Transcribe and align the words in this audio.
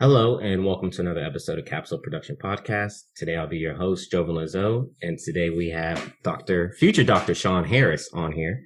Hello 0.00 0.38
and 0.38 0.64
welcome 0.64 0.90
to 0.92 1.02
another 1.02 1.22
episode 1.22 1.58
of 1.58 1.66
Capsule 1.66 1.98
Production 1.98 2.34
Podcast. 2.42 3.02
Today 3.16 3.36
I'll 3.36 3.46
be 3.46 3.58
your 3.58 3.74
host, 3.74 4.10
Jovan 4.10 4.34
Lazo, 4.34 4.88
and 5.02 5.18
today 5.18 5.50
we 5.50 5.68
have 5.68 6.14
Dr. 6.22 6.72
future 6.78 7.04
Dr. 7.04 7.34
Sean 7.34 7.64
Harris 7.64 8.08
on 8.14 8.32
here. 8.32 8.62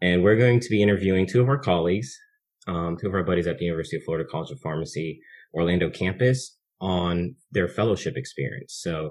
And 0.00 0.24
we're 0.24 0.38
going 0.38 0.60
to 0.60 0.70
be 0.70 0.82
interviewing 0.82 1.26
two 1.26 1.42
of 1.42 1.48
our 1.50 1.58
colleagues, 1.58 2.18
um, 2.66 2.96
two 2.98 3.06
of 3.06 3.12
our 3.12 3.22
buddies 3.22 3.46
at 3.46 3.58
the 3.58 3.66
University 3.66 3.98
of 3.98 4.04
Florida 4.04 4.26
College 4.26 4.50
of 4.50 4.58
Pharmacy 4.60 5.20
Orlando 5.52 5.90
campus 5.90 6.56
on 6.80 7.34
their 7.52 7.68
fellowship 7.68 8.16
experience. 8.16 8.78
So 8.80 9.10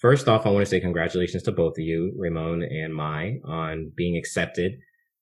first 0.00 0.26
off, 0.26 0.44
I 0.44 0.50
want 0.50 0.66
to 0.66 0.70
say 0.70 0.80
congratulations 0.80 1.44
to 1.44 1.52
both 1.52 1.78
of 1.78 1.84
you, 1.84 2.12
Ramon 2.18 2.64
and 2.64 2.92
Mai, 2.92 3.36
on 3.44 3.92
being 3.96 4.16
accepted 4.16 4.72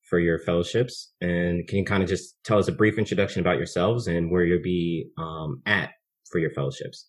for 0.09 0.19
your 0.19 0.39
fellowships. 0.39 1.13
And 1.21 1.67
can 1.69 1.79
you 1.79 1.85
kind 1.85 2.03
of 2.03 2.09
just 2.09 2.37
tell 2.45 2.59
us 2.59 2.69
a 2.69 2.73
brief 2.73 2.99
introduction 2.99 3.41
about 3.41 3.57
yourselves 3.57 4.07
and 4.07 4.31
where 4.31 4.45
you'll 4.45 4.63
be 4.63 5.11
um, 5.19 5.63
at 5.67 5.91
for 6.31 6.39
your 6.39 6.51
fellowships? 6.51 7.09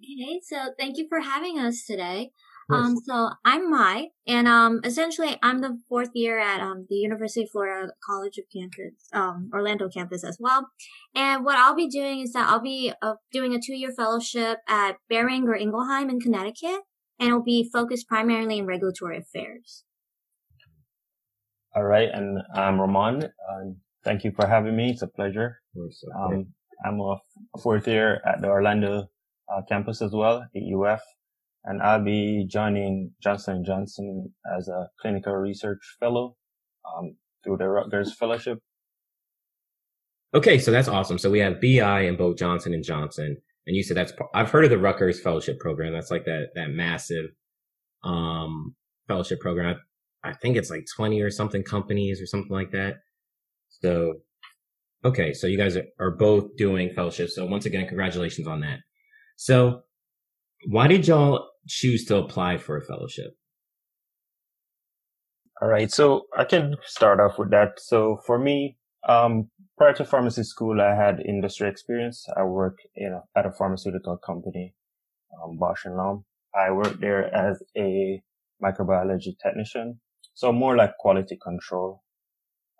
Okay, 0.00 0.40
so 0.42 0.72
thank 0.78 0.98
you 0.98 1.06
for 1.08 1.20
having 1.20 1.58
us 1.58 1.84
today. 1.86 2.30
Um, 2.70 2.96
so 3.04 3.30
I'm 3.44 3.68
Mai, 3.68 4.08
and 4.26 4.48
um, 4.48 4.80
essentially 4.84 5.36
I'm 5.42 5.60
the 5.60 5.78
fourth 5.88 6.10
year 6.14 6.38
at 6.38 6.60
um, 6.60 6.86
the 6.88 6.96
University 6.96 7.42
of 7.42 7.50
Florida 7.50 7.92
College 8.04 8.38
of 8.38 8.44
Campus, 8.52 8.94
um, 9.12 9.50
Orlando 9.52 9.88
campus 9.88 10.24
as 10.24 10.38
well. 10.40 10.68
And 11.14 11.44
what 11.44 11.58
I'll 11.58 11.74
be 11.74 11.88
doing 11.88 12.20
is 12.20 12.32
that 12.32 12.48
I'll 12.48 12.62
be 12.62 12.92
uh, 13.02 13.14
doing 13.30 13.54
a 13.54 13.60
two-year 13.60 13.92
fellowship 13.92 14.58
at 14.68 14.96
Boehringer 15.10 15.60
Ingelheim 15.60 16.08
in 16.08 16.20
Connecticut, 16.20 16.80
and 17.18 17.28
it'll 17.28 17.42
be 17.42 17.68
focused 17.70 18.08
primarily 18.08 18.58
in 18.58 18.66
regulatory 18.66 19.18
affairs. 19.18 19.84
All 21.74 21.84
right, 21.84 22.10
and 22.12 22.38
I'm 22.54 22.78
Ramon. 22.78 23.24
Uh, 23.24 23.72
thank 24.04 24.24
you 24.24 24.32
for 24.32 24.46
having 24.46 24.76
me. 24.76 24.90
It's 24.90 25.00
a 25.00 25.06
pleasure. 25.06 25.60
Um, 26.14 26.48
I'm 26.84 27.00
a 27.00 27.16
fourth 27.62 27.88
year 27.88 28.20
at 28.26 28.42
the 28.42 28.48
Orlando 28.48 29.08
uh, 29.50 29.62
campus 29.66 30.02
as 30.02 30.12
well, 30.12 30.42
at 30.54 30.62
UF, 30.62 31.00
and 31.64 31.80
I'll 31.80 32.04
be 32.04 32.46
joining 32.46 33.12
Johnson 33.22 33.64
& 33.64 33.66
Johnson 33.66 34.34
as 34.54 34.68
a 34.68 34.88
clinical 35.00 35.32
research 35.32 35.80
fellow 35.98 36.36
um, 36.84 37.16
through 37.42 37.56
the 37.56 37.68
Rutgers 37.68 38.14
Fellowship. 38.14 38.58
Okay, 40.34 40.58
so 40.58 40.70
that's 40.70 40.88
awesome. 40.88 41.16
So 41.16 41.30
we 41.30 41.38
have 41.38 41.58
BI 41.58 42.00
and 42.02 42.18
both 42.18 42.36
Johnson 42.36 42.74
and 42.74 42.84
Johnson, 42.84 43.38
and 43.66 43.76
you 43.76 43.82
said 43.82 43.96
that's 43.96 44.12
I've 44.34 44.50
heard 44.50 44.64
of 44.64 44.70
the 44.70 44.78
Rutgers 44.78 45.20
Fellowship 45.20 45.58
Program. 45.58 45.94
That's 45.94 46.10
like 46.10 46.26
that 46.26 46.48
that 46.54 46.68
massive 46.68 47.30
um, 48.04 48.74
fellowship 49.08 49.40
program. 49.40 49.76
I 50.24 50.32
think 50.34 50.56
it's 50.56 50.70
like 50.70 50.86
20 50.94 51.20
or 51.20 51.30
something 51.30 51.62
companies 51.62 52.20
or 52.20 52.26
something 52.26 52.52
like 52.52 52.70
that. 52.72 52.96
So, 53.68 54.14
okay. 55.04 55.32
So 55.32 55.46
you 55.46 55.58
guys 55.58 55.76
are, 55.76 56.10
both 56.10 56.56
doing 56.56 56.90
fellowships. 56.94 57.34
So 57.34 57.44
once 57.46 57.66
again, 57.66 57.86
congratulations 57.86 58.46
on 58.46 58.60
that. 58.60 58.80
So 59.36 59.82
why 60.66 60.86
did 60.86 61.06
y'all 61.08 61.48
choose 61.66 62.04
to 62.06 62.16
apply 62.16 62.58
for 62.58 62.76
a 62.76 62.82
fellowship? 62.82 63.32
All 65.60 65.68
right. 65.68 65.90
So 65.90 66.26
I 66.36 66.44
can 66.44 66.76
start 66.84 67.20
off 67.20 67.38
with 67.38 67.50
that. 67.50 67.78
So 67.78 68.18
for 68.26 68.38
me, 68.38 68.76
um, 69.08 69.50
prior 69.76 69.92
to 69.94 70.04
pharmacy 70.04 70.44
school, 70.44 70.80
I 70.80 70.94
had 70.94 71.20
industry 71.20 71.68
experience. 71.68 72.24
I 72.36 72.44
work 72.44 72.78
in 72.94 73.12
a, 73.12 73.38
at 73.38 73.46
a 73.46 73.52
pharmaceutical 73.52 74.16
company, 74.16 74.74
um, 75.42 75.58
and 75.84 75.96
Lomb. 75.96 76.24
I 76.54 76.70
worked 76.70 77.00
there 77.00 77.34
as 77.34 77.62
a 77.76 78.22
microbiology 78.62 79.34
technician. 79.42 80.00
So 80.34 80.52
more 80.52 80.76
like 80.76 80.96
quality 80.98 81.38
control. 81.42 82.02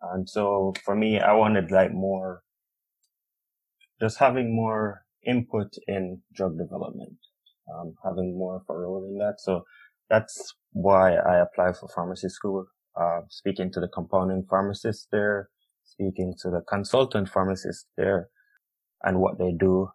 And 0.03 0.29
so 0.29 0.75
for 0.85 0.97
me, 0.97 1.21
I 1.21 1.33
wanted 1.35 1.71
like 1.71 1.93
more, 1.93 2.43
just 4.01 4.19
having 4.19 4.55
more 4.55 5.03
input 5.25 5.75
in 5.87 6.23
drug 6.35 6.59
development, 6.59 7.17
um, 7.73 7.95
having 8.05 8.37
more 8.37 8.57
of 8.57 8.63
a 8.69 8.77
role 8.77 9.05
in 9.09 9.19
that. 9.19 9.37
So 9.39 9.63
that's 10.11 10.55
why 10.73 11.15
I 11.15 11.41
applied 11.41 11.77
for 11.77 11.89
pharmacy 11.89 12.29
school, 12.29 12.67
uh, 13.01 13.21
speaking 13.29 13.71
to 13.73 13.81
the 13.81 13.89
compounding 13.89 14.45
pharmacists 14.49 15.07
there, 15.13 15.51
speaking 15.85 16.35
to 16.43 16.51
the 16.51 16.63
consultant 16.69 17.29
pharmacists 17.29 17.87
there 17.97 18.29
and 19.03 19.21
what 19.21 19.39
they 19.39 19.53
do 19.59 19.89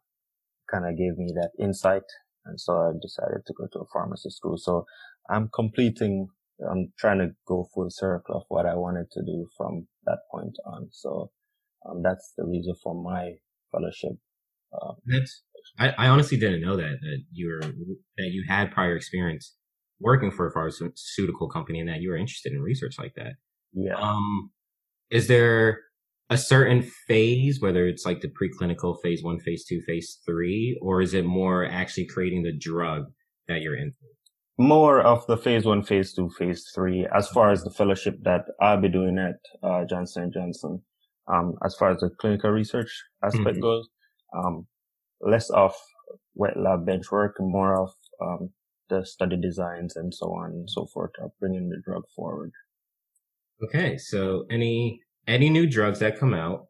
kind 0.72 0.86
of 0.86 0.98
gave 0.98 1.18
me 1.18 1.32
that 1.36 1.52
insight. 1.60 2.04
And 2.46 2.60
so 2.60 2.74
I 2.74 2.92
decided 3.02 3.46
to 3.46 3.54
go 3.54 3.68
to 3.74 3.80
a 3.80 3.88
pharmacy 3.92 4.30
school. 4.30 4.58
So 4.58 4.86
I'm 5.30 5.50
completing 5.54 6.30
I'm 6.70 6.92
trying 6.98 7.20
to 7.20 7.30
go 7.48 7.68
full 7.74 7.90
circle 7.90 8.38
of 8.38 8.44
what 8.50 8.66
I 8.66 8.76
wanted 8.76 9.12
to 9.12 9.22
do 9.22 9.48
from 9.58 9.88
that 10.06 10.20
point 10.32 10.56
on. 10.66 10.88
So 10.92 11.32
um, 11.88 12.02
that's 12.04 12.34
the 12.38 12.46
reason 12.46 12.74
for 12.84 12.96
my 12.96 13.34
fellowship. 13.72 14.18
Um, 14.82 14.96
that's 15.06 15.44
I, 15.80 15.90
I, 15.98 16.08
honestly 16.08 16.38
didn't 16.38 16.62
know 16.62 16.76
that 16.76 16.98
that 17.02 17.24
you 17.32 17.48
were 17.50 17.68
that 18.18 18.30
you 18.32 18.44
had 18.48 18.72
prior 18.72 18.96
experience 18.96 19.56
working 20.00 20.30
for 20.30 20.48
a 20.48 20.52
pharmaceutical 20.52 21.48
company 21.50 21.80
and 21.80 21.90
that 21.90 22.02
you 22.02 22.10
were 22.10 22.18
interested 22.18 22.54
in 22.54 22.62
research 22.62 23.00
like 23.00 23.14
that. 23.16 23.34
Yeah. 23.74 23.96
Um, 23.96 24.52
is 25.10 25.28
there 25.28 25.80
a 26.30 26.38
certain 26.38 26.84
phase, 27.08 27.62
whether 27.62 27.88
it's 27.88 28.06
like 28.06 28.22
the 28.22 28.30
preclinical 28.30 28.98
phase 29.02 29.24
one, 29.24 29.40
phase 29.40 29.66
two, 29.66 29.82
phase 29.88 30.20
three, 30.26 30.78
or 30.82 31.02
is 31.02 31.14
it 31.14 31.26
more 31.26 31.66
actually 31.66 32.06
creating 32.06 32.44
the 32.44 32.58
drug 32.58 33.06
that 33.48 33.62
you're 33.62 33.78
in? 33.78 33.94
More 34.58 35.02
of 35.02 35.26
the 35.28 35.38
phase 35.38 35.66
one, 35.66 35.84
phase 35.84 36.14
two, 36.14 36.30
phase 36.38 36.70
three, 36.74 37.08
as 37.16 37.28
far 37.28 37.52
as 37.52 37.64
the 37.64 37.72
fellowship 37.72 38.16
that 38.24 38.46
I'll 38.60 38.82
be 38.82 38.90
doing 38.90 39.18
at 39.18 39.36
uh, 39.68 39.86
Johnson 39.86 40.24
and 40.24 40.34
Johnson. 40.34 40.82
Um, 41.32 41.56
as 41.66 41.76
far 41.76 41.92
as 41.92 42.00
the 42.00 42.10
clinical 42.10 42.52
research 42.52 43.04
aspect 43.24 43.46
mm-hmm. 43.46 43.62
goes, 43.62 43.90
um, 44.36 44.66
less 45.22 45.50
of 45.50 45.76
wet 46.36 46.58
lab 46.58 46.86
bench 46.86 47.12
work, 47.12 47.36
more 47.40 47.84
of 47.84 47.90
um, 48.22 48.50
the 48.90 49.06
study 49.06 49.38
designs 49.38 49.96
and 49.96 50.14
so 50.14 50.28
on 50.28 50.52
and 50.52 50.70
so 50.70 50.86
forth 50.86 51.12
of 51.22 51.32
bringing 51.40 51.70
the 51.70 51.82
drug 51.86 52.04
forward. 52.16 52.52
Okay, 53.64 53.98
so 53.98 54.46
any 54.50 55.02
any 55.28 55.50
new 55.50 55.68
drugs 55.68 56.00
that 56.00 56.20
come 56.20 56.34
out, 56.34 56.68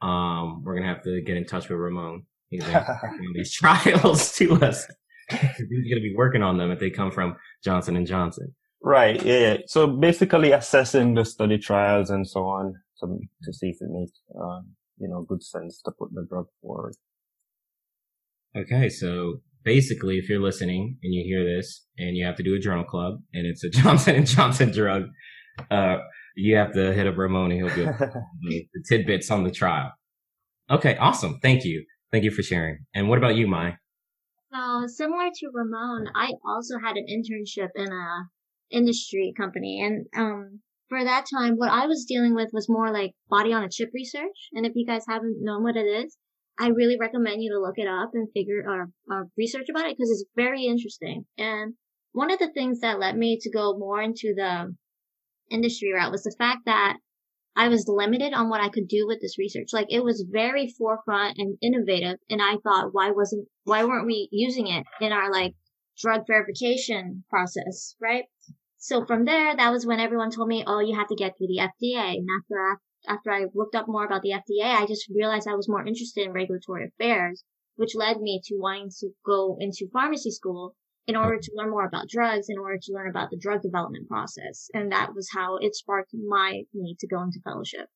um, 0.00 0.62
we're 0.64 0.74
gonna 0.74 0.86
have 0.86 1.02
to 1.02 1.20
get 1.20 1.36
in 1.36 1.44
touch 1.44 1.68
with 1.68 1.78
Ramon. 1.78 2.24
He's 2.48 2.64
these 3.34 3.52
trials 3.54 4.32
to 4.36 4.54
us. 4.62 4.86
Who's 5.30 5.88
going 5.88 5.96
to 5.96 6.00
be 6.00 6.14
working 6.16 6.42
on 6.42 6.58
them 6.58 6.70
if 6.70 6.80
they 6.80 6.90
come 6.90 7.10
from 7.10 7.36
Johnson 7.64 7.96
and 7.96 8.06
Johnson? 8.06 8.54
Right. 8.82 9.22
Yeah. 9.24 9.58
So 9.66 9.86
basically 9.86 10.52
assessing 10.52 11.14
the 11.14 11.24
study 11.24 11.58
trials 11.58 12.10
and 12.10 12.28
so 12.28 12.44
on 12.44 12.74
to, 13.00 13.18
to 13.44 13.52
see 13.52 13.68
if 13.68 13.76
it 13.80 13.88
makes, 13.90 14.20
uh, 14.34 14.60
you 14.98 15.08
know, 15.08 15.22
good 15.22 15.42
sense 15.42 15.80
to 15.82 15.92
put 15.92 16.12
the 16.12 16.26
drug 16.28 16.46
forward. 16.60 16.94
Okay. 18.56 18.88
So 18.88 19.40
basically, 19.64 20.18
if 20.18 20.28
you're 20.28 20.42
listening 20.42 20.98
and 21.02 21.14
you 21.14 21.22
hear 21.24 21.44
this 21.44 21.86
and 21.96 22.16
you 22.16 22.26
have 22.26 22.36
to 22.36 22.42
do 22.42 22.54
a 22.54 22.58
journal 22.58 22.84
club 22.84 23.20
and 23.32 23.46
it's 23.46 23.62
a 23.62 23.70
Johnson 23.82 24.16
and 24.16 24.26
Johnson 24.26 24.72
drug, 24.72 25.04
uh, 25.70 25.98
you 26.34 26.56
have 26.56 26.72
to 26.72 26.92
hit 26.92 27.06
up 27.06 27.16
Ramon 27.16 27.52
and 27.52 27.60
he'll 27.60 27.76
give 27.76 27.98
the 27.98 28.84
tidbits 28.88 29.30
on 29.30 29.44
the 29.44 29.50
trial. 29.50 29.92
Okay. 30.70 30.96
Awesome. 30.96 31.38
Thank 31.40 31.64
you. 31.64 31.84
Thank 32.10 32.24
you 32.24 32.30
for 32.30 32.42
sharing. 32.42 32.78
And 32.94 33.08
what 33.08 33.18
about 33.18 33.36
you, 33.36 33.46
Mai? 33.46 33.76
So 34.52 34.86
similar 34.86 35.30
to 35.34 35.50
Ramon, 35.52 36.08
I 36.14 36.32
also 36.44 36.78
had 36.78 36.96
an 36.96 37.06
internship 37.08 37.70
in 37.74 37.90
a 37.90 38.28
industry 38.70 39.32
company, 39.36 39.80
and 39.82 40.06
um, 40.14 40.60
for 40.90 41.02
that 41.02 41.24
time, 41.32 41.54
what 41.56 41.70
I 41.70 41.86
was 41.86 42.04
dealing 42.04 42.34
with 42.34 42.50
was 42.52 42.68
more 42.68 42.92
like 42.92 43.12
body 43.30 43.54
on 43.54 43.64
a 43.64 43.70
chip 43.70 43.88
research. 43.94 44.50
And 44.52 44.66
if 44.66 44.72
you 44.74 44.84
guys 44.84 45.04
haven't 45.08 45.42
known 45.42 45.62
what 45.62 45.76
it 45.76 45.86
is, 45.86 46.18
I 46.58 46.68
really 46.68 46.98
recommend 47.00 47.42
you 47.42 47.50
to 47.52 47.60
look 47.60 47.78
it 47.78 47.88
up 47.88 48.10
and 48.12 48.28
figure 48.34 48.62
or 48.66 48.90
uh, 49.10 49.24
research 49.38 49.68
about 49.70 49.86
it 49.86 49.96
because 49.96 50.10
it's 50.10 50.26
very 50.36 50.66
interesting. 50.66 51.24
And 51.38 51.74
one 52.12 52.30
of 52.30 52.38
the 52.38 52.52
things 52.52 52.80
that 52.80 52.98
led 52.98 53.16
me 53.16 53.38
to 53.40 53.50
go 53.50 53.78
more 53.78 54.02
into 54.02 54.34
the 54.36 54.76
industry 55.50 55.92
route 55.94 56.12
was 56.12 56.24
the 56.24 56.36
fact 56.38 56.66
that 56.66 56.98
I 57.54 57.68
was 57.68 57.86
limited 57.86 58.32
on 58.32 58.48
what 58.48 58.62
I 58.62 58.70
could 58.70 58.88
do 58.88 59.06
with 59.06 59.20
this 59.20 59.38
research. 59.38 59.72
Like 59.72 59.88
it 59.90 60.02
was 60.02 60.26
very 60.28 60.68
forefront 60.68 61.38
and 61.38 61.58
innovative. 61.60 62.18
And 62.30 62.40
I 62.40 62.56
thought, 62.56 62.92
why 62.92 63.10
wasn't, 63.10 63.46
why 63.64 63.84
weren't 63.84 64.06
we 64.06 64.28
using 64.32 64.68
it 64.68 64.86
in 65.00 65.12
our 65.12 65.30
like 65.30 65.54
drug 65.98 66.26
verification 66.26 67.24
process? 67.28 67.94
Right. 68.00 68.24
So 68.78 69.04
from 69.04 69.26
there, 69.26 69.54
that 69.54 69.70
was 69.70 69.86
when 69.86 70.00
everyone 70.00 70.30
told 70.30 70.48
me, 70.48 70.64
oh, 70.66 70.80
you 70.80 70.96
have 70.96 71.08
to 71.08 71.14
get 71.14 71.36
through 71.36 71.48
the 71.48 71.60
FDA. 71.60 72.16
And 72.16 72.26
after, 72.40 72.80
after 73.06 73.30
I 73.30 73.46
looked 73.54 73.74
up 73.74 73.86
more 73.86 74.04
about 74.04 74.22
the 74.22 74.32
FDA, 74.32 74.64
I 74.64 74.86
just 74.86 75.08
realized 75.08 75.46
I 75.46 75.54
was 75.54 75.68
more 75.68 75.86
interested 75.86 76.24
in 76.24 76.32
regulatory 76.32 76.86
affairs, 76.86 77.44
which 77.76 77.94
led 77.94 78.20
me 78.20 78.40
to 78.44 78.56
wanting 78.56 78.90
to 79.00 79.10
go 79.24 79.56
into 79.60 79.90
pharmacy 79.92 80.30
school 80.30 80.74
in 81.06 81.16
order 81.16 81.38
to 81.38 81.52
learn 81.54 81.70
more 81.70 81.86
about 81.86 82.08
drugs, 82.08 82.46
in 82.48 82.58
order 82.58 82.78
to 82.80 82.92
learn 82.92 83.10
about 83.10 83.30
the 83.30 83.38
drug 83.38 83.60
development 83.62 84.08
process. 84.08 84.68
And 84.72 84.92
that 84.92 85.14
was 85.14 85.28
how 85.34 85.56
it 85.56 85.74
sparked 85.74 86.12
my 86.14 86.62
need 86.72 86.96
to 87.00 87.08
go 87.08 87.22
into 87.22 87.40
fellowship. 87.44 87.88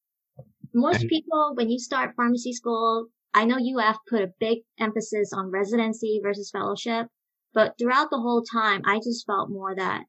Most 0.75 1.07
people, 1.09 1.53
when 1.55 1.71
you 1.71 1.79
start 1.79 2.15
pharmacy 2.17 2.53
school, 2.53 3.07
I 3.33 3.45
know 3.45 3.57
UF 3.57 3.97
put 4.09 4.23
a 4.23 4.33
big 4.41 4.59
emphasis 4.79 5.31
on 5.33 5.51
residency 5.51 6.21
versus 6.23 6.51
fellowship, 6.51 7.07
but 7.55 7.75
throughout 7.79 8.09
the 8.11 8.19
whole 8.19 8.43
time, 8.43 8.83
I 8.85 8.97
just 8.97 9.25
felt 9.27 9.51
more 9.51 9.75
that 9.75 10.05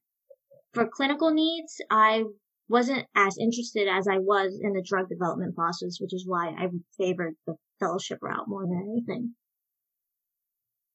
for 0.74 0.88
clinical 0.88 1.32
needs, 1.32 1.78
I 1.90 2.24
wasn't 2.70 3.06
as 3.16 3.38
interested 3.40 3.88
as 3.88 4.08
I 4.08 4.18
was 4.18 4.60
in 4.62 4.74
the 4.74 4.84
drug 4.86 5.08
development 5.10 5.56
process, 5.56 5.98
which 6.00 6.14
is 6.14 6.26
why 6.28 6.50
I 6.50 6.68
favored 6.98 7.36
the 7.46 7.56
fellowship 7.80 8.20
route 8.22 8.48
more 8.48 8.64
than 8.64 8.88
anything. 8.92 9.36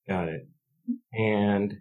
Got 0.08 0.28
it. 0.28 0.48
Mm-hmm. 0.90 1.22
And 1.22 1.74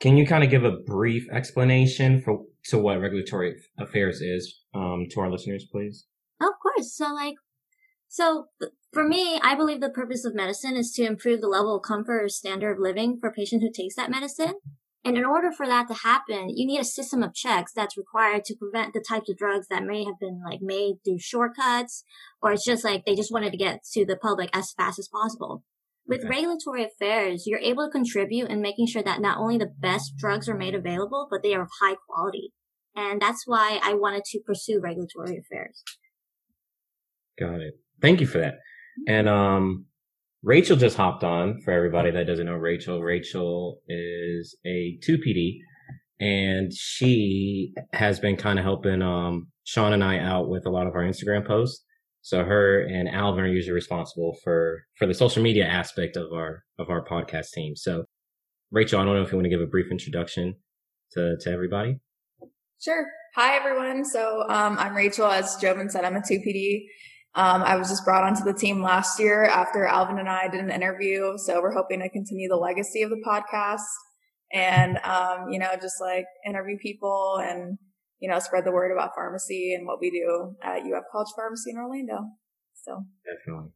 can 0.00 0.16
you 0.16 0.26
kind 0.26 0.44
of 0.44 0.50
give 0.50 0.64
a 0.64 0.76
brief 0.86 1.28
explanation 1.30 2.22
for 2.22 2.44
to 2.66 2.78
what 2.78 3.00
regulatory 3.00 3.56
affairs 3.78 4.20
is 4.20 4.62
um, 4.74 5.06
to 5.10 5.20
our 5.20 5.30
listeners, 5.30 5.66
please? 5.70 6.06
Of 6.40 6.52
course. 6.62 6.94
So, 6.94 7.12
like, 7.12 7.34
so 8.08 8.46
for 8.92 9.06
me, 9.06 9.40
I 9.42 9.54
believe 9.54 9.80
the 9.80 9.90
purpose 9.90 10.24
of 10.24 10.34
medicine 10.34 10.76
is 10.76 10.92
to 10.92 11.04
improve 11.04 11.40
the 11.40 11.48
level 11.48 11.76
of 11.76 11.82
comfort 11.82 12.24
or 12.24 12.28
standard 12.28 12.72
of 12.72 12.78
living 12.78 13.18
for 13.20 13.28
a 13.28 13.32
patient 13.32 13.62
who 13.62 13.70
takes 13.70 13.96
that 13.96 14.10
medicine. 14.10 14.54
And 15.04 15.16
in 15.16 15.24
order 15.24 15.50
for 15.50 15.66
that 15.66 15.88
to 15.88 15.94
happen, 15.94 16.50
you 16.50 16.66
need 16.66 16.80
a 16.80 16.84
system 16.84 17.22
of 17.22 17.34
checks 17.34 17.72
that's 17.72 17.96
required 17.96 18.44
to 18.44 18.56
prevent 18.56 18.92
the 18.92 19.04
types 19.06 19.30
of 19.30 19.38
drugs 19.38 19.68
that 19.68 19.84
may 19.84 20.04
have 20.04 20.18
been 20.20 20.42
like 20.44 20.60
made 20.60 20.96
through 21.04 21.20
shortcuts, 21.20 22.04
or 22.42 22.52
it's 22.52 22.64
just 22.64 22.84
like 22.84 23.04
they 23.04 23.14
just 23.14 23.32
wanted 23.32 23.52
to 23.52 23.56
get 23.56 23.84
to 23.92 24.04
the 24.04 24.16
public 24.16 24.50
as 24.52 24.72
fast 24.72 24.98
as 24.98 25.08
possible. 25.08 25.62
With 26.08 26.20
okay. 26.20 26.28
regulatory 26.28 26.84
affairs, 26.84 27.44
you're 27.46 27.60
able 27.60 27.86
to 27.86 27.92
contribute 27.92 28.50
in 28.50 28.62
making 28.62 28.86
sure 28.86 29.02
that 29.02 29.20
not 29.20 29.36
only 29.36 29.58
the 29.58 29.72
best 29.78 30.16
drugs 30.16 30.48
are 30.48 30.56
made 30.56 30.74
available, 30.74 31.28
but 31.30 31.42
they 31.42 31.54
are 31.54 31.62
of 31.62 31.68
high 31.82 31.96
quality. 32.08 32.54
And 32.96 33.20
that's 33.20 33.42
why 33.46 33.78
I 33.82 33.92
wanted 33.92 34.24
to 34.24 34.40
pursue 34.40 34.80
regulatory 34.82 35.38
affairs. 35.38 35.82
Got 37.38 37.60
it. 37.60 37.74
Thank 38.00 38.20
you 38.20 38.26
for 38.26 38.38
that. 38.38 38.54
And 39.06 39.28
um, 39.28 39.84
Rachel 40.42 40.76
just 40.76 40.96
hopped 40.96 41.22
on 41.24 41.60
for 41.62 41.72
everybody 41.72 42.10
that 42.10 42.26
doesn't 42.26 42.46
know 42.46 42.54
Rachel. 42.54 43.02
Rachel 43.02 43.80
is 43.86 44.56
a 44.66 44.98
2PD 45.06 45.58
and 46.20 46.72
she 46.72 47.74
has 47.92 48.18
been 48.18 48.36
kind 48.36 48.58
of 48.58 48.64
helping 48.64 49.02
um, 49.02 49.48
Sean 49.64 49.92
and 49.92 50.02
I 50.02 50.18
out 50.18 50.48
with 50.48 50.66
a 50.66 50.70
lot 50.70 50.86
of 50.86 50.94
our 50.94 51.02
Instagram 51.02 51.46
posts. 51.46 51.84
So 52.28 52.44
her 52.44 52.82
and 52.82 53.08
Alvin 53.08 53.44
are 53.44 53.48
usually 53.48 53.72
responsible 53.72 54.36
for 54.44 54.84
for 54.96 55.06
the 55.06 55.14
social 55.14 55.42
media 55.42 55.64
aspect 55.64 56.14
of 56.14 56.30
our 56.30 56.62
of 56.78 56.90
our 56.90 57.02
podcast 57.02 57.52
team. 57.52 57.74
So 57.74 58.04
Rachel, 58.70 59.00
I 59.00 59.06
don't 59.06 59.14
know 59.14 59.22
if 59.22 59.32
you 59.32 59.38
want 59.38 59.46
to 59.46 59.48
give 59.48 59.62
a 59.62 59.66
brief 59.66 59.90
introduction 59.90 60.56
to 61.12 61.38
to 61.40 61.50
everybody. 61.50 62.00
Sure. 62.82 63.06
Hi 63.34 63.56
everyone. 63.56 64.04
So 64.04 64.42
um, 64.50 64.76
I'm 64.76 64.94
Rachel. 64.94 65.24
As 65.24 65.56
Jovan 65.56 65.88
said, 65.88 66.04
I'm 66.04 66.16
a 66.16 66.20
2PD. 66.20 66.82
Um, 67.34 67.62
I 67.62 67.76
was 67.76 67.88
just 67.88 68.04
brought 68.04 68.24
onto 68.24 68.44
the 68.44 68.52
team 68.52 68.82
last 68.82 69.18
year 69.18 69.44
after 69.44 69.86
Alvin 69.86 70.18
and 70.18 70.28
I 70.28 70.48
did 70.48 70.60
an 70.60 70.70
interview. 70.70 71.38
So 71.38 71.62
we're 71.62 71.72
hoping 71.72 72.00
to 72.00 72.10
continue 72.10 72.50
the 72.50 72.56
legacy 72.56 73.00
of 73.00 73.08
the 73.08 73.22
podcast 73.26 73.88
and, 74.52 74.98
um, 74.98 75.48
you 75.48 75.58
know, 75.58 75.72
just 75.80 75.98
like 75.98 76.26
interview 76.46 76.76
people 76.76 77.40
and, 77.42 77.78
you 78.20 78.28
know, 78.28 78.38
spread 78.38 78.64
the 78.64 78.72
word 78.72 78.92
about 78.92 79.14
pharmacy 79.14 79.74
and 79.74 79.86
what 79.86 80.00
we 80.00 80.10
do 80.10 80.56
at 80.62 80.80
UF 80.80 81.04
College 81.12 81.28
Pharmacy 81.36 81.70
in 81.70 81.76
Orlando. 81.76 82.18
So 82.74 83.04
definitely, 83.24 83.70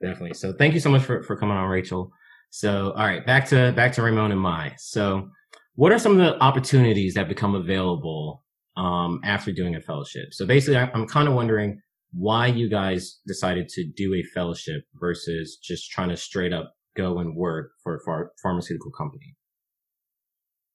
definitely. 0.00 0.34
So 0.34 0.52
thank 0.52 0.74
you 0.74 0.80
so 0.80 0.90
much 0.90 1.02
for, 1.02 1.22
for 1.22 1.36
coming 1.36 1.56
on, 1.56 1.68
Rachel. 1.68 2.10
So, 2.50 2.92
all 2.92 3.04
right, 3.04 3.24
back 3.26 3.46
to, 3.48 3.72
back 3.72 3.92
to 3.94 4.02
Ramon 4.02 4.32
and 4.32 4.40
Mai. 4.40 4.74
So 4.78 5.28
what 5.74 5.92
are 5.92 5.98
some 5.98 6.12
of 6.12 6.18
the 6.18 6.40
opportunities 6.42 7.14
that 7.14 7.28
become 7.28 7.54
available, 7.54 8.44
um, 8.76 9.20
after 9.24 9.52
doing 9.52 9.74
a 9.74 9.80
fellowship? 9.80 10.28
So 10.32 10.46
basically 10.46 10.76
I'm 10.76 11.06
kind 11.06 11.28
of 11.28 11.34
wondering, 11.34 11.80
why 12.16 12.46
you 12.46 12.68
guys 12.68 13.18
decided 13.26 13.68
to 13.68 13.84
do 13.96 14.14
a 14.14 14.22
fellowship 14.22 14.84
versus 14.94 15.58
just 15.62 15.90
trying 15.90 16.10
to 16.10 16.16
straight 16.16 16.52
up 16.52 16.72
go 16.96 17.18
and 17.18 17.36
work 17.36 17.72
for 17.82 17.96
a 17.96 18.28
pharmaceutical 18.40 18.92
company. 18.92 19.34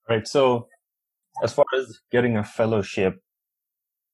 Right. 0.08 0.26
So 0.28 0.68
as 1.42 1.52
far 1.52 1.64
as 1.78 2.00
getting 2.10 2.36
a 2.36 2.44
fellowship, 2.44 3.14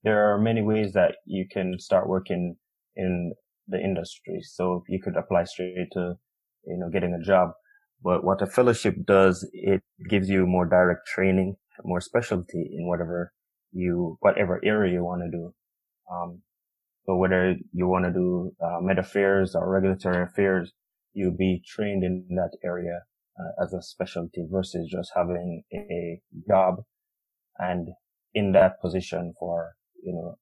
there 0.02 0.32
are 0.32 0.38
many 0.38 0.62
ways 0.62 0.93
that 0.93 1.17
you 1.25 1.46
can 1.50 1.78
start 1.78 2.08
working 2.08 2.56
in 2.94 3.32
the 3.69 3.78
industry. 3.78 4.40
So 4.43 4.84
you 4.88 5.00
could 5.02 5.17
apply 5.17 5.44
straight 5.44 5.88
to, 5.93 6.14
you 6.64 6.78
know, 6.78 6.88
getting 6.93 7.14
a 7.14 7.25
job. 7.25 7.50
But 8.02 8.25
what 8.25 8.43
a 8.43 8.46
fellowship 8.46 8.94
does, 9.05 9.49
it 9.52 9.82
gives 10.08 10.28
you 10.28 10.46
more 10.46 10.67
direct 10.67 11.06
training, 11.06 11.56
more 11.84 12.00
specialty 12.00 12.70
in 12.73 12.87
whatever 12.87 13.32
you, 13.73 14.17
whatever 14.20 14.61
area 14.64 14.93
you 14.93 15.05
want 15.05 15.23
to 15.23 15.31
do. 15.37 15.55
Um, 16.12 16.43
so 17.05 17.17
whether 17.17 17.56
you 17.73 17.88
want 17.88 18.05
to 18.05 18.12
do 18.12 18.52
uh, 18.62 18.81
med 18.81 18.99
affairs 18.99 19.55
or 19.55 19.69
regulatory 19.70 20.23
affairs, 20.23 20.73
you'll 21.12 21.37
be 21.37 21.62
trained 21.67 22.05
in 22.05 22.26
that 22.31 22.56
area 22.64 23.00
uh, 23.38 23.64
as 23.64 23.73
a 23.73 23.82
specialty 23.82 24.46
versus 24.50 24.88
just 24.90 25.11
having 25.17 25.62
a 25.73 26.20
job 26.49 26.76
and 27.58 27.88
in 28.35 28.53
that 28.53 28.81
position 28.81 29.35
for, 29.38 29.75
you 30.03 30.12
know, 30.12 30.38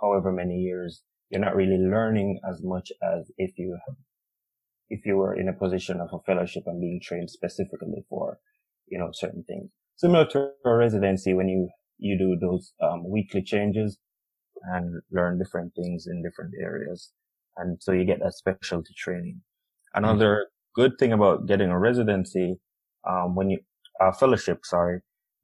however 0.00 0.32
many 0.32 0.56
years. 0.56 1.02
You're 1.30 1.40
not 1.40 1.56
really 1.56 1.78
learning 1.78 2.40
as 2.48 2.60
much 2.62 2.92
as 3.02 3.30
if 3.38 3.52
you, 3.56 3.78
if 4.88 5.04
you 5.06 5.16
were 5.16 5.34
in 5.34 5.48
a 5.48 5.52
position 5.52 6.00
of 6.00 6.08
a 6.12 6.22
fellowship 6.24 6.64
and 6.66 6.80
being 6.80 7.00
trained 7.02 7.30
specifically 7.30 8.04
for, 8.08 8.38
you 8.86 8.98
know, 8.98 9.08
certain 9.12 9.44
things. 9.44 9.70
Similar 9.96 10.26
to 10.26 10.50
a 10.64 10.74
residency 10.74 11.34
when 11.34 11.48
you, 11.48 11.70
you 11.98 12.18
do 12.18 12.36
those 12.40 12.72
um, 12.82 13.08
weekly 13.08 13.42
changes, 13.42 13.98
and 14.66 15.02
learn 15.10 15.38
different 15.38 15.74
things 15.74 16.06
in 16.06 16.22
different 16.22 16.54
areas. 16.60 17.12
And 17.56 17.82
so 17.82 17.92
you 17.92 18.04
get 18.04 18.20
that 18.20 18.34
specialty 18.34 18.94
training. 18.96 19.42
Another 19.92 20.46
mm-hmm. 20.46 20.82
good 20.82 20.98
thing 20.98 21.12
about 21.12 21.46
getting 21.46 21.70
a 21.70 21.78
residency, 21.78 22.60
um, 23.08 23.34
when 23.34 23.50
you, 23.50 23.58
a 24.00 24.12
fellowship, 24.12 24.60
sorry. 24.64 25.00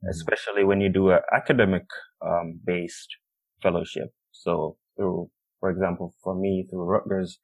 Especially 0.09 0.65
when 0.65 0.81
you 0.81 0.89
do 0.89 1.11
an 1.11 1.21
academic, 1.35 1.85
um, 2.25 2.61
based 2.65 3.09
fellowship. 3.63 4.09
So 4.33 4.77
through, 4.97 5.31
for 5.61 5.71
example, 5.71 6.15
for 6.23 6.35
me, 6.35 6.67
through 6.71 6.85
Rutgers, 6.85 7.39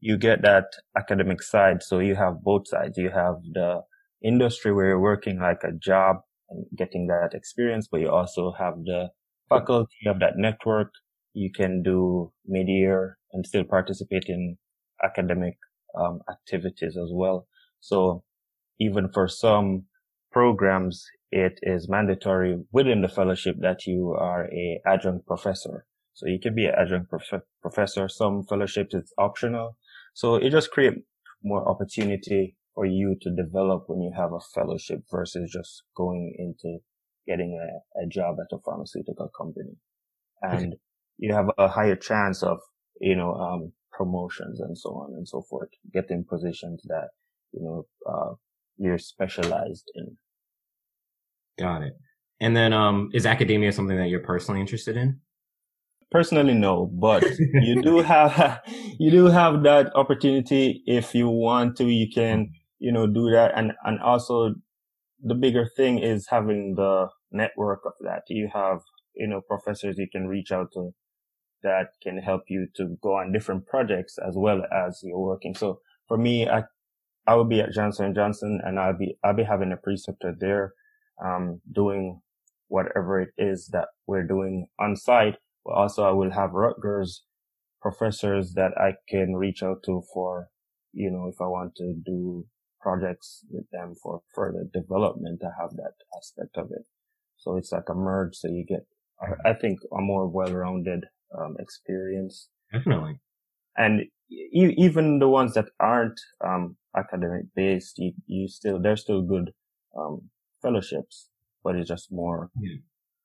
you 0.00 0.18
get 0.18 0.42
that 0.42 0.64
academic 0.96 1.42
side. 1.42 1.82
So 1.82 2.00
you 2.00 2.16
have 2.16 2.42
both 2.42 2.66
sides. 2.66 2.98
You 2.98 3.10
have 3.10 3.36
the 3.52 3.82
industry 4.24 4.72
where 4.72 4.88
you're 4.88 5.00
working 5.00 5.38
like 5.38 5.62
a 5.62 5.72
job 5.72 6.16
and 6.50 6.66
getting 6.76 7.06
that 7.06 7.30
experience, 7.34 7.88
but 7.90 8.00
you 8.00 8.10
also 8.10 8.52
have 8.58 8.74
the 8.84 9.10
faculty, 9.48 9.94
you 10.02 10.10
have 10.10 10.20
that 10.20 10.36
network, 10.36 10.92
you 11.34 11.50
can 11.50 11.82
do 11.82 12.32
mid-year 12.46 13.18
and 13.32 13.46
still 13.46 13.64
participate 13.64 14.24
in 14.26 14.56
academic 15.02 15.56
um, 15.98 16.20
activities 16.30 16.96
as 16.96 17.10
well. 17.12 17.46
So 17.80 18.22
even 18.80 19.08
for 19.12 19.28
some 19.28 19.84
programs, 20.30 21.04
it 21.32 21.58
is 21.62 21.88
mandatory 21.88 22.62
within 22.72 23.00
the 23.00 23.08
fellowship 23.08 23.56
that 23.60 23.86
you 23.86 24.14
are 24.18 24.44
a 24.52 24.80
adjunct 24.86 25.26
professor. 25.26 25.86
So 26.12 26.28
you 26.28 26.38
can 26.38 26.54
be 26.54 26.66
an 26.66 26.74
adjunct 26.78 27.08
prof- 27.08 27.42
professor. 27.62 28.06
Some 28.08 28.44
fellowships 28.44 28.94
it's 28.94 29.14
optional. 29.16 29.76
So 30.12 30.36
it 30.36 30.50
just 30.50 30.70
create 30.70 30.92
more 31.42 31.66
opportunity 31.66 32.56
for 32.74 32.84
you 32.84 33.16
to 33.22 33.30
develop 33.34 33.84
when 33.86 34.02
you 34.02 34.12
have 34.14 34.32
a 34.32 34.40
fellowship 34.54 35.00
versus 35.10 35.50
just 35.50 35.82
going 35.96 36.34
into 36.38 36.78
getting 37.26 37.58
a, 37.58 38.02
a 38.02 38.06
job 38.06 38.36
at 38.38 38.54
a 38.54 38.60
pharmaceutical 38.60 39.30
company. 39.36 39.76
And 40.42 40.74
you 41.16 41.32
have 41.32 41.46
a 41.56 41.68
higher 41.68 41.96
chance 41.96 42.42
of, 42.42 42.58
you 43.00 43.16
know, 43.16 43.32
um, 43.34 43.72
promotions 43.90 44.60
and 44.60 44.76
so 44.76 44.90
on 44.90 45.14
and 45.14 45.26
so 45.26 45.42
forth, 45.48 45.70
getting 45.94 46.24
positions 46.28 46.82
that, 46.88 47.08
you 47.52 47.62
know, 47.62 47.86
uh, 48.06 48.34
you're 48.76 48.98
specialized 48.98 49.90
in. 49.94 50.18
Got 51.58 51.82
it. 51.82 51.94
And 52.40 52.56
then, 52.56 52.72
um, 52.72 53.10
is 53.12 53.26
academia 53.26 53.72
something 53.72 53.96
that 53.96 54.08
you're 54.08 54.20
personally 54.20 54.60
interested 54.60 54.96
in? 54.96 55.20
Personally, 56.10 56.54
no, 56.54 56.86
but 56.86 57.24
you 57.38 57.80
do 57.82 57.98
have, 57.98 58.60
you 58.98 59.10
do 59.10 59.26
have 59.26 59.62
that 59.62 59.94
opportunity. 59.94 60.82
If 60.86 61.14
you 61.14 61.28
want 61.28 61.76
to, 61.76 61.84
you 61.84 62.08
can, 62.12 62.52
you 62.78 62.92
know, 62.92 63.06
do 63.06 63.30
that. 63.30 63.52
And, 63.56 63.72
and 63.84 64.00
also 64.00 64.54
the 65.22 65.34
bigger 65.34 65.66
thing 65.76 65.98
is 65.98 66.26
having 66.28 66.74
the 66.76 67.08
network 67.30 67.82
of 67.86 67.92
that. 68.00 68.22
You 68.28 68.50
have, 68.52 68.80
you 69.14 69.28
know, 69.28 69.40
professors 69.40 69.96
you 69.98 70.08
can 70.10 70.26
reach 70.26 70.50
out 70.50 70.68
to 70.74 70.90
that 71.62 71.88
can 72.02 72.18
help 72.18 72.42
you 72.48 72.66
to 72.76 72.96
go 73.02 73.14
on 73.14 73.32
different 73.32 73.66
projects 73.66 74.18
as 74.18 74.34
well 74.36 74.62
as 74.72 75.00
you're 75.02 75.18
working. 75.18 75.54
So 75.54 75.80
for 76.08 76.18
me, 76.18 76.48
I, 76.48 76.64
I 77.26 77.36
will 77.36 77.44
be 77.44 77.60
at 77.60 77.72
Johnson 77.72 78.14
Johnson 78.14 78.60
and 78.64 78.78
I'll 78.78 78.96
be, 78.96 79.16
I'll 79.24 79.34
be 79.34 79.44
having 79.44 79.72
a 79.72 79.76
preceptor 79.76 80.34
there, 80.38 80.74
um, 81.24 81.60
doing 81.70 82.20
whatever 82.68 83.20
it 83.20 83.30
is 83.38 83.68
that 83.72 83.88
we're 84.06 84.26
doing 84.26 84.66
on 84.78 84.96
site. 84.96 85.36
But 85.64 85.74
also 85.74 86.04
I 86.04 86.10
will 86.10 86.32
have 86.32 86.52
Rutgers 86.52 87.24
professors 87.80 88.54
that 88.54 88.72
I 88.78 88.94
can 89.08 89.34
reach 89.36 89.62
out 89.62 89.82
to 89.86 90.02
for, 90.14 90.48
you 90.92 91.10
know, 91.10 91.28
if 91.28 91.40
I 91.40 91.46
want 91.46 91.74
to 91.76 91.94
do 92.04 92.46
projects 92.80 93.44
with 93.50 93.68
them 93.70 93.94
for 94.02 94.22
further 94.34 94.64
development, 94.72 95.40
to 95.40 95.50
have 95.60 95.70
that 95.70 95.92
aspect 96.16 96.56
of 96.56 96.70
it. 96.70 96.84
So 97.36 97.56
it's 97.56 97.72
like 97.72 97.88
a 97.88 97.94
merge. 97.94 98.36
So 98.36 98.48
you 98.48 98.64
get, 98.66 98.86
I 99.44 99.52
think, 99.52 99.80
a 99.96 100.00
more 100.00 100.28
well-rounded 100.28 101.06
um, 101.38 101.56
experience. 101.58 102.48
Definitely. 102.72 103.20
And 103.76 104.02
e- 104.30 104.74
even 104.76 105.18
the 105.18 105.28
ones 105.28 105.54
that 105.54 105.66
aren't 105.78 106.20
um, 106.44 106.76
academic 106.96 107.46
based, 107.54 107.98
you, 107.98 108.12
you 108.26 108.48
still 108.48 108.80
they're 108.80 108.96
still 108.96 109.22
good 109.22 109.52
um, 109.96 110.30
fellowships, 110.62 111.28
but 111.62 111.76
it's 111.76 111.88
just 111.88 112.12
more 112.12 112.50
yeah. 112.58 112.76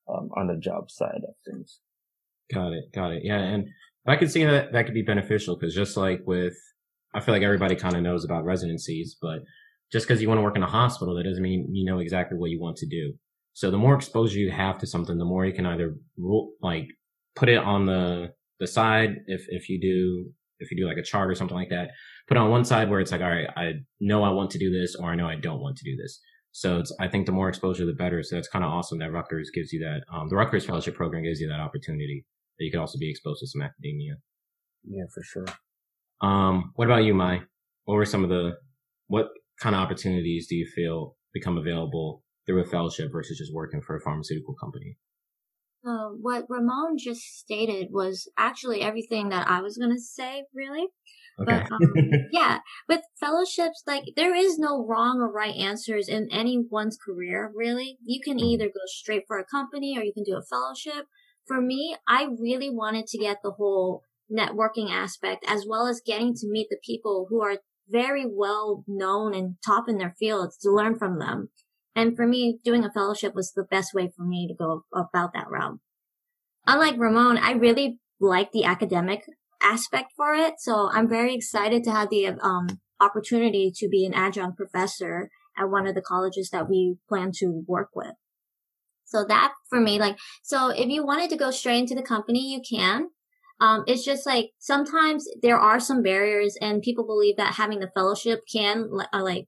Um, 0.09 0.29
on 0.37 0.47
the 0.47 0.55
job 0.55 0.89
side 0.89 1.21
of 1.27 1.35
things. 1.45 1.79
Got 2.53 2.71
it. 2.73 2.85
Got 2.93 3.11
it. 3.11 3.21
Yeah, 3.25 3.39
and 3.39 3.67
I 4.07 4.15
could 4.15 4.31
see 4.31 4.43
that 4.45 4.71
that 4.71 4.85
could 4.85 4.93
be 4.93 5.01
beneficial 5.01 5.57
because 5.57 5.75
just 5.75 5.97
like 5.97 6.21
with 6.25 6.55
I 7.13 7.19
feel 7.19 7.33
like 7.33 7.43
everybody 7.43 7.75
kind 7.75 7.95
of 7.95 8.03
knows 8.03 8.23
about 8.23 8.45
residencies, 8.45 9.17
but 9.21 9.39
just 9.91 10.07
because 10.07 10.21
you 10.21 10.27
want 10.27 10.37
to 10.37 10.43
work 10.43 10.55
in 10.55 10.63
a 10.63 10.67
hospital, 10.67 11.15
that 11.15 11.23
doesn't 11.23 11.43
mean 11.43 11.67
you 11.71 11.85
know 11.85 11.99
exactly 11.99 12.37
what 12.37 12.49
you 12.49 12.59
want 12.59 12.77
to 12.77 12.87
do. 12.87 13.13
So 13.53 13.71
the 13.71 13.77
more 13.77 13.95
exposure 13.95 14.37
you 14.37 14.51
have 14.51 14.77
to 14.79 14.85
something, 14.85 15.17
the 15.17 15.25
more 15.25 15.43
you 15.43 15.51
can 15.51 15.65
either 15.65 15.95
rule, 16.15 16.51
like 16.61 16.89
put 17.35 17.49
it 17.49 17.57
on 17.57 17.87
the, 17.87 18.29
the 18.59 18.67
side. 18.67 19.15
If, 19.25 19.45
if 19.47 19.67
you 19.67 19.81
do, 19.81 20.31
if 20.59 20.69
you 20.69 20.77
do 20.77 20.87
like 20.87 20.97
a 20.97 21.03
chart 21.03 21.31
or 21.31 21.33
something 21.33 21.57
like 21.57 21.69
that, 21.69 21.89
put 22.27 22.37
on 22.37 22.51
one 22.51 22.65
side 22.65 22.87
where 22.87 22.99
it's 22.99 23.11
like, 23.11 23.21
all 23.21 23.31
right, 23.31 23.47
I 23.55 23.71
know 23.99 24.23
I 24.23 24.29
want 24.29 24.51
to 24.51 24.59
do 24.59 24.69
this 24.69 24.95
or 24.95 25.09
I 25.09 25.15
know 25.15 25.27
I 25.27 25.37
don't 25.37 25.59
want 25.59 25.75
to 25.77 25.85
do 25.85 25.97
this. 25.97 26.19
So 26.51 26.79
it's, 26.79 26.95
I 26.99 27.07
think 27.07 27.25
the 27.25 27.31
more 27.31 27.49
exposure, 27.49 27.85
the 27.85 27.93
better. 27.93 28.23
So 28.23 28.35
that's 28.35 28.47
kind 28.47 28.65
of 28.65 28.71
awesome 28.71 28.99
that 28.99 29.11
Rutgers 29.11 29.51
gives 29.53 29.71
you 29.71 29.79
that. 29.81 30.01
Um, 30.11 30.27
the 30.29 30.35
Rutgers 30.35 30.65
Fellowship 30.65 30.95
Program 30.95 31.23
gives 31.23 31.39
you 31.39 31.47
that 31.49 31.59
opportunity 31.59 32.25
that 32.57 32.65
you 32.65 32.71
can 32.71 32.79
also 32.79 32.97
be 32.97 33.09
exposed 33.09 33.41
to 33.41 33.47
some 33.47 33.61
academia. 33.61 34.15
Yeah, 34.83 35.03
for 35.13 35.21
sure. 35.23 35.45
Um, 36.21 36.71
what 36.75 36.85
about 36.85 37.03
you, 37.03 37.13
Mai? 37.13 37.41
What 37.85 37.95
were 37.95 38.05
some 38.05 38.23
of 38.23 38.29
the, 38.29 38.53
what 39.07 39.27
kind 39.59 39.75
of 39.75 39.81
opportunities 39.81 40.47
do 40.47 40.55
you 40.55 40.65
feel 40.65 41.15
become 41.33 41.57
available 41.57 42.23
through 42.45 42.61
a 42.61 42.65
fellowship 42.65 43.11
versus 43.11 43.37
just 43.37 43.53
working 43.53 43.81
for 43.81 43.95
a 43.95 44.01
pharmaceutical 44.01 44.55
company? 44.55 44.97
Uh, 45.87 46.09
what 46.09 46.45
Ramon 46.49 46.97
just 46.97 47.21
stated 47.37 47.89
was 47.91 48.27
actually 48.37 48.81
everything 48.81 49.29
that 49.29 49.47
I 49.47 49.61
was 49.61 49.77
going 49.77 49.93
to 49.93 50.01
say, 50.01 50.45
really. 50.53 50.87
Okay. 51.39 51.63
But, 51.69 51.71
um, 51.71 51.81
yeah, 52.31 52.59
with 52.89 53.01
fellowships, 53.19 53.83
like 53.85 54.03
there 54.15 54.35
is 54.35 54.57
no 54.57 54.85
wrong 54.85 55.19
or 55.19 55.31
right 55.31 55.55
answers 55.55 56.09
in 56.09 56.29
anyone's 56.31 56.97
career, 56.97 57.51
really. 57.55 57.97
You 58.03 58.19
can 58.23 58.37
mm-hmm. 58.37 58.45
either 58.45 58.67
go 58.67 58.81
straight 58.87 59.23
for 59.27 59.37
a 59.37 59.45
company 59.45 59.97
or 59.97 60.03
you 60.03 60.13
can 60.13 60.23
do 60.23 60.37
a 60.37 60.41
fellowship. 60.41 61.05
For 61.45 61.61
me, 61.61 61.95
I 62.07 62.27
really 62.39 62.69
wanted 62.69 63.07
to 63.07 63.17
get 63.17 63.37
the 63.43 63.51
whole 63.51 64.03
networking 64.31 64.91
aspect 64.91 65.45
as 65.47 65.65
well 65.67 65.87
as 65.87 66.01
getting 66.05 66.33
to 66.33 66.49
meet 66.49 66.67
the 66.69 66.79
people 66.83 67.27
who 67.29 67.41
are 67.41 67.57
very 67.89 68.25
well 68.27 68.83
known 68.87 69.33
and 69.33 69.55
top 69.65 69.87
in 69.87 69.97
their 69.97 70.15
fields 70.19 70.57
to 70.57 70.71
learn 70.71 70.97
from 70.97 71.19
them. 71.19 71.49
And 71.95 72.15
for 72.15 72.27
me, 72.27 72.59
doing 72.63 72.83
a 72.83 72.91
fellowship 72.91 73.33
was 73.33 73.53
the 73.53 73.63
best 73.63 73.93
way 73.93 74.11
for 74.15 74.23
me 74.23 74.47
to 74.47 74.53
go 74.53 74.83
about 74.93 75.33
that 75.33 75.49
route. 75.49 75.79
Unlike 76.67 76.97
Ramon, 76.97 77.37
I 77.37 77.51
really 77.53 77.99
like 78.19 78.51
the 78.51 78.65
academic 78.65 79.23
aspect 79.61 80.13
for 80.15 80.33
it. 80.33 80.55
So 80.59 80.89
I'm 80.91 81.09
very 81.09 81.33
excited 81.33 81.83
to 81.83 81.91
have 81.91 82.09
the 82.09 82.27
um, 82.41 82.79
opportunity 82.99 83.71
to 83.75 83.87
be 83.87 84.05
an 84.05 84.13
adjunct 84.13 84.57
professor 84.57 85.29
at 85.57 85.69
one 85.69 85.87
of 85.87 85.95
the 85.95 86.01
colleges 86.01 86.49
that 86.51 86.69
we 86.69 86.95
plan 87.09 87.31
to 87.39 87.63
work 87.67 87.89
with. 87.95 88.13
So 89.05 89.25
that 89.27 89.53
for 89.69 89.79
me, 89.79 89.99
like, 89.99 90.17
so 90.43 90.69
if 90.69 90.87
you 90.87 91.05
wanted 91.05 91.29
to 91.29 91.37
go 91.37 91.49
straight 91.49 91.79
into 91.79 91.95
the 91.95 92.01
company, 92.01 92.51
you 92.51 92.61
can. 92.61 93.09
Um, 93.59 93.83
it's 93.87 94.05
just 94.05 94.25
like 94.25 94.51
sometimes 94.59 95.25
there 95.41 95.57
are 95.57 95.79
some 95.79 96.03
barriers 96.03 96.55
and 96.61 96.81
people 96.81 97.05
believe 97.05 97.37
that 97.37 97.55
having 97.55 97.79
the 97.79 97.89
fellowship 97.95 98.41
can 98.51 98.87
uh, 99.11 99.23
like 99.23 99.45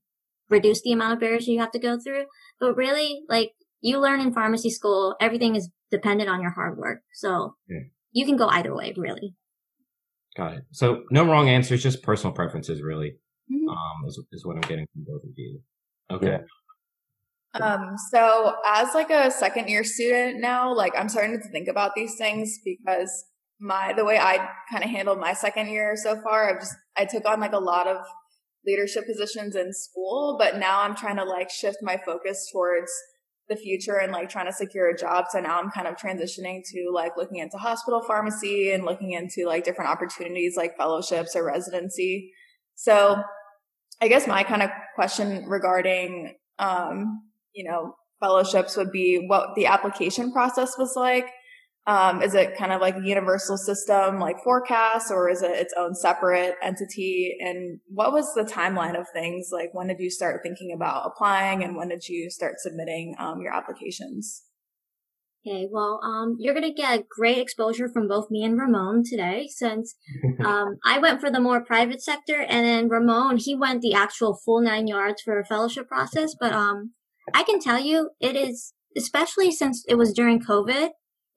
reduce 0.50 0.82
the 0.82 0.94
amount 0.94 1.14
of 1.14 1.20
barriers 1.20 1.48
you 1.48 1.60
have 1.60 1.72
to 1.72 1.80
go 1.80 2.00
through. 2.00 2.26
But 2.60 2.76
really, 2.76 3.22
like 3.30 3.52
you 3.82 4.00
learn 4.00 4.20
in 4.20 4.34
pharmacy 4.34 4.70
school, 4.70 5.16
everything 5.22 5.56
is 5.56 5.70
dependent 5.92 6.30
on 6.30 6.42
your 6.42 6.52
hard 6.52 6.78
work. 6.78 7.02
So 7.14 7.56
yeah. 7.68 7.82
you 8.12 8.26
can 8.26 8.38
go 8.38 8.48
either 8.48 8.76
way, 8.76 8.94
really. 8.98 9.36
Got 10.36 10.54
it. 10.54 10.64
So 10.72 11.04
no 11.12 11.26
wrong 11.26 11.50
answers, 11.50 11.84
just 11.84 12.04
personal 12.04 12.34
preferences, 12.34 12.82
really. 12.82 13.16
Mm-hmm. 13.52 13.70
Um, 13.70 14.08
is, 14.08 14.22
is 14.32 14.46
what 14.46 14.56
I'm 14.56 14.62
getting 14.62 14.88
from 14.94 15.06
both 15.06 15.24
of 15.24 15.32
you. 15.36 15.60
Okay. 16.12 16.28
Yeah. 16.28 16.42
Um, 17.56 17.96
so 18.12 18.54
as 18.66 18.94
like 18.94 19.10
a 19.10 19.32
second 19.32 19.70
year 19.70 19.84
student 19.84 20.40
now, 20.40 20.74
like 20.74 20.94
I'm 20.98 21.10
starting 21.10 21.40
to 21.40 21.50
think 21.50 21.68
about 21.68 21.96
these 21.96 22.16
things 22.16 22.60
because 22.64 23.26
my 23.60 23.94
the 23.94 24.06
way 24.06 24.20
I 24.20 24.38
kind 24.72 24.84
of 24.84 24.90
handled 24.90 25.20
my 25.20 25.34
second 25.34 25.70
year 25.70 25.96
so 25.96 26.22
far, 26.22 26.50
I've 26.50 26.62
just 26.62 26.76
I 26.96 27.06
took 27.06 27.26
on 27.26 27.40
like 27.40 27.54
a 27.54 27.60
lot 27.60 27.88
of 27.88 27.98
leadership 28.66 29.06
positions 29.08 29.56
in 29.56 29.74
school, 29.74 30.38
but 30.40 30.58
now 30.58 30.82
I'm 30.82 30.96
trying 30.96 31.18
to 31.18 31.24
like 31.24 31.50
shift 31.50 31.78
my 31.82 31.98
focus 32.06 32.50
towards 32.52 32.92
the 33.50 33.56
future 33.56 33.98
and 33.98 34.12
like 34.12 34.30
trying 34.30 34.46
to 34.46 34.54
secure 34.54 34.90
a 34.90 34.98
job. 34.98 35.26
So 35.30 35.40
now 35.40 35.60
I'm 35.60 35.72
kind 35.72 35.88
of 35.88 35.96
transitioning 35.96 36.62
to 36.72 36.92
like 36.94 37.18
looking 37.18 37.40
into 37.40 37.58
hospital 37.58 38.02
pharmacy 38.08 38.72
and 38.72 38.86
looking 38.86 39.12
into 39.12 39.46
like 39.48 39.64
different 39.64 39.90
opportunities 39.90 40.56
like 40.56 40.78
fellowships 40.78 41.36
or 41.36 41.46
residency. 41.46 42.32
So 42.76 43.22
I 44.02 44.08
guess 44.08 44.28
my 44.28 44.44
kind 44.44 44.62
of 44.62 44.70
question 44.96 45.46
regarding, 45.48 46.36
um, 46.60 47.24
you 47.54 47.70
know, 47.70 47.96
fellowships 48.20 48.78
would 48.78 48.92
be 48.92 49.26
what 49.28 49.56
the 49.56 49.66
application 49.66 50.32
process 50.32 50.78
was 50.78 50.94
like 50.96 51.30
um, 51.88 52.22
is 52.22 52.36
it 52.36 52.58
kind 52.58 52.72
of 52.72 52.82
like 52.82 52.96
a 52.96 53.04
universal 53.04 53.58
system 53.58 54.20
like 54.20 54.38
PhORCAS 54.46 55.10
or 55.10 55.30
is 55.30 55.42
it 55.42 55.52
its 55.52 55.74
own 55.78 55.96
separate 55.96 56.56
entity? 56.62 57.36
And 57.40 57.80
what 57.88 58.14
was 58.14 58.34
the 58.36 58.44
timeline 58.44 59.00
of 59.00 59.08
things? 59.12 59.50
Like 59.52 59.70
when 59.74 59.88
did 59.88 60.00
you 60.00 60.12
start 60.12 60.42
thinking 60.44 60.72
about 60.76 61.08
applying 61.08 61.64
and 61.64 61.76
when 61.76 61.90
did 61.90 62.08
you 62.08 62.30
start 62.30 62.56
submitting 62.60 63.16
um, 63.18 63.42
your 63.42 63.54
applications? 63.54 64.44
Okay, 65.48 65.68
well, 65.72 66.02
um, 66.04 66.36
you're 66.38 66.54
gonna 66.54 66.74
get 66.74 67.08
great 67.08 67.38
exposure 67.38 67.88
from 67.88 68.10
both 68.10 68.30
me 68.30 68.44
and 68.44 68.60
Ramon 68.60 69.04
today, 69.10 69.48
since 69.48 69.96
um, 70.46 70.78
I 70.86 71.00
went 71.00 71.22
for 71.22 71.32
the 71.32 71.40
more 71.40 71.64
private 71.64 72.04
sector, 72.04 72.42
and 72.42 72.66
then 72.66 72.90
Ramon 72.90 73.38
he 73.38 73.56
went 73.56 73.82
the 73.82 73.94
actual 73.94 74.38
full 74.44 74.62
nine 74.62 74.86
yards 74.86 75.22
for 75.22 75.40
a 75.40 75.46
fellowship 75.46 75.88
process. 75.88 76.36
But 76.38 76.52
um, 76.52 76.92
I 77.34 77.44
can 77.44 77.62
tell 77.62 77.80
you, 77.80 78.10
it 78.20 78.36
is 78.36 78.74
especially 78.98 79.52
since 79.52 79.86
it 79.88 79.96
was 79.96 80.14
during 80.14 80.42
COVID. 80.42 80.90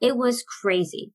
It 0.03 0.17
was 0.17 0.45
crazy. 0.61 1.13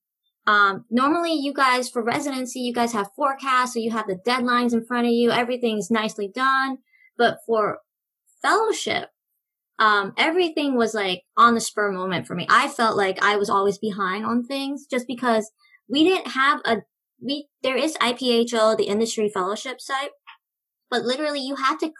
Um, 0.48 0.86
normally 0.90 1.34
you 1.34 1.54
guys 1.54 1.90
for 1.90 2.02
residency, 2.02 2.62
you 2.62 2.74
guys 2.74 2.94
have 2.94 3.10
PhORCAS, 3.20 3.68
so 3.68 3.80
you 3.80 3.92
have 3.92 4.08
the 4.08 4.18
deadlines 4.26 4.72
in 4.72 4.86
front 4.86 5.06
of 5.06 5.12
you. 5.12 5.30
Everything's 5.30 5.92
nicely 5.92 6.32
done. 6.34 6.78
But 7.18 7.40
for 7.46 7.80
fellowship, 8.42 9.10
um, 9.78 10.14
everything 10.18 10.76
was 10.76 10.94
like 10.94 11.24
on 11.36 11.54
the 11.54 11.60
spur 11.60 11.92
moment 11.92 12.26
for 12.28 12.34
me. 12.34 12.48
I 12.50 12.70
felt 12.70 12.96
like 12.96 13.22
I 13.22 13.36
was 13.36 13.50
always 13.50 13.78
behind 13.78 14.26
on 14.26 14.46
things 14.46 14.86
just 14.90 15.06
because 15.06 15.52
we 15.90 16.06
didn't 16.06 16.32
have 16.32 16.62
a, 16.66 16.78
we, 17.22 17.50
there 17.62 17.76
is 17.78 17.98
IPHO, 17.98 18.78
the 18.78 18.88
industry 18.88 19.30
fellowship 19.32 19.82
site, 19.82 20.12
but 20.90 21.04
literally 21.04 21.42
you 21.42 21.56
had 21.56 21.78
to 21.80 21.92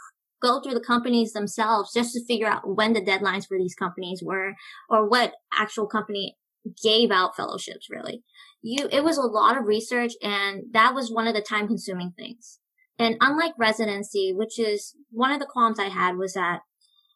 go 0.42 0.62
through 0.62 0.74
the 0.74 0.80
companies 0.80 1.34
themselves 1.34 1.92
just 1.94 2.14
to 2.14 2.26
figure 2.26 2.48
out 2.48 2.62
when 2.78 2.94
the 2.94 3.02
deadlines 3.02 3.46
for 3.48 3.58
these 3.58 3.76
companies 3.76 4.22
were 4.24 4.54
or 4.90 5.10
what 5.10 5.34
actual 5.54 5.88
company 5.88 6.38
gave 6.82 7.12
out 7.12 7.36
fellowships 7.36 7.88
really. 7.90 8.24
You, 8.62 8.88
it 8.92 9.04
was 9.04 9.18
a 9.18 9.22
lot 9.22 9.58
of 9.58 9.66
research 9.66 10.14
and 10.22 10.64
that 10.72 10.94
was 10.94 11.12
one 11.12 11.28
of 11.28 11.36
the 11.36 11.42
time 11.42 11.68
consuming 11.68 12.14
things. 12.18 12.60
And 13.00 13.16
unlike 13.22 13.54
residency, 13.58 14.34
which 14.34 14.60
is 14.60 14.96
one 15.12 15.32
of 15.32 15.40
the 15.40 15.46
qualms 15.46 15.80
I 15.80 15.90
had 15.90 16.18
was 16.18 16.34
that 16.34 16.62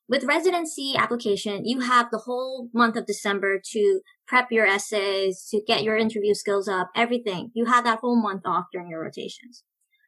with 0.07 0.25
residency 0.25 0.93
application, 0.97 1.65
you 1.65 1.79
have 1.79 2.11
the 2.11 2.23
whole 2.25 2.69
month 2.73 2.97
of 2.97 3.05
December 3.05 3.61
to 3.71 4.01
prep 4.27 4.51
your 4.51 4.65
essays, 4.65 5.47
to 5.51 5.61
get 5.65 5.83
your 5.83 5.95
interview 5.95 6.33
skills 6.33 6.67
up, 6.67 6.89
everything. 6.95 7.49
You 7.53 7.65
have 7.65 7.85
that 7.85 7.99
whole 7.99 8.21
month 8.21 8.41
off 8.45 8.65
during 8.73 8.89
your 8.89 9.01
rotations. 9.01 9.63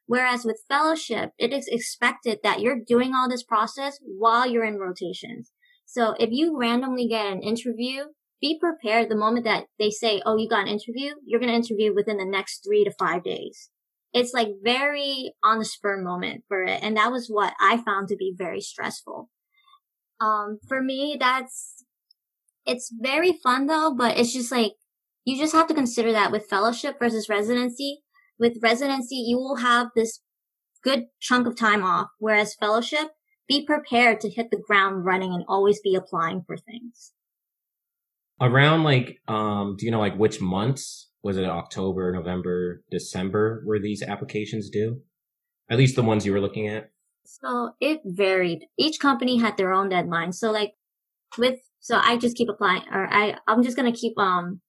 Whereas 0.06 0.44
with 0.44 0.66
fellowship, 0.68 1.32
it 1.38 1.54
is 1.54 1.70
expected 1.70 2.40
that 2.44 2.60
you're 2.60 2.80
doing 2.86 3.14
all 3.16 3.30
this 3.30 3.44
process 3.44 3.98
while 4.04 4.46
you're 4.46 4.66
in 4.66 4.78
rotations. 4.78 5.52
So 5.86 6.16
if 6.20 6.30
you 6.32 6.58
randomly 6.60 7.08
get 7.08 7.32
an 7.32 7.42
interview 7.42 8.08
be 8.44 8.60
prepared 8.60 9.08
the 9.08 9.16
moment 9.16 9.46
that 9.46 9.68
they 9.80 9.90
say, 9.90 10.22
Oh, 10.26 10.36
you 10.36 10.50
got 10.50 10.64
an 10.64 10.68
interview, 10.68 11.14
you're 11.26 11.40
going 11.40 11.50
to 11.50 11.56
interview 11.56 11.96
within 11.96 12.18
the 12.18 12.26
next 12.26 12.62
three 12.64 12.84
to 12.84 12.92
five 13.00 13.24
days. 13.24 13.70
It's 14.12 14.34
like 14.34 14.50
very 14.62 15.34
on 15.42 15.60
the 15.60 15.66
spur 15.66 16.02
moment 16.02 16.44
for 16.50 16.62
it. 16.62 16.84
And 16.84 16.98
that 16.98 17.10
was 17.10 17.28
what 17.30 17.54
I 17.62 17.78
found 17.78 18.10
to 18.10 18.18
be 18.18 18.36
very 18.38 18.60
stressful. 18.60 19.30
Um, 20.20 20.60
for 20.68 20.82
me, 20.82 21.16
that's, 21.18 21.86
it's 22.66 22.94
very 22.94 23.40
fun 23.42 23.68
though, 23.68 23.96
but 23.98 24.18
it's 24.18 24.34
just 24.34 24.52
like, 24.52 24.74
you 25.24 25.40
just 25.40 25.54
have 25.54 25.68
to 25.68 25.74
consider 25.74 26.12
that 26.12 26.34
with 26.34 26.50
fellowship 26.50 27.00
versus 27.00 27.30
residency. 27.30 28.02
With 28.38 28.58
residency, 28.62 29.16
you 29.16 29.38
will 29.38 29.58
have 29.58 29.88
this 29.96 30.20
good 30.84 31.06
chunk 31.22 31.48
of 31.48 31.56
time 31.56 31.82
off, 31.82 32.08
whereas 32.20 32.56
fellowship, 32.56 33.12
be 33.48 33.66
prepared 33.66 34.20
to 34.20 34.30
hit 34.30 34.52
the 34.52 34.62
ground 34.68 35.06
running 35.06 35.34
and 35.34 35.46
always 35.48 35.80
be 35.80 35.96
applying 35.96 36.44
for 36.46 36.58
things 36.58 37.14
around 38.44 38.84
like 38.84 39.20
um 39.28 39.76
do 39.78 39.86
you 39.86 39.92
know 39.92 40.00
like 40.00 40.18
which 40.18 40.42
months? 40.42 41.10
Was 41.24 41.38
it 41.38 41.46
october 41.46 42.12
november 42.12 42.84
december 42.92 43.64
were 43.66 43.80
these 43.80 44.04
applications 44.04 44.70
due? 44.70 45.02
At 45.70 45.78
least 45.78 45.96
the 45.96 46.04
ones 46.04 46.26
you 46.26 46.34
were 46.34 46.42
looking 46.42 46.68
at? 46.68 46.92
So 47.26 47.72
it 47.80 48.02
varied. 48.04 48.66
Each 48.78 49.00
company 49.00 49.40
had 49.40 49.58
their 49.58 49.74
own 49.74 49.90
deadline 49.90 50.34
so 50.34 50.52
like 50.52 50.74
with 51.38 51.60
so 51.80 52.00
i 52.04 52.18
just 52.18 52.38
keep 52.38 52.50
applying 52.50 52.84
or 52.92 53.08
i 53.12 53.36
i'm 53.48 53.64
just 53.64 53.76
going 53.76 53.92
to 53.92 54.00
keep 54.00 54.18
um 54.20 54.62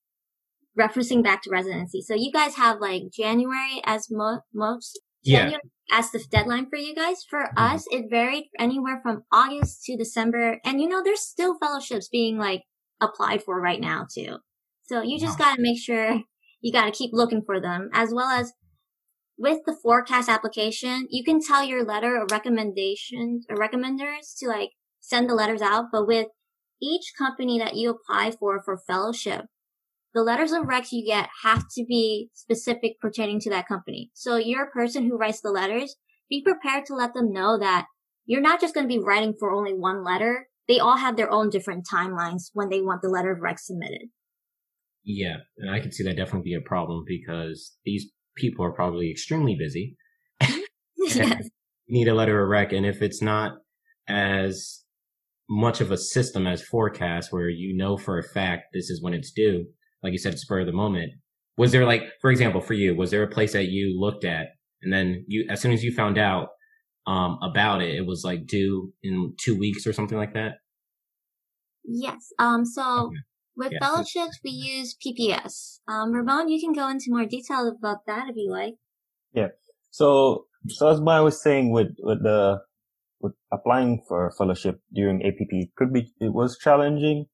referencing 0.79 1.23
back 1.23 1.43
to 1.43 1.51
residency. 1.51 2.01
So 2.03 2.15
you 2.15 2.33
guys 2.33 2.57
have 2.57 2.81
like 2.81 3.03
january 3.13 3.81
as 3.85 4.09
mo- 4.11 4.41
most 4.53 5.01
yeah. 5.23 5.57
as 5.93 6.11
the 6.11 6.23
deadline 6.31 6.69
for 6.69 6.77
you 6.77 6.95
guys. 6.95 7.25
For 7.29 7.41
mm-hmm. 7.41 7.75
us 7.75 7.87
it 7.91 8.07
varied 8.11 8.45
anywhere 8.59 9.01
from 9.03 9.25
august 9.33 9.85
to 9.85 9.97
december. 9.97 10.61
And 10.65 10.81
you 10.81 10.89
know 10.89 11.03
there's 11.03 11.21
still 11.21 11.59
fellowships 11.59 12.09
being 12.09 12.39
like 12.39 12.63
applied 13.05 13.43
for 13.43 13.61
right 13.61 13.81
now 13.81 14.07
too. 14.13 14.39
So 14.85 15.03
you 15.03 15.19
just 15.19 15.39
got 15.39 15.57
to 15.57 15.63
make 15.63 15.79
sure 15.79 16.21
you 16.61 16.73
got 16.73 16.87
to 16.87 16.91
keep 16.91 17.11
looking 17.13 17.43
for 17.45 17.61
them 17.61 17.91
as 17.93 18.13
well 18.13 18.29
as 18.29 18.53
with 19.37 19.61
the 19.67 19.77
PhORCAS 19.85 20.29
application, 20.29 21.09
you 21.11 21.25
can 21.25 21.41
tell 21.41 21.65
your 21.65 21.85
letter 21.85 22.17
of 22.21 22.31
recommendations 22.31 23.47
or 23.49 23.57
recommenders 23.57 24.39
to 24.39 24.49
like 24.49 24.71
send 25.01 25.29
the 25.29 25.35
letters 25.35 25.63
out. 25.63 25.87
But 25.91 26.07
with 26.07 26.29
each 26.81 27.13
company 27.19 27.59
that 27.59 27.75
you 27.75 27.91
apply 27.91 28.33
for 28.33 28.63
for 28.63 28.79
fellowship, 28.79 29.47
the 30.15 30.23
letters 30.23 30.53
of 30.53 30.65
recs 30.65 30.93
you 30.93 31.05
get 31.05 31.29
have 31.43 31.65
to 31.77 31.85
be 31.85 32.31
specific 32.35 33.01
pertaining 33.01 33.41
to 33.41 33.51
that 33.51 33.67
company. 33.67 34.11
So 34.15 34.37
you're 34.37 34.65
a 34.65 34.71
person 34.71 35.05
who 35.05 35.17
writes 35.17 35.41
the 35.41 35.51
letters. 35.51 35.97
Be 36.31 36.43
prepared 36.43 36.87
to 36.87 36.95
let 36.95 37.15
them 37.15 37.33
know 37.33 37.59
that 37.59 37.87
you're 38.25 38.41
not 38.41 38.61
just 38.61 38.75
going 38.75 38.89
to 38.89 38.95
be 38.95 39.03
writing 39.03 39.35
for 39.39 39.53
only 39.53 39.75
one 39.75 40.05
letter. 40.05 40.49
They 40.69 40.79
all 40.79 40.97
have 40.97 41.17
their 41.17 41.31
own 41.31 41.51
different 41.51 41.87
timelines 41.93 42.51
when 42.53 42.69
they 42.69 42.81
want 42.81 43.03
the 43.03 43.09
letter 43.09 43.33
of 43.33 43.41
rec 43.41 43.59
submitted. 43.59 44.09
Yeah, 45.05 45.37
and 45.59 45.71
I 45.71 45.81
can 45.81 45.93
see 45.93 46.05
that 46.05 46.17
definitely 46.17 46.51
be 46.51 46.55
a 46.55 46.61
problem 46.61 47.05
because 47.07 47.77
these 47.85 48.11
people 48.37 48.65
are 48.65 48.73
probably 48.73 49.11
extremely 49.11 49.55
busy. 49.59 49.97
yes. 50.97 51.49
Need 51.89 52.09
a 52.09 52.15
letter 52.15 52.43
of 52.43 52.49
rec, 52.49 52.73
and 52.73 52.87
if 52.87 53.03
it's 53.03 53.21
not 53.21 53.53
as 54.09 54.85
much 55.49 55.83
of 55.83 55.91
a 55.91 55.99
system 55.99 56.47
as 56.47 56.63
PhORCAS, 56.63 57.27
where 57.31 57.51
you 57.51 57.77
know 57.77 57.99
for 57.99 58.19
a 58.19 58.23
fact 58.23 58.69
this 58.73 58.89
is 58.89 59.03
when 59.03 59.13
it's 59.13 59.31
due, 59.31 59.67
like 60.03 60.13
you 60.13 60.19
said, 60.19 60.39
spur 60.39 60.61
of 60.61 60.67
the 60.67 60.73
moment. 60.73 61.13
Was 61.59 61.73
there 61.73 61.85
like, 61.85 62.03
for 62.21 62.31
example, 62.31 62.63
for 62.63 62.73
you, 62.73 62.97
was 62.97 63.11
there 63.11 63.23
a 63.23 63.29
place 63.29 63.53
that 63.53 63.67
you 63.67 64.01
looked 64.01 64.25
at 64.25 64.47
and 64.85 64.93
then 64.93 65.25
you, 65.27 65.47
as 65.51 65.61
soon 65.61 65.73
as 65.73 65.83
you 65.83 65.93
found 65.93 66.19
out 66.19 66.49
um, 67.07 67.39
about 67.43 67.83
it, 67.83 67.95
it 67.95 68.07
was 68.07 68.25
like 68.25 68.47
due 68.47 68.93
in 69.03 69.35
two 69.39 69.59
weeks 69.59 69.87
or 69.87 69.93
something 69.93 70.19
like 70.19 70.35
that? 70.35 70.59
Yes. 71.85 72.33
Um. 72.39 72.65
So. 72.65 73.07
Okay. 73.07 73.17
With 73.57 73.71
yeah. 73.71 73.79
fellowships, 73.87 74.41
we 74.43 74.51
use 74.51 74.97
PPS. 74.97 75.79
Um, 75.87 76.11
Ramon, 76.13 76.49
you 76.49 76.61
can 76.61 76.73
go 76.73 76.89
into 76.89 77.07
more 77.11 77.25
detail 77.25 77.69
about 77.69 78.05
that 78.07 78.29
if 78.29 78.35
you 78.35 78.51
like. 78.51 78.75
Yeah. 79.33 79.51
So, 79.91 80.47
so 80.67 80.89
as 80.89 81.01
I 81.07 81.21
was 81.21 81.41
saying 81.41 81.71
with, 81.71 81.95
with 82.01 82.25
the, 82.25 82.63
with 83.21 83.35
applying 83.53 84.03
for 84.09 84.33
fellowship 84.37 84.81
during 84.93 85.25
APP, 85.25 85.69
could 85.77 85.93
be, 85.93 86.13
it 86.21 86.33
was 86.33 86.59
challenging, 86.59 87.27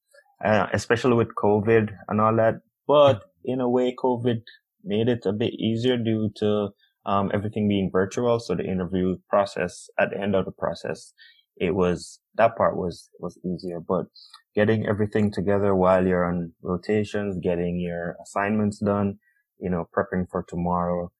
uh, 0.45 0.67
especially 0.75 1.15
with 1.15 1.29
COVID 1.43 1.89
and 2.09 2.21
all 2.21 2.37
that. 2.37 2.61
But 2.87 3.23
in 3.43 3.63
a 3.63 3.69
way, 3.71 3.97
COVID 3.99 4.43
made 4.85 5.09
it 5.09 5.25
a 5.25 5.33
bit 5.33 5.55
easier 5.55 5.97
due 5.97 6.31
to, 6.37 6.69
um, 7.07 7.31
everything 7.33 7.69
being 7.69 7.91
virtual. 7.93 8.39
So 8.41 8.55
the 8.55 8.65
interview 8.65 9.17
process 9.29 9.89
at 9.99 10.11
the 10.11 10.21
end 10.21 10.35
of 10.35 10.45
the 10.45 10.53
process, 10.53 11.13
it 11.57 11.75
was, 11.75 12.21
that 12.37 12.57
part 12.57 12.77
was, 12.77 13.11
was 13.19 13.39
easier, 13.45 13.81
but 13.81 14.07
getting 14.55 14.87
everything 14.87 15.31
together 15.33 15.75
while 15.75 16.07
you're 16.07 16.25
on 16.25 16.53
rotations, 16.63 17.39
getting 17.43 17.79
your 17.79 18.17
assignments 18.23 18.79
done, 18.79 19.19
you 19.59 19.71
know, 19.71 19.89
prepping 19.97 20.27
for 20.31 20.45
tomorrow, 20.49 21.11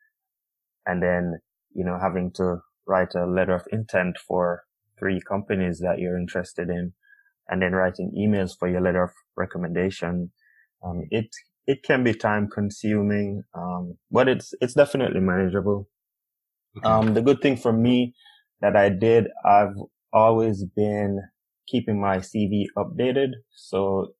and 0.87 1.03
then, 1.03 1.39
you 1.75 1.85
know, 1.85 1.99
having 2.01 2.33
to 2.35 2.57
write 2.87 3.15
a 3.15 3.27
letter 3.27 3.55
of 3.55 3.67
intent 3.71 4.17
for 4.27 4.65
three 4.99 5.21
companies 5.21 5.79
that 5.79 5.99
you're 5.99 6.19
interested 6.19 6.69
in, 6.69 6.93
and 7.49 7.63
then 7.63 7.73
writing 7.73 8.13
emails 8.19 8.53
for 8.59 8.69
your 8.69 8.81
letter 8.81 9.05
of 9.05 9.11
recommendation. 9.37 10.33
Um, 10.85 11.03
it, 11.11 11.27
it 11.71 11.85
can 11.85 12.03
be 12.03 12.13
time 12.13 12.49
consuming, 12.53 13.45
um, 13.55 13.97
but 14.11 14.29
it's, 14.29 14.53
it's 14.61 14.75
definitely 14.75 15.21
manageable. 15.21 15.89
Okay. 16.77 16.89
Um, 16.89 17.15
the 17.15 17.23
good 17.23 17.41
thing 17.41 17.57
for 17.57 17.73
me 17.73 18.13
that 18.61 18.75
I 18.75 18.89
did, 18.89 19.29
I've 19.45 19.77
always 20.13 20.65
been 20.65 21.21
keeping 21.69 22.01
my 22.01 22.17
CV 22.19 22.65
updated. 22.77 23.31
So 23.55 24.15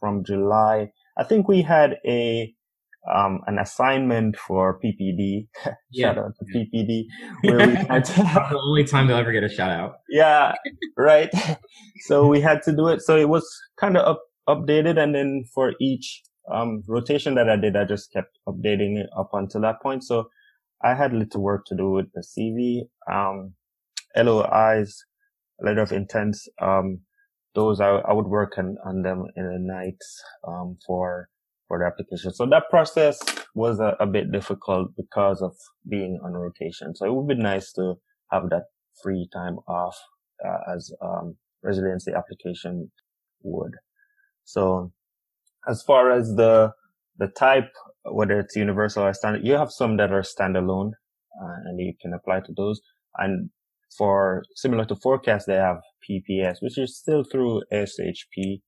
from 0.00 0.24
July, 0.24 0.90
I 1.16 1.22
think 1.22 1.46
we 1.46 1.62
had 1.62 1.98
a, 2.04 2.52
um, 3.14 3.40
an 3.46 3.60
assignment 3.60 4.36
for 4.36 4.80
PPD. 4.80 5.46
Yeah. 5.94 6.14
shout 6.14 6.18
out 6.18 6.32
to 6.38 6.44
PPD. 6.46 7.04
Where 7.44 7.68
we 7.68 7.74
had 7.74 8.04
to, 8.06 8.22
the 8.22 8.58
only 8.58 8.84
time 8.84 9.06
they'll 9.06 9.18
ever 9.18 9.30
get 9.30 9.44
a 9.44 9.48
shout 9.48 9.70
out. 9.70 9.96
Yeah. 10.08 10.54
Right. 10.96 11.30
so 12.06 12.26
we 12.26 12.40
had 12.40 12.62
to 12.62 12.72
do 12.74 12.88
it. 12.88 13.02
So 13.02 13.16
it 13.16 13.28
was 13.28 13.46
kind 13.78 13.96
of 13.98 14.04
up, 14.08 14.22
updated. 14.48 14.98
And 14.98 15.14
then 15.14 15.44
for 15.54 15.74
each, 15.80 16.22
um, 16.50 16.82
rotation 16.86 17.34
that 17.34 17.48
I 17.48 17.56
did, 17.56 17.76
I 17.76 17.84
just 17.84 18.12
kept 18.12 18.38
updating 18.48 18.98
it 18.98 19.08
up 19.16 19.30
until 19.32 19.60
that 19.62 19.82
point. 19.82 20.04
So 20.04 20.28
I 20.82 20.94
had 20.94 21.12
little 21.12 21.42
work 21.42 21.64
to 21.66 21.76
do 21.76 21.90
with 21.90 22.06
the 22.14 22.22
CV. 22.22 22.82
Um, 23.12 23.54
LOIs 24.16 25.04
letter 25.60 25.82
of 25.82 25.92
intent, 25.92 26.36
um, 26.60 27.00
those 27.54 27.80
I, 27.80 27.88
I 27.88 28.12
would 28.12 28.26
work 28.26 28.58
on, 28.58 28.76
on 28.84 29.02
them 29.02 29.26
in 29.36 29.44
the 29.44 29.58
night, 29.58 29.98
um, 30.46 30.78
for, 30.86 31.28
for 31.68 31.78
the 31.78 31.86
application. 31.86 32.32
So 32.32 32.46
that 32.46 32.64
process 32.70 33.20
was 33.54 33.78
a, 33.78 33.96
a 34.00 34.06
bit 34.06 34.32
difficult 34.32 34.88
because 34.96 35.40
of 35.42 35.54
being 35.88 36.18
on 36.24 36.32
rotation. 36.32 36.94
So 36.94 37.06
it 37.06 37.14
would 37.14 37.28
be 37.28 37.40
nice 37.40 37.72
to 37.74 37.94
have 38.30 38.50
that 38.50 38.64
free 39.02 39.28
time 39.32 39.58
off, 39.68 39.96
uh, 40.44 40.74
as, 40.74 40.90
um, 41.02 41.36
residency 41.62 42.12
application 42.12 42.90
would. 43.42 43.72
So 44.44 44.92
as 45.68 45.82
far 45.82 46.10
as 46.10 46.34
the, 46.34 46.72
the 47.18 47.28
type, 47.28 47.70
whether 48.04 48.38
it's 48.40 48.56
universal 48.56 49.04
or 49.04 49.14
standard, 49.14 49.44
you 49.44 49.54
have 49.54 49.70
some 49.70 49.96
that 49.98 50.12
are 50.12 50.22
standalone, 50.22 50.92
uh, 51.40 51.56
and 51.66 51.80
you 51.80 51.92
can 52.00 52.12
apply 52.12 52.40
to 52.40 52.52
those. 52.56 52.80
And 53.18 53.50
for 53.96 54.42
similar 54.54 54.84
to 54.86 54.94
PhORCAS, 54.94 55.44
they 55.46 55.54
have 55.54 55.80
PPS, 56.08 56.56
which 56.60 56.78
is 56.78 56.96
still 56.96 57.24
through 57.24 57.62
SHP. 57.72 58.62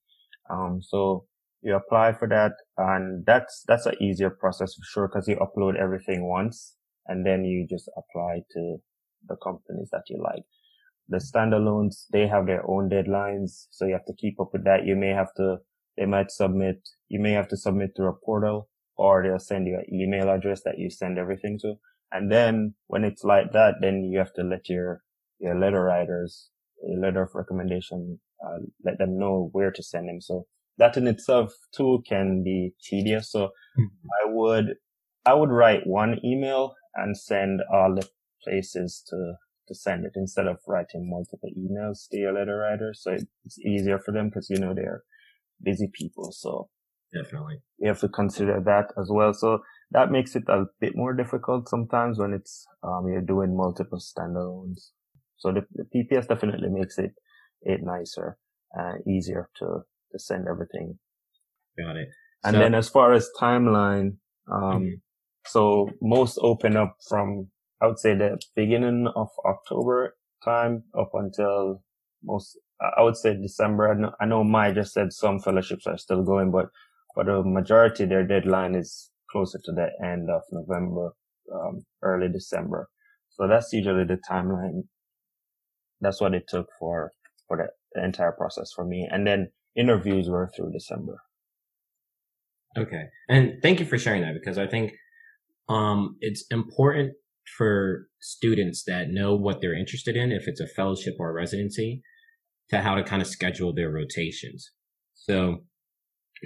Um, 0.49 0.81
so 0.81 1.25
you 1.61 1.75
apply 1.75 2.13
for 2.13 2.27
that 2.27 2.51
and 2.77 3.25
that's, 3.25 3.63
that's 3.67 3.87
an 3.87 3.95
easier 4.01 4.29
process 4.29 4.75
for 4.75 4.83
sure 4.83 5.07
because 5.07 5.27
you 5.27 5.35
upload 5.37 5.79
everything 5.81 6.27
once 6.29 6.75
and 7.07 7.25
then 7.25 7.43
you 7.43 7.65
just 7.67 7.89
apply 7.97 8.41
to 8.51 8.77
the 9.27 9.35
companies 9.43 9.89
that 9.91 10.03
you 10.09 10.21
like. 10.21 10.43
The 11.07 11.17
standalones, 11.17 12.05
they 12.11 12.27
have 12.27 12.45
their 12.45 12.67
own 12.69 12.89
deadlines. 12.89 13.67
So 13.71 13.85
you 13.85 13.93
have 13.93 14.05
to 14.05 14.13
keep 14.13 14.39
up 14.39 14.49
with 14.53 14.63
that. 14.65 14.85
You 14.85 14.95
may 14.95 15.09
have 15.09 15.33
to, 15.37 15.57
they 15.97 16.05
might 16.05 16.31
submit, 16.31 16.87
you 17.07 17.19
may 17.19 17.31
have 17.31 17.47
to 17.49 17.57
submit 17.57 17.91
through 17.95 18.09
a 18.09 18.25
portal 18.25 18.69
or 18.97 19.23
they'll 19.23 19.39
send 19.39 19.67
you 19.67 19.75
an 19.75 19.93
email 19.93 20.29
address 20.29 20.61
that 20.63 20.79
you 20.79 20.89
send 20.89 21.17
everything 21.17 21.59
to. 21.61 21.75
And 22.11 22.31
then 22.31 22.75
when 22.87 23.03
it's 23.03 23.23
like 23.23 23.51
that, 23.53 23.75
then 23.81 24.03
you 24.03 24.19
have 24.19 24.33
to 24.33 24.43
let 24.43 24.69
your 24.69 25.01
your 25.39 25.59
letter 25.59 25.83
writers 25.83 26.49
a 26.83 26.99
letter 26.99 27.23
of 27.23 27.35
recommendation, 27.35 28.19
uh, 28.45 28.59
let 28.83 28.97
them 28.97 29.17
know 29.17 29.49
where 29.53 29.71
to 29.71 29.83
send 29.83 30.09
them. 30.09 30.21
So 30.21 30.45
that 30.77 30.97
in 30.97 31.07
itself 31.07 31.53
too 31.75 32.03
can 32.07 32.43
be 32.43 32.73
tedious. 32.83 33.31
So 33.31 33.45
mm-hmm. 33.77 34.07
I 34.21 34.31
would, 34.31 34.75
I 35.25 35.33
would 35.33 35.49
write 35.49 35.87
one 35.87 36.19
email 36.23 36.75
and 36.95 37.17
send 37.17 37.61
all 37.73 37.95
the 37.95 38.07
places 38.43 39.03
to, 39.09 39.33
to 39.67 39.75
send 39.75 40.05
it 40.05 40.13
instead 40.15 40.47
of 40.47 40.57
writing 40.67 41.09
multiple 41.09 41.49
emails 41.57 42.07
to 42.11 42.17
your 42.17 42.33
letter 42.33 42.57
writers. 42.57 43.01
So 43.01 43.17
it's 43.45 43.59
easier 43.59 43.99
for 43.99 44.11
them 44.11 44.29
because, 44.29 44.49
you 44.49 44.59
know, 44.59 44.73
they're 44.73 45.03
busy 45.61 45.89
people. 45.93 46.31
So 46.31 46.69
definitely 47.13 47.57
you 47.77 47.87
have 47.87 47.99
to 47.99 48.09
consider 48.09 48.61
that 48.65 48.93
as 48.99 49.09
well. 49.11 49.33
So 49.33 49.59
that 49.91 50.11
makes 50.11 50.35
it 50.35 50.43
a 50.47 50.65
bit 50.79 50.93
more 50.95 51.13
difficult 51.13 51.69
sometimes 51.69 52.17
when 52.19 52.33
it's, 52.33 52.65
um, 52.83 53.07
you're 53.07 53.21
doing 53.21 53.55
multiple 53.55 53.99
standalones. 53.99 54.89
So 55.37 55.51
the, 55.51 55.61
the 55.73 55.85
PPS 55.93 56.27
definitely 56.27 56.69
makes 56.69 56.97
it, 56.97 57.11
it 57.61 57.81
nicer, 57.83 58.37
uh, 58.77 58.93
easier 59.07 59.49
to, 59.57 59.65
to 60.11 60.19
send 60.19 60.47
everything. 60.49 60.97
Got 61.77 61.97
it. 61.97 62.09
And 62.43 62.55
so, 62.55 62.59
then 62.59 62.73
as 62.73 62.89
far 62.89 63.13
as 63.13 63.29
timeline, 63.39 64.17
um, 64.51 64.61
mm-hmm. 64.61 64.93
so 65.45 65.89
most 66.01 66.39
open 66.41 66.77
up 66.77 66.97
from, 67.07 67.47
I 67.81 67.87
would 67.87 67.99
say 67.99 68.15
the 68.15 68.39
beginning 68.55 69.07
of 69.15 69.29
October 69.45 70.15
time 70.43 70.83
up 70.97 71.11
until 71.13 71.83
most, 72.23 72.57
I 72.81 73.01
would 73.01 73.17
say 73.17 73.35
December. 73.35 73.91
I 73.91 73.93
know, 73.99 74.11
I 74.19 74.25
know 74.25 74.43
Mai 74.43 74.71
just 74.71 74.93
said 74.93 75.13
some 75.13 75.39
fellowships 75.39 75.87
are 75.87 75.97
still 75.97 76.23
going, 76.23 76.51
but 76.51 76.67
for 77.13 77.23
the 77.23 77.41
majority, 77.43 78.05
their 78.05 78.25
deadline 78.25 78.75
is 78.75 79.11
closer 79.31 79.59
to 79.63 79.71
the 79.71 79.89
end 80.03 80.29
of 80.29 80.41
November, 80.51 81.13
um, 81.53 81.85
early 82.01 82.27
December. 82.27 82.89
So 83.29 83.47
that's 83.47 83.71
usually 83.73 84.05
the 84.05 84.19
timeline 84.29 84.83
that's 86.01 86.21
what 86.21 86.33
it 86.33 86.47
took 86.47 86.67
for 86.79 87.11
for 87.47 87.57
the, 87.57 87.67
the 87.93 88.05
entire 88.05 88.31
process 88.31 88.71
for 88.75 88.85
me. 88.85 89.07
And 89.09 89.25
then 89.25 89.51
interviews 89.75 90.29
were 90.29 90.49
through 90.55 90.71
December. 90.71 91.21
Okay. 92.77 93.05
And 93.29 93.61
thank 93.61 93.79
you 93.79 93.85
for 93.85 93.97
sharing 93.97 94.21
that 94.21 94.33
because 94.33 94.57
I 94.57 94.67
think 94.67 94.93
um, 95.69 96.17
it's 96.19 96.45
important 96.51 97.13
for 97.57 98.07
students 98.19 98.83
that 98.85 99.09
know 99.09 99.35
what 99.35 99.61
they're 99.61 99.77
interested 99.77 100.15
in, 100.15 100.31
if 100.31 100.47
it's 100.47 100.59
a 100.59 100.67
fellowship 100.67 101.15
or 101.19 101.29
a 101.29 101.33
residency, 101.33 102.01
to 102.69 102.81
how 102.81 102.95
to 102.95 103.03
kind 103.03 103.21
of 103.21 103.27
schedule 103.27 103.73
their 103.73 103.91
rotations. 103.91 104.71
So 105.13 105.63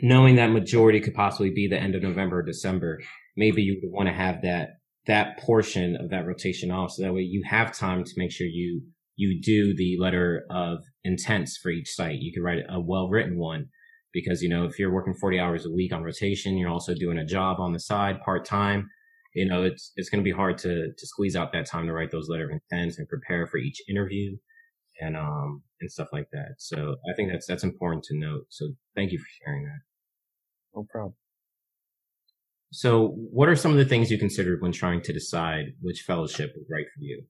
knowing 0.01 0.35
that 0.35 0.51
majority 0.51 0.99
could 0.99 1.13
possibly 1.13 1.49
be 1.49 1.67
the 1.67 1.79
end 1.79 1.95
of 1.95 2.03
November 2.03 2.39
or 2.39 2.43
December, 2.43 2.99
maybe 3.35 3.61
you 3.61 3.79
would 3.81 3.91
want 3.91 4.07
to 4.07 4.13
have 4.13 4.41
that 4.43 4.69
that 5.07 5.39
portion 5.39 5.95
of 5.95 6.09
that 6.09 6.27
rotation 6.27 6.69
off 6.69 6.91
so 6.91 7.01
that 7.01 7.13
way 7.13 7.21
you 7.21 7.41
have 7.49 7.75
time 7.75 8.03
to 8.03 8.11
make 8.17 8.31
sure 8.31 8.45
you 8.45 8.81
you 9.15 9.41
do 9.41 9.75
the 9.75 9.97
letter 9.99 10.45
of 10.49 10.79
intents 11.03 11.57
for 11.57 11.69
each 11.69 11.89
site. 11.89 12.19
You 12.19 12.31
could 12.33 12.43
write 12.43 12.63
a 12.69 12.79
well 12.79 13.09
written 13.09 13.37
one 13.37 13.67
because, 14.13 14.41
you 14.41 14.49
know, 14.49 14.65
if 14.65 14.79
you're 14.79 14.93
working 14.93 15.13
40 15.13 15.39
hours 15.39 15.65
a 15.65 15.71
week 15.71 15.93
on 15.93 16.03
rotation, 16.03 16.57
you're 16.57 16.69
also 16.69 16.93
doing 16.93 17.17
a 17.17 17.25
job 17.25 17.59
on 17.59 17.73
the 17.73 17.79
side 17.79 18.21
part 18.21 18.45
time. 18.45 18.89
you 19.35 19.47
know, 19.47 19.63
it's, 19.63 19.91
it's 19.97 20.09
going 20.09 20.23
to 20.23 20.27
be 20.27 20.35
hard 20.35 20.57
to, 20.59 20.91
to 20.97 21.07
squeeze 21.07 21.35
out 21.35 21.51
that 21.51 21.65
time 21.65 21.85
to 21.85 21.93
write 21.93 22.11
those 22.11 22.29
letter 22.29 22.45
of 22.45 22.51
intents 22.51 22.97
and 22.97 23.07
prepare 23.07 23.45
for 23.45 23.57
each 23.57 23.81
interview 23.89 24.35
and, 24.99 25.15
um, 25.15 25.63
and 25.81 25.91
stuff 25.91 26.09
like 26.11 26.29
that. 26.31 26.55
So 26.57 26.95
I 27.09 27.13
think 27.15 27.31
that's, 27.31 27.47
that's 27.47 27.63
important 27.63 28.03
to 28.05 28.17
note. 28.17 28.45
So 28.49 28.69
thank 28.95 29.11
you 29.11 29.19
for 29.19 29.27
sharing 29.43 29.65
that. 29.65 29.79
No 30.75 30.85
problem. 30.89 31.15
So 32.71 33.07
what 33.31 33.49
are 33.49 33.55
some 33.55 33.71
of 33.71 33.77
the 33.77 33.85
things 33.85 34.11
you 34.11 34.19
considered 34.19 34.61
when 34.61 34.71
trying 34.71 35.01
to 35.01 35.13
decide 35.13 35.73
which 35.81 36.01
fellowship 36.01 36.53
was 36.55 36.65
right 36.69 36.85
for 36.93 37.01
you? 37.01 37.23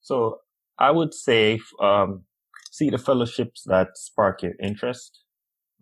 So 0.00 0.38
I 0.78 0.90
would 0.90 1.12
say, 1.12 1.60
um, 1.82 2.22
see 2.70 2.90
the 2.90 2.98
fellowships 2.98 3.62
that 3.66 3.88
spark 3.96 4.42
your 4.42 4.52
interest. 4.62 5.20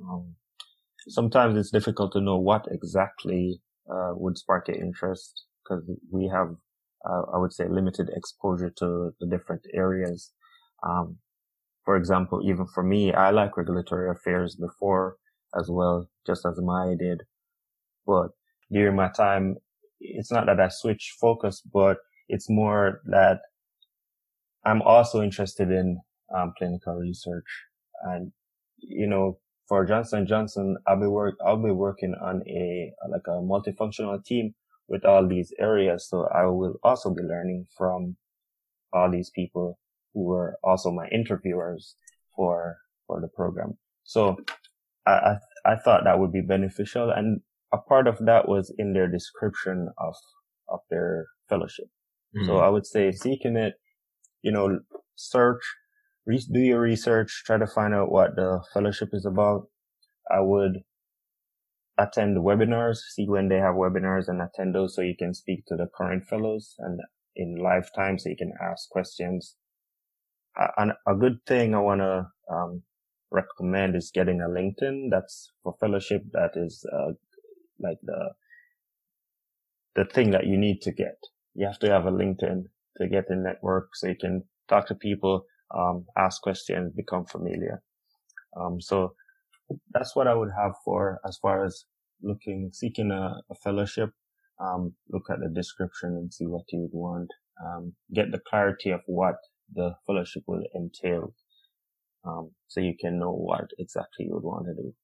Um, 0.03 0.35
sometimes 1.09 1.57
it's 1.57 1.71
difficult 1.71 2.13
to 2.13 2.21
know 2.21 2.39
what 2.39 2.67
exactly 2.71 3.61
uh, 3.91 4.13
would 4.15 4.39
spark 4.39 4.69
your 4.69 4.79
interest 4.79 5.45
because 5.63 5.85
we 6.11 6.29
have, 6.29 6.55
uh, 7.09 7.23
I 7.35 7.39
would 7.39 7.53
say, 7.53 7.69
limited 7.69 8.11
exposure 8.17 8.71
to 8.79 9.11
the 9.21 9.27
different 9.27 9.63
areas. 9.75 10.33
Um, 10.85 11.19
for 11.85 11.97
example, 11.97 12.41
even 12.45 12.67
for 12.67 12.83
me, 12.83 13.13
I 13.13 13.31
like 13.31 13.57
regulatory 13.57 14.11
affairs 14.11 14.57
before 14.57 15.17
as 15.59 15.69
well, 15.71 16.09
just 16.27 16.47
as 16.47 16.59
Maya 16.61 16.97
did. 16.97 17.23
But 18.07 18.29
during 18.71 18.97
my 18.97 19.09
time, 19.09 19.57
it's 20.01 20.33
not 20.33 20.47
that 20.47 20.61
I 20.61 20.69
switch 20.69 21.15
focus, 21.21 21.63
but 21.73 21.99
it's 22.29 22.49
more 22.51 23.01
that 23.07 23.41
I'm 24.65 24.83
also 24.83 25.23
interested 25.23 25.71
in 25.71 26.01
um, 26.35 26.53
clinical 26.57 26.95
research. 26.95 27.45
And, 28.05 28.33
you 28.79 29.07
know, 29.07 29.39
for 29.69 29.85
Johnson 29.85 30.27
Johnson, 30.27 30.77
I'll 30.87 31.01
be 31.01 31.07
work, 31.07 31.37
I'll 31.45 31.63
be 31.63 31.71
working 31.71 32.15
on 32.21 32.43
a, 32.47 32.93
like 33.11 33.27
a 33.27 33.41
multifunctional 33.41 34.23
team 34.25 34.55
with 34.89 35.05
all 35.05 35.27
these 35.27 35.53
areas. 35.59 36.09
So 36.09 36.29
I 36.35 36.47
will 36.47 36.77
also 36.83 37.11
be 37.11 37.23
learning 37.23 37.67
from 37.77 38.17
all 38.93 39.11
these 39.11 39.31
people 39.31 39.79
who 40.15 40.25
were 40.25 40.57
also 40.63 40.91
my 40.91 41.09
interviewers 41.09 41.97
for, 42.35 42.77
for 43.07 43.21
the 43.21 43.29
program. 43.29 43.77
So 44.05 44.37
I, 45.07 45.11
I, 45.11 45.37
I 45.73 45.77
thought 45.77 46.05
that 46.05 46.19
would 46.19 46.33
be 46.33 46.41
beneficial. 46.41 47.11
And 47.11 47.41
a 47.73 47.79
part 47.79 48.07
of 48.07 48.19
that 48.25 48.49
was 48.49 48.73
in 48.79 48.93
their 48.93 49.09
description 49.09 49.89
of, 49.99 50.15
of 50.69 50.81
their 50.91 51.27
fellowship. 51.49 51.87
Mm-hmm. 52.37 52.47
So 52.47 52.59
I 52.59 52.69
would 52.69 52.87
say 52.87 53.13
seeking 53.13 53.57
it, 53.57 53.75
you 54.43 54.53
know, 54.53 54.79
search 55.17 55.63
re- 56.27 56.47
do 56.53 56.61
your 56.61 56.81
research, 56.81 57.43
try 57.47 57.59
to 57.59 57.67
find 57.67 57.95
out 57.95 58.11
what 58.11 58.37
the 58.37 58.63
fellowship 58.73 59.11
is 59.13 59.25
about. 59.25 59.69
I 60.31 60.41
would 60.41 60.81
attend 61.99 62.37
the 62.37 62.41
webinars, 62.41 62.99
see 63.15 63.29
when 63.29 63.49
they 63.49 63.59
have 63.59 63.75
webinars 63.75 64.29
and 64.29 64.41
attend 64.43 64.75
those 64.75 64.95
so 64.95 65.03
you 65.03 65.15
can 65.17 65.35
speak 65.35 65.65
to 65.67 65.77
the 65.77 65.87
current 65.97 66.27
fellows 66.27 66.75
and 66.79 67.01
in 67.37 67.57
lifetime 67.57 68.19
so 68.19 68.29
you 68.29 68.37
can 68.37 68.53
ask 68.63 68.89
questions. 68.91 69.57
And 70.77 70.93
a 71.07 71.15
good 71.15 71.45
thing 71.47 71.75
I 71.75 71.81
want 71.81 72.01
to 72.01 72.27
um, 72.53 72.83
recommend 73.31 73.97
is 73.97 74.13
getting 74.15 74.41
a 74.41 74.49
LinkedIn 74.49 75.11
that's 75.11 75.53
for 75.63 75.75
fellowship 75.81 76.23
that 76.33 76.53
is 76.57 76.87
uh, 76.93 77.13
like 77.81 77.99
the 78.03 78.31
the 79.97 80.05
thing 80.07 80.33
that 80.33 80.47
you 80.47 80.57
need 80.59 80.83
to 80.83 80.93
get. 80.93 81.19
You 81.55 81.67
have 81.67 81.79
to 81.81 81.91
have 81.91 82.07
a 82.07 82.13
LinkedIn 82.13 82.65
to 82.99 83.09
get 83.09 83.27
in 83.31 83.43
network 83.45 83.97
so 83.97 84.09
you 84.09 84.17
can 84.17 84.45
talk 84.69 84.89
to 84.89 84.95
people 84.95 85.45
um, 85.77 86.07
ask 86.17 86.43
questions, 86.43 86.93
become 86.95 87.27
familiar. 87.27 87.83
Um, 88.61 88.81
so 88.81 89.15
that's 89.93 90.17
what 90.17 90.29
I 90.29 90.35
would 90.35 90.51
have 90.57 90.75
for 90.85 91.21
as 91.27 91.39
far 91.39 91.65
as 91.65 91.85
looking, 92.23 92.71
seeking 92.73 93.11
a, 93.11 93.37
a 93.51 93.55
fellowship. 93.57 94.11
Um, 94.61 94.95
look 95.11 95.25
at 95.31 95.41
the 95.41 95.49
description 95.49 96.11
and 96.11 96.33
see 96.33 96.47
what 96.47 96.65
you 96.73 96.81
would 96.81 96.93
want. 96.99 97.31
Um, 97.65 97.95
get 98.15 98.33
the 98.33 98.41
clarity 98.41 98.91
of 98.91 99.01
what 99.07 99.37
the 99.73 99.95
fellowship 100.07 100.43
will 100.47 100.65
entail. 100.75 101.35
Um, 102.25 102.53
so 102.69 102.81
you 102.81 102.95
can 102.99 103.19
know 103.19 103.33
what 103.33 103.71
exactly 103.79 104.27
you 104.27 104.35
would 104.35 104.43
want 104.43 104.67
to 104.67 104.75
do. 104.75 104.95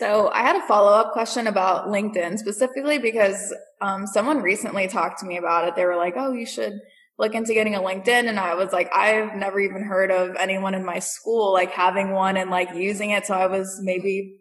So 0.00 0.30
I 0.30 0.40
had 0.42 0.56
a 0.56 0.66
follow 0.66 0.92
up 0.92 1.12
question 1.12 1.46
about 1.46 1.88
LinkedIn 1.88 2.38
specifically 2.38 2.98
because 2.98 3.54
um, 3.82 4.06
someone 4.06 4.40
recently 4.40 4.88
talked 4.88 5.20
to 5.20 5.26
me 5.26 5.36
about 5.36 5.68
it. 5.68 5.76
They 5.76 5.84
were 5.84 5.96
like, 5.96 6.14
"Oh, 6.16 6.32
you 6.32 6.46
should 6.46 6.80
look 7.20 7.34
into 7.34 7.52
getting 7.52 7.74
a 7.74 7.80
LinkedIn. 7.80 8.28
And 8.28 8.40
I 8.40 8.54
was 8.54 8.72
like, 8.72 8.90
I've 8.96 9.36
never 9.36 9.60
even 9.60 9.82
heard 9.82 10.10
of 10.10 10.34
anyone 10.36 10.74
in 10.74 10.84
my 10.84 10.98
school 10.98 11.52
like 11.52 11.70
having 11.70 12.12
one 12.12 12.38
and 12.38 12.50
like 12.50 12.74
using 12.74 13.10
it. 13.10 13.26
So 13.26 13.34
I 13.34 13.46
was 13.46 13.78
maybe, 13.82 14.38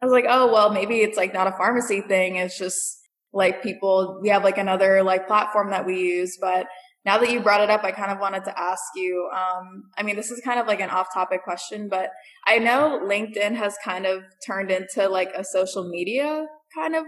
I 0.00 0.06
was 0.06 0.12
like, 0.12 0.26
oh, 0.28 0.50
well, 0.52 0.72
maybe 0.72 1.00
it's 1.00 1.16
like 1.16 1.34
not 1.34 1.48
a 1.48 1.52
pharmacy 1.52 2.00
thing. 2.00 2.36
It's 2.36 2.56
just 2.56 3.00
like 3.32 3.62
people, 3.62 4.20
we 4.22 4.28
have 4.28 4.44
like 4.44 4.56
another 4.56 5.02
like 5.02 5.26
platform 5.26 5.70
that 5.72 5.84
we 5.84 5.98
use. 5.98 6.38
But 6.40 6.66
now 7.04 7.18
that 7.18 7.30
you 7.30 7.40
brought 7.40 7.60
it 7.60 7.70
up, 7.70 7.82
I 7.82 7.90
kind 7.90 8.12
of 8.12 8.18
wanted 8.20 8.44
to 8.44 8.58
ask 8.58 8.82
you, 8.94 9.28
um, 9.34 9.84
I 9.98 10.02
mean, 10.02 10.16
this 10.16 10.30
is 10.30 10.40
kind 10.40 10.60
of 10.60 10.66
like 10.66 10.80
an 10.80 10.90
off 10.90 11.08
topic 11.12 11.42
question, 11.42 11.88
but 11.88 12.10
I 12.46 12.58
know 12.58 13.00
LinkedIn 13.04 13.56
has 13.56 13.76
kind 13.84 14.06
of 14.06 14.22
turned 14.46 14.70
into 14.70 15.08
like 15.08 15.30
a 15.36 15.44
social 15.44 15.88
media 15.88 16.46
kind 16.76 16.94
of 16.94 17.04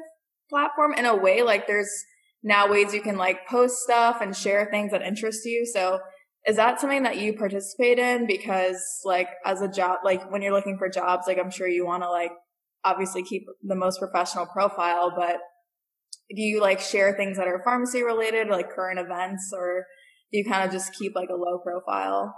platform 0.50 0.94
in 0.94 1.04
a 1.04 1.14
way. 1.14 1.42
Like 1.42 1.66
there's, 1.66 1.90
now 2.42 2.70
ways 2.70 2.92
you 2.92 3.00
can 3.00 3.16
like 3.16 3.46
post 3.48 3.76
stuff 3.78 4.18
and 4.20 4.36
share 4.36 4.68
things 4.70 4.90
that 4.90 5.02
interest 5.02 5.44
you. 5.44 5.64
So 5.64 6.00
is 6.46 6.56
that 6.56 6.80
something 6.80 7.04
that 7.04 7.18
you 7.18 7.32
participate 7.32 7.98
in? 7.98 8.26
Because 8.26 8.76
like 9.04 9.28
as 9.46 9.62
a 9.62 9.68
job, 9.68 10.00
like 10.04 10.30
when 10.30 10.42
you're 10.42 10.52
looking 10.52 10.76
for 10.76 10.88
jobs, 10.88 11.26
like 11.26 11.38
I'm 11.38 11.50
sure 11.50 11.66
you 11.66 11.86
want 11.86 12.02
to 12.02 12.10
like 12.10 12.32
obviously 12.84 13.22
keep 13.22 13.44
the 13.62 13.74
most 13.74 13.98
professional 13.98 14.46
profile, 14.46 15.12
but 15.16 15.38
do 16.30 16.42
you 16.42 16.60
like 16.60 16.80
share 16.80 17.14
things 17.16 17.36
that 17.36 17.48
are 17.48 17.62
pharmacy 17.64 18.02
related, 18.02 18.48
like 18.48 18.70
current 18.70 18.98
events, 18.98 19.52
or 19.52 19.86
do 20.32 20.38
you 20.38 20.44
kind 20.44 20.64
of 20.64 20.72
just 20.72 20.94
keep 20.94 21.14
like 21.14 21.28
a 21.28 21.36
low 21.36 21.58
profile? 21.58 22.34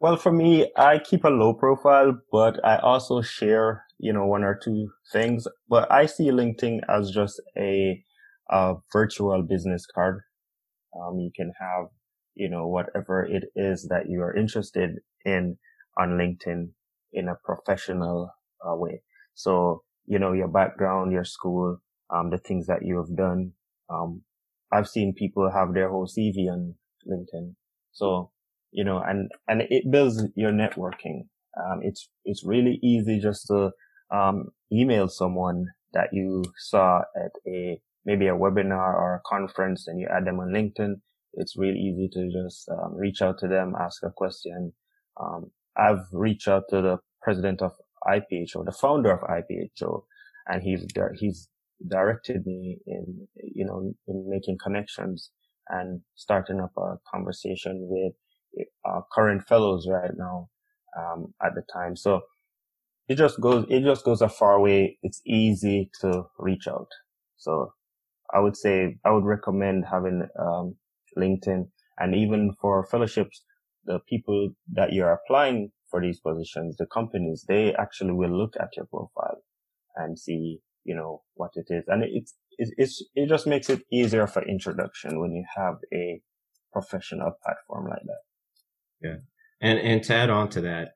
Well, 0.00 0.16
for 0.16 0.30
me, 0.30 0.70
I 0.76 0.98
keep 0.98 1.24
a 1.24 1.28
low 1.28 1.54
profile, 1.54 2.18
but 2.30 2.64
I 2.64 2.76
also 2.76 3.20
share, 3.20 3.84
you 3.98 4.12
know, 4.12 4.26
one 4.26 4.44
or 4.44 4.54
two 4.54 4.90
things. 5.12 5.46
But 5.68 5.90
I 5.90 6.06
see 6.06 6.30
LinkedIn 6.30 6.80
as 6.88 7.10
just 7.10 7.42
a 7.56 8.02
a 8.50 8.74
virtual 8.92 9.42
business 9.42 9.86
card. 9.92 10.22
Um, 10.98 11.18
you 11.18 11.30
can 11.34 11.52
have, 11.60 11.88
you 12.34 12.48
know, 12.48 12.66
whatever 12.66 13.24
it 13.24 13.44
is 13.54 13.86
that 13.90 14.08
you 14.08 14.22
are 14.22 14.34
interested 14.34 14.90
in 15.24 15.58
on 15.98 16.10
LinkedIn 16.10 16.70
in 17.12 17.28
a 17.28 17.36
professional 17.44 18.30
uh, 18.66 18.74
way. 18.74 19.02
So, 19.34 19.82
you 20.06 20.18
know, 20.18 20.32
your 20.32 20.48
background, 20.48 21.12
your 21.12 21.24
school, 21.24 21.80
um, 22.10 22.30
the 22.30 22.38
things 22.38 22.66
that 22.66 22.84
you 22.84 22.96
have 22.98 23.16
done. 23.16 23.52
Um, 23.90 24.22
I've 24.72 24.88
seen 24.88 25.14
people 25.14 25.50
have 25.50 25.74
their 25.74 25.88
whole 25.88 26.06
CV 26.06 26.50
on 26.50 26.74
LinkedIn. 27.10 27.54
So, 27.92 28.30
you 28.70 28.84
know, 28.84 28.98
and, 28.98 29.30
and 29.48 29.62
it 29.62 29.90
builds 29.90 30.22
your 30.34 30.52
networking. 30.52 31.28
Um, 31.58 31.80
it's, 31.82 32.08
it's 32.24 32.44
really 32.44 32.78
easy 32.82 33.18
just 33.18 33.46
to, 33.48 33.70
um, 34.10 34.48
email 34.72 35.08
someone 35.08 35.66
that 35.92 36.08
you 36.12 36.44
saw 36.56 37.00
at 37.16 37.32
a 37.46 37.80
maybe 38.04 38.26
a 38.26 38.32
webinar 38.32 38.94
or 38.94 39.16
a 39.16 39.28
conference 39.28 39.86
and 39.86 40.00
you 40.00 40.08
add 40.10 40.24
them 40.24 40.40
on 40.40 40.48
LinkedIn, 40.48 40.94
it's 41.34 41.56
really 41.58 41.78
easy 41.78 42.08
to 42.12 42.30
just 42.32 42.68
um, 42.70 42.94
reach 42.96 43.20
out 43.20 43.38
to 43.38 43.48
them, 43.48 43.74
ask 43.78 44.02
a 44.02 44.10
question. 44.10 44.72
Um, 45.20 45.50
I've 45.76 46.06
reached 46.12 46.48
out 46.48 46.64
to 46.70 46.80
the 46.80 46.98
president 47.22 47.60
of 47.60 47.72
IPHO, 48.06 48.64
the 48.64 48.72
founder 48.72 49.12
of 49.12 49.20
IPHO, 49.20 50.04
and 50.46 50.62
he's 50.62 50.86
he's 51.18 51.48
directed 51.86 52.44
me 52.46 52.78
in 52.86 53.28
you 53.36 53.64
know 53.64 53.92
in 54.06 54.28
making 54.28 54.58
connections 54.62 55.30
and 55.68 56.00
starting 56.14 56.60
up 56.60 56.72
a 56.76 56.96
conversation 57.10 57.86
with 57.88 58.12
uh, 58.84 59.00
current 59.12 59.46
fellows 59.46 59.86
right 59.88 60.12
now 60.16 60.48
um, 60.98 61.34
at 61.42 61.54
the 61.54 61.62
time. 61.72 61.94
So 61.94 62.22
it 63.08 63.16
just 63.16 63.40
goes 63.40 63.66
it 63.68 63.82
just 63.82 64.04
goes 64.04 64.22
a 64.22 64.28
far 64.28 64.60
way. 64.60 64.98
It's 65.02 65.20
easy 65.26 65.90
to 66.00 66.24
reach 66.38 66.66
out. 66.68 66.88
So 67.36 67.72
I 68.34 68.40
would 68.40 68.56
say 68.56 68.96
I 69.04 69.10
would 69.10 69.24
recommend 69.24 69.84
having 69.90 70.26
um, 70.38 70.76
LinkedIn 71.16 71.68
and 71.98 72.14
even 72.14 72.54
for 72.60 72.86
fellowships, 72.86 73.42
the 73.84 73.98
people 74.08 74.50
that 74.72 74.92
you're 74.92 75.12
applying 75.12 75.70
for 75.90 76.00
these 76.00 76.20
positions, 76.20 76.76
the 76.76 76.86
companies, 76.86 77.44
they 77.48 77.74
actually 77.74 78.12
will 78.12 78.36
look 78.36 78.54
at 78.60 78.68
your 78.76 78.86
profile 78.86 79.42
and 79.96 80.18
see, 80.18 80.58
you 80.88 80.94
know, 80.94 81.22
what 81.34 81.50
it 81.54 81.66
is. 81.68 81.84
And 81.86 82.02
it's, 82.02 82.34
it's, 82.56 83.04
it 83.14 83.28
just 83.28 83.46
makes 83.46 83.68
it 83.68 83.82
easier 83.92 84.26
for 84.26 84.42
introduction 84.48 85.20
when 85.20 85.32
you 85.32 85.44
have 85.54 85.74
a 85.92 86.22
professional 86.72 87.32
platform 87.44 87.90
like 87.90 88.02
that. 88.06 88.22
Yeah. 89.02 89.16
And, 89.60 89.78
and 89.78 90.02
to 90.04 90.14
add 90.14 90.30
on 90.30 90.48
to 90.50 90.62
that, 90.62 90.92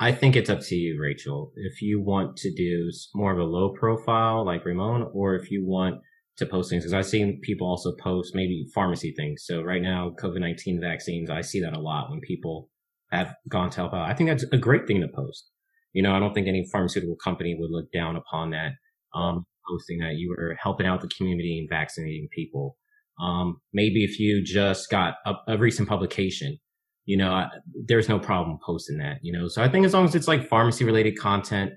I 0.00 0.12
think 0.12 0.36
it's 0.36 0.50
up 0.50 0.60
to 0.62 0.74
you, 0.74 0.98
Rachel, 1.00 1.52
if 1.54 1.82
you 1.82 2.00
want 2.00 2.36
to 2.38 2.52
do 2.52 2.90
more 3.14 3.32
of 3.32 3.38
a 3.38 3.44
low 3.44 3.74
profile 3.78 4.44
like 4.44 4.64
Ramon, 4.64 5.10
or 5.12 5.36
if 5.36 5.50
you 5.50 5.64
want 5.64 6.00
to 6.38 6.46
post 6.46 6.70
things 6.70 6.82
because 6.82 6.94
I've 6.94 7.06
seen 7.06 7.40
people 7.42 7.68
also 7.68 7.92
post 8.02 8.34
maybe 8.34 8.66
pharmacy 8.74 9.14
things. 9.16 9.44
So 9.44 9.62
right 9.62 9.82
now, 9.82 10.14
COVID 10.20 10.40
19 10.40 10.80
vaccines, 10.80 11.30
I 11.30 11.42
see 11.42 11.60
that 11.60 11.76
a 11.76 11.80
lot 11.80 12.10
when 12.10 12.20
people 12.20 12.70
have 13.12 13.34
gone 13.48 13.70
to 13.70 13.76
help 13.76 13.92
out. 13.92 14.10
I 14.10 14.14
think 14.14 14.30
that's 14.30 14.44
a 14.50 14.58
great 14.58 14.86
thing 14.86 15.00
to 15.02 15.08
post. 15.08 15.50
You 15.92 16.02
know, 16.02 16.12
I 16.12 16.18
don't 16.18 16.34
think 16.34 16.48
any 16.48 16.66
pharmaceutical 16.72 17.16
company 17.22 17.54
would 17.56 17.70
look 17.70 17.92
down 17.92 18.16
upon 18.16 18.50
that. 18.50 18.72
Um, 19.14 19.46
posting 19.68 19.98
that 19.98 20.16
you 20.16 20.28
were 20.28 20.56
helping 20.62 20.86
out 20.86 21.00
the 21.00 21.08
community 21.08 21.58
and 21.58 21.68
vaccinating 21.68 22.28
people. 22.32 22.76
Um, 23.20 23.60
maybe 23.72 24.04
if 24.04 24.18
you 24.18 24.42
just 24.42 24.90
got 24.90 25.14
a, 25.24 25.34
a 25.48 25.58
recent 25.58 25.88
publication, 25.88 26.58
you 27.06 27.16
know, 27.16 27.32
I, 27.32 27.48
there's 27.86 28.08
no 28.08 28.18
problem 28.18 28.58
posting 28.64 28.98
that, 28.98 29.18
you 29.22 29.32
know. 29.32 29.48
So 29.48 29.62
I 29.62 29.68
think 29.68 29.86
as 29.86 29.94
long 29.94 30.04
as 30.04 30.14
it's 30.14 30.28
like 30.28 30.48
pharmacy 30.48 30.84
related 30.84 31.18
content, 31.18 31.72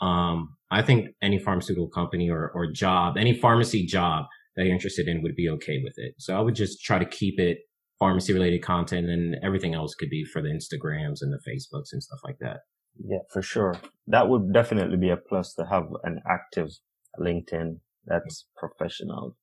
um, 0.00 0.56
I 0.70 0.82
think 0.82 1.08
any 1.20 1.38
pharmaceutical 1.38 1.88
company 1.88 2.30
or, 2.30 2.50
or 2.54 2.70
job, 2.70 3.16
any 3.16 3.38
pharmacy 3.38 3.84
job 3.84 4.24
that 4.56 4.64
you're 4.64 4.74
interested 4.74 5.08
in 5.08 5.22
would 5.22 5.36
be 5.36 5.48
okay 5.50 5.80
with 5.82 5.94
it. 5.96 6.14
So 6.18 6.36
I 6.36 6.40
would 6.40 6.54
just 6.54 6.82
try 6.82 6.98
to 6.98 7.04
keep 7.04 7.38
it 7.38 7.58
pharmacy 7.98 8.32
related 8.32 8.62
content 8.62 9.08
and 9.08 9.36
everything 9.42 9.74
else 9.74 9.94
could 9.94 10.08
be 10.08 10.24
for 10.24 10.40
the 10.40 10.48
Instagrams 10.48 11.18
and 11.20 11.32
the 11.32 11.40
Facebooks 11.46 11.92
and 11.92 12.02
stuff 12.02 12.20
like 12.24 12.38
that. 12.40 12.60
Yeah, 12.98 13.20
for 13.32 13.42
sure. 13.42 13.76
That 14.06 14.28
would 14.28 14.52
definitely 14.52 14.96
be 14.96 15.10
a 15.10 15.16
plus 15.16 15.54
to 15.54 15.66
have 15.66 15.88
an 16.02 16.20
active 16.28 16.70
LinkedIn 17.18 17.80
that's 18.04 18.46
professional. 18.56 19.36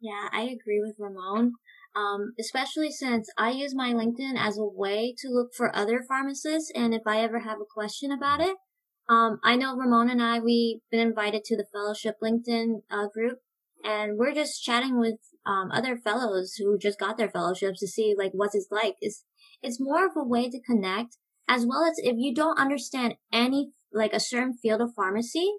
Yeah, 0.00 0.28
I 0.32 0.42
agree 0.42 0.80
with 0.80 0.96
Ramon. 0.98 1.52
Um, 1.96 2.34
especially 2.38 2.90
since 2.90 3.28
I 3.36 3.50
use 3.50 3.74
my 3.74 3.92
LinkedIn 3.92 4.38
as 4.38 4.58
a 4.58 4.64
way 4.64 5.14
to 5.18 5.28
look 5.30 5.54
for 5.56 5.74
other 5.74 6.04
pharmacists, 6.06 6.70
and 6.74 6.94
if 6.94 7.02
I 7.06 7.20
ever 7.20 7.40
have 7.40 7.58
a 7.60 7.72
question 7.74 8.12
about 8.12 8.40
it, 8.40 8.56
um, 9.08 9.40
I 9.42 9.56
know 9.56 9.74
Ramon 9.74 10.10
and 10.10 10.22
I 10.22 10.38
we've 10.38 10.80
been 10.90 11.00
invited 11.00 11.44
to 11.44 11.56
the 11.56 11.66
fellowship 11.72 12.16
LinkedIn 12.22 12.82
uh, 12.90 13.08
group, 13.08 13.38
and 13.82 14.18
we're 14.18 14.34
just 14.34 14.62
chatting 14.62 15.00
with 15.00 15.16
um, 15.46 15.70
other 15.72 15.96
fellows 15.96 16.54
who 16.58 16.78
just 16.78 17.00
got 17.00 17.16
their 17.16 17.30
fellowships 17.30 17.80
to 17.80 17.88
see 17.88 18.14
like 18.16 18.32
what 18.32 18.50
it's 18.52 18.68
like. 18.70 18.96
It's 19.00 19.24
it's 19.62 19.80
more 19.80 20.06
of 20.06 20.12
a 20.16 20.24
way 20.24 20.50
to 20.50 20.60
connect, 20.60 21.16
as 21.48 21.64
well 21.66 21.84
as 21.84 21.98
if 21.98 22.16
you 22.16 22.34
don't 22.34 22.58
understand 22.58 23.14
any 23.32 23.72
like 23.92 24.12
a 24.12 24.20
certain 24.20 24.52
field 24.52 24.80
of 24.80 24.94
pharmacy, 24.94 25.50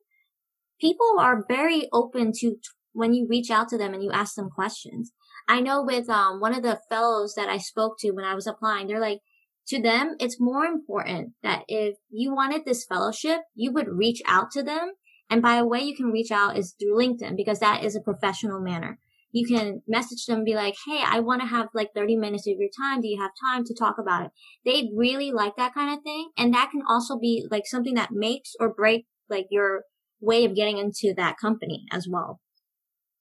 people 0.79 1.17
are 1.19 1.45
very 1.47 1.89
open 1.91 2.31
to 2.39 2.57
when 2.93 3.13
you 3.13 3.27
reach 3.27 3.49
out 3.49 3.69
to 3.69 3.77
them 3.77 3.93
and 3.93 4.03
you 4.03 4.11
ask 4.11 4.35
them 4.35 4.49
questions. 4.49 5.11
I 5.47 5.61
know 5.61 5.83
with 5.83 6.09
um, 6.09 6.39
one 6.39 6.53
of 6.53 6.63
the 6.63 6.79
fellows 6.89 7.33
that 7.35 7.49
I 7.49 7.57
spoke 7.57 7.95
to 7.99 8.11
when 8.11 8.25
I 8.25 8.35
was 8.35 8.45
applying, 8.45 8.87
they're 8.87 8.99
like, 8.99 9.19
to 9.67 9.81
them, 9.81 10.15
it's 10.19 10.39
more 10.39 10.65
important 10.65 11.33
that 11.43 11.63
if 11.67 11.95
you 12.09 12.33
wanted 12.33 12.65
this 12.65 12.85
fellowship, 12.85 13.41
you 13.55 13.71
would 13.71 13.87
reach 13.87 14.21
out 14.25 14.51
to 14.51 14.63
them. 14.63 14.93
And 15.29 15.41
by 15.41 15.55
a 15.55 15.65
way 15.65 15.81
you 15.81 15.95
can 15.95 16.07
reach 16.07 16.31
out 16.31 16.57
is 16.57 16.75
through 16.79 16.97
LinkedIn 16.97 17.35
because 17.37 17.59
that 17.59 17.83
is 17.83 17.95
a 17.95 18.01
professional 18.01 18.59
manner. 18.61 18.99
You 19.31 19.47
can 19.47 19.81
message 19.87 20.25
them 20.25 20.37
and 20.37 20.45
be 20.45 20.55
like, 20.55 20.75
Hey, 20.87 21.01
I 21.05 21.19
want 21.19 21.41
to 21.41 21.47
have 21.47 21.67
like 21.73 21.89
30 21.95 22.15
minutes 22.15 22.47
of 22.47 22.57
your 22.57 22.69
time. 22.79 23.01
Do 23.01 23.07
you 23.07 23.21
have 23.21 23.31
time 23.51 23.63
to 23.65 23.73
talk 23.73 23.95
about 23.99 24.25
it? 24.25 24.31
They 24.65 24.89
really 24.95 25.31
like 25.31 25.55
that 25.57 25.73
kind 25.73 25.95
of 25.95 26.03
thing. 26.03 26.31
And 26.37 26.53
that 26.53 26.71
can 26.71 26.81
also 26.87 27.17
be 27.17 27.45
like 27.49 27.63
something 27.65 27.95
that 27.95 28.11
makes 28.11 28.53
or 28.59 28.73
break 28.73 29.05
like 29.29 29.47
your 29.51 29.83
way 30.19 30.45
of 30.45 30.55
getting 30.55 30.77
into 30.77 31.13
that 31.15 31.37
company 31.39 31.85
as 31.91 32.07
well. 32.09 32.39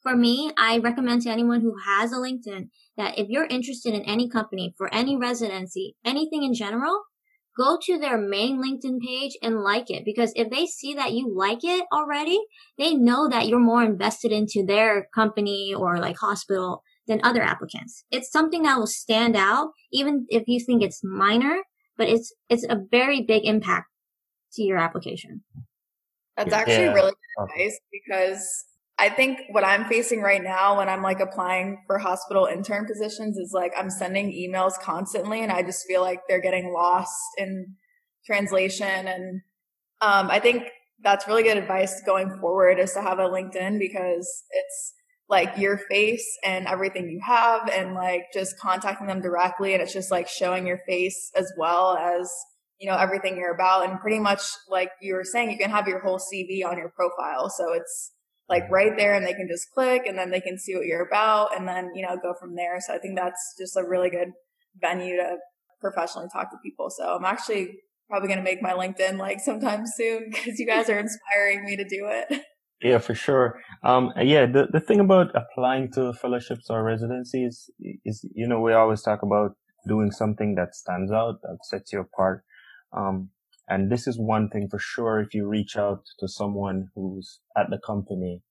For 0.02 0.16
me, 0.16 0.52
I 0.56 0.78
recommend 0.78 1.22
to 1.22 1.30
anyone 1.30 1.60
who 1.60 1.74
has 1.84 2.12
a 2.12 2.16
LinkedIn 2.16 2.68
that 2.96 3.18
if 3.18 3.28
you're 3.28 3.46
interested 3.46 3.94
in 3.94 4.02
any 4.02 4.28
company 4.28 4.74
for 4.78 4.92
any 4.94 5.16
residency, 5.16 5.96
anything 6.04 6.44
in 6.44 6.54
general, 6.54 7.02
go 7.58 7.78
to 7.82 7.98
their 7.98 8.16
main 8.16 8.62
LinkedIn 8.62 9.00
page 9.00 9.36
and 9.42 9.62
like 9.62 9.90
it 9.90 10.04
because 10.04 10.32
if 10.36 10.50
they 10.50 10.66
see 10.66 10.94
that 10.94 11.12
you 11.12 11.34
like 11.34 11.64
it 11.64 11.84
already, 11.92 12.40
they 12.78 12.94
know 12.94 13.28
that 13.28 13.48
you're 13.48 13.58
more 13.58 13.82
invested 13.82 14.32
into 14.32 14.64
their 14.64 15.08
company 15.14 15.74
or 15.74 15.98
like 15.98 16.16
hospital 16.16 16.82
than 17.06 17.20
other 17.24 17.42
applicants. 17.42 18.04
It's 18.10 18.30
something 18.30 18.62
that 18.62 18.78
will 18.78 18.86
stand 18.86 19.36
out 19.36 19.70
even 19.92 20.26
if 20.28 20.44
you 20.46 20.60
think 20.64 20.82
it's 20.82 21.00
minor, 21.02 21.62
but 21.96 22.08
it's 22.08 22.32
it's 22.48 22.64
a 22.64 22.78
very 22.90 23.22
big 23.22 23.44
impact 23.44 23.88
to 24.52 24.62
your 24.62 24.78
application. 24.78 25.42
That's 26.36 26.52
actually 26.52 26.84
yeah. 26.84 26.94
really 26.94 27.10
good 27.10 27.42
advice 27.44 27.80
because 27.90 28.64
I 29.00 29.08
think 29.08 29.38
what 29.50 29.64
I'm 29.64 29.84
facing 29.84 30.22
right 30.22 30.42
now 30.42 30.78
when 30.78 30.88
I'm 30.88 31.02
like 31.02 31.20
applying 31.20 31.84
for 31.86 31.98
hospital 31.98 32.46
intern 32.46 32.84
positions 32.84 33.38
is 33.38 33.52
like 33.54 33.72
I'm 33.78 33.90
sending 33.90 34.32
emails 34.32 34.72
constantly 34.80 35.40
and 35.42 35.52
I 35.52 35.62
just 35.62 35.86
feel 35.86 36.02
like 36.02 36.20
they're 36.28 36.40
getting 36.40 36.72
lost 36.72 37.16
in 37.36 37.76
translation. 38.26 39.06
And 39.06 39.42
um, 40.00 40.30
I 40.30 40.40
think 40.40 40.64
that's 41.00 41.28
really 41.28 41.44
good 41.44 41.56
advice 41.56 42.02
going 42.04 42.38
forward 42.40 42.80
is 42.80 42.92
to 42.94 43.02
have 43.02 43.20
a 43.20 43.28
LinkedIn 43.28 43.78
because 43.78 44.42
it's 44.50 44.94
like 45.28 45.56
your 45.56 45.78
face 45.78 46.26
and 46.42 46.66
everything 46.66 47.08
you 47.08 47.20
have 47.24 47.68
and 47.68 47.94
like 47.94 48.24
just 48.34 48.58
contacting 48.58 49.06
them 49.06 49.20
directly. 49.20 49.74
And 49.74 49.82
it's 49.82 49.92
just 49.92 50.10
like 50.10 50.26
showing 50.26 50.66
your 50.66 50.80
face 50.88 51.30
as 51.36 51.52
well 51.56 51.96
as, 51.96 52.28
you 52.80 52.90
know, 52.90 52.96
everything 52.96 53.36
you're 53.36 53.54
about. 53.54 53.88
And 53.88 54.00
pretty 54.00 54.18
much 54.18 54.42
like 54.68 54.90
you 55.00 55.14
were 55.14 55.24
saying, 55.24 55.52
you 55.52 55.58
can 55.58 55.70
have 55.70 55.86
your 55.86 56.00
whole 56.00 56.18
CV 56.18 56.64
on 56.64 56.78
your 56.78 56.88
profile. 56.96 57.48
So 57.48 57.74
it's, 57.74 58.12
like 58.48 58.64
right 58.70 58.92
there 58.96 59.14
and 59.14 59.26
they 59.26 59.34
can 59.34 59.48
just 59.48 59.70
click 59.72 60.02
and 60.06 60.18
then 60.18 60.30
they 60.30 60.40
can 60.40 60.58
see 60.58 60.74
what 60.74 60.86
you're 60.86 61.06
about 61.06 61.56
and 61.56 61.68
then, 61.68 61.90
you 61.94 62.02
know, 62.02 62.16
go 62.20 62.34
from 62.40 62.56
there. 62.56 62.80
So 62.80 62.94
I 62.94 62.98
think 62.98 63.16
that's 63.16 63.54
just 63.58 63.76
a 63.76 63.82
really 63.82 64.10
good 64.10 64.28
venue 64.80 65.16
to 65.16 65.36
professionally 65.80 66.28
talk 66.32 66.50
to 66.50 66.56
people. 66.62 66.90
So 66.90 67.14
I'm 67.14 67.24
actually 67.24 67.80
probably 68.08 68.28
going 68.28 68.38
to 68.38 68.44
make 68.44 68.62
my 68.62 68.72
LinkedIn 68.72 69.18
like 69.18 69.40
sometime 69.40 69.84
soon 69.86 70.30
because 70.30 70.58
you 70.58 70.66
guys 70.66 70.88
are 70.88 70.98
inspiring 70.98 71.64
me 71.64 71.76
to 71.76 71.84
do 71.84 72.08
it. 72.08 72.42
Yeah, 72.80 72.98
for 72.98 73.14
sure. 73.14 73.58
Um, 73.82 74.12
yeah, 74.22 74.46
the, 74.46 74.68
the 74.72 74.80
thing 74.80 75.00
about 75.00 75.34
applying 75.34 75.90
to 75.92 76.12
fellowships 76.12 76.70
or 76.70 76.84
residencies 76.84 77.68
is, 78.04 78.24
you 78.34 78.46
know, 78.46 78.60
we 78.60 78.72
always 78.72 79.02
talk 79.02 79.22
about 79.22 79.56
doing 79.88 80.12
something 80.12 80.54
that 80.54 80.76
stands 80.76 81.10
out, 81.10 81.42
that 81.42 81.58
sets 81.64 81.92
you 81.92 82.00
apart. 82.00 82.44
Um, 82.96 83.30
and 83.68 83.90
this 83.90 84.06
is 84.06 84.18
one 84.18 84.48
thing 84.48 84.68
for 84.70 84.78
sure. 84.78 85.20
If 85.20 85.34
you 85.34 85.46
reach 85.46 85.76
out 85.76 86.04
to 86.20 86.28
someone 86.28 86.88
who's 86.94 87.40
at 87.56 87.66
the 87.70 87.78
company, 87.78 88.42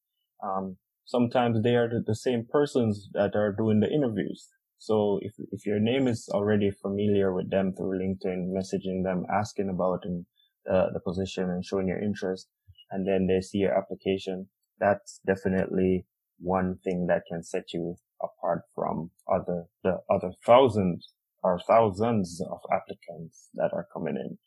um, 0.43 0.77
sometimes 1.05 1.63
they 1.63 1.75
are 1.75 1.89
the 2.05 2.15
same 2.15 2.45
persons 2.49 3.09
that 3.13 3.35
are 3.35 3.51
doing 3.51 3.79
the 3.79 3.91
interviews. 3.91 4.47
So 4.77 5.19
if, 5.23 5.33
if 5.51 5.65
your 5.65 5.79
name 5.79 6.07
is 6.07 6.29
already 6.31 6.69
familiar 6.69 7.33
with 7.33 7.49
them 7.49 7.73
through 7.75 7.97
LinkedIn, 7.99 8.53
messaging 8.53 9.03
them, 9.03 9.25
asking 9.33 9.69
about 9.69 10.05
in, 10.05 10.25
uh, 10.71 10.87
the 10.93 10.99
position 10.99 11.45
and 11.49 11.65
showing 11.65 11.87
your 11.87 12.01
interest, 12.01 12.47
and 12.91 13.07
then 13.07 13.25
they 13.25 13.41
see 13.41 13.59
your 13.59 13.75
application, 13.75 14.47
that's 14.79 15.19
definitely 15.25 16.05
one 16.39 16.77
thing 16.83 17.07
that 17.07 17.23
can 17.27 17.41
set 17.41 17.73
you 17.73 17.95
apart 18.21 18.61
from 18.75 19.09
other, 19.33 19.65
the 19.83 19.97
other 20.11 20.31
thousands 20.45 21.13
or 21.41 21.59
thousands 21.67 22.39
of 22.51 22.59
applicants 22.71 23.49
that 23.55 23.71
are 23.73 23.87
coming 23.91 24.15
in 24.15 24.37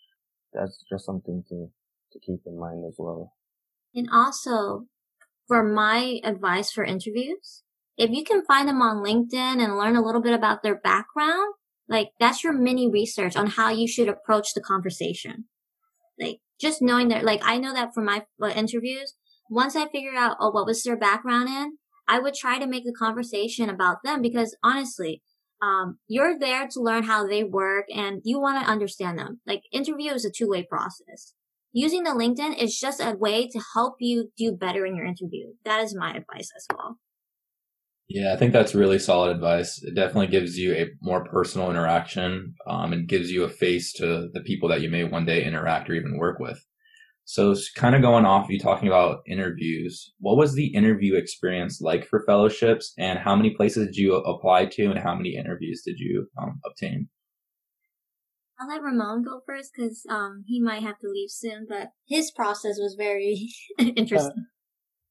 that's 0.53 0.85
just 0.91 1.05
something 1.05 1.45
to 1.49 1.69
to 2.13 2.19
keep 2.19 2.41
in 2.47 2.59
mind 2.59 2.85
as 2.87 2.97
well. 2.99 3.35
And 3.95 4.09
also, 4.13 4.87
for 5.47 5.63
my 5.63 6.21
advice 6.25 6.71
for 6.71 6.85
interviews, 6.85 7.63
if 7.97 8.11
you 8.11 8.25
can 8.25 8.45
find 8.45 8.69
them 8.69 8.83
on 8.83 9.05
LinkedIn 9.05 9.63
and 9.63 9.77
learn 9.77 9.97
a 9.97 10.03
little 10.03 10.23
bit 10.23 10.33
about 10.33 10.63
their 10.63 10.77
background, 10.77 11.55
like 11.89 12.11
that's 12.19 12.43
your 12.43 12.53
mini 12.53 12.91
research 12.91 13.37
on 13.37 13.49
how 13.49 13.71
you 13.71 13.87
should 13.87 14.09
approach 14.09 14.55
the 14.55 14.61
conversation. 14.61 15.45
Like 16.19 16.39
just 16.61 16.81
knowing 16.83 17.09
that, 17.09 17.25
like 17.25 17.41
I 17.45 17.59
know 17.59 17.73
that 17.73 17.91
for 17.95 18.03
my 18.03 18.25
uh, 18.43 18.49
interviews, 18.49 19.15
once 19.49 19.75
I 19.75 19.89
figure 19.89 20.15
out, 20.17 20.37
oh, 20.41 20.51
what 20.51 20.67
was 20.67 20.83
their 20.83 20.97
background 20.97 21.49
in, 21.49 21.79
I 22.07 22.21
would 22.21 22.35
try 22.35 22.59
to 22.59 22.67
make 22.67 22.85
the 22.85 22.95
conversation 22.97 23.69
about 23.69 23.99
them 24.05 24.23
because 24.23 24.57
honestly, 24.63 25.23
um, 25.63 25.99
you're 26.09 26.39
there 26.39 26.69
to 26.69 26.81
learn 26.81 27.03
how 27.03 27.27
they 27.27 27.45
work 27.45 27.87
and 27.95 28.21
you 28.25 28.41
want 28.41 28.63
to 28.63 28.71
understand 28.71 29.19
them. 29.19 29.41
Like 29.47 29.63
interview 29.73 30.13
is 30.13 30.25
a 30.25 30.31
two 30.31 30.49
way 30.49 30.67
process. 30.69 31.35
Using 31.73 32.03
the 32.03 32.11
LinkedIn 32.11 32.61
is 32.61 32.79
just 32.79 33.01
a 33.01 33.17
way 33.17 33.47
to 33.49 33.61
help 33.75 33.97
you 34.01 34.33
do 34.37 34.53
better 34.53 34.85
in 34.85 34.97
your 34.97 35.07
interview. 35.07 35.53
That 35.65 35.83
is 35.83 35.95
my 35.95 36.11
advice 36.11 36.51
as 36.57 36.67
well. 36.75 36.99
Yeah, 38.09 38.33
I 38.33 38.37
think 38.37 38.53
that's 38.53 38.75
really 38.75 38.99
solid 38.99 39.31
advice. 39.31 39.81
It 39.85 39.95
definitely 39.95 40.27
gives 40.27 40.59
you 40.59 40.75
a 40.75 40.87
more 41.01 41.25
personal 41.25 41.71
interaction 41.71 42.55
um, 42.67 42.93
and 42.93 43.07
gives 43.07 43.31
you 43.31 43.45
a 43.45 43.49
face 43.49 43.93
to 43.95 44.29
the 44.33 44.41
people 44.41 44.69
that 44.71 44.81
you 44.81 44.91
may 44.91 45.05
one 45.05 45.27
day 45.27 45.45
interact 45.45 45.89
or 45.89 45.95
even 45.95 46.19
work 46.19 46.41
with. 46.41 46.61
So 47.25 47.55
kind 47.77 47.95
of 47.95 48.03
going 48.03 48.25
off 48.25 48.49
you 48.49 48.59
talking 48.59 48.89
about 48.89 49.21
interviews, 49.27 50.13
what 50.19 50.37
was 50.37 50.55
the 50.55 50.67
interview 50.67 51.15
experience 51.15 51.81
like 51.81 52.07
for 52.07 52.25
fellowships 52.27 52.93
and 52.99 53.19
how 53.19 53.37
many 53.37 53.51
places 53.51 53.87
did 53.87 53.97
you 53.97 54.17
apply 54.17 54.67
to 54.67 54.91
and 54.91 54.99
how 54.99 55.15
many 55.15 55.37
interviews 55.37 55.83
did 55.85 55.99
you 55.99 56.27
um, 56.37 56.61
obtain? 56.67 57.09
I'll 58.61 58.69
let 58.69 58.83
Ramon 58.83 59.23
go 59.23 59.41
first 59.47 59.73
because 59.75 60.05
um, 60.11 60.45
he 60.47 60.61
might 60.61 60.83
have 60.83 60.99
to 60.99 61.09
leave 61.09 61.31
soon, 61.31 61.67
but 61.69 61.93
his 62.07 62.31
process 62.31 62.79
was 62.79 62.95
very 62.99 63.49
interesting. 63.79 64.33
Uh, 64.37 64.51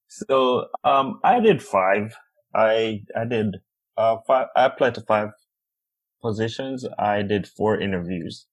so 0.08 0.66
um, 0.84 1.20
I 1.24 1.40
did 1.40 1.64
five. 1.64 2.16
I 2.54 3.02
I 3.16 3.26
did 3.26 3.58
uh, 3.98 4.18
five. 4.28 4.48
I 4.56 4.66
applied 4.66 4.96
to 4.96 5.02
five 5.02 5.30
positions. 6.22 6.86
I 7.00 7.22
did 7.24 7.48
four 7.48 7.80
interviews. 7.80 8.46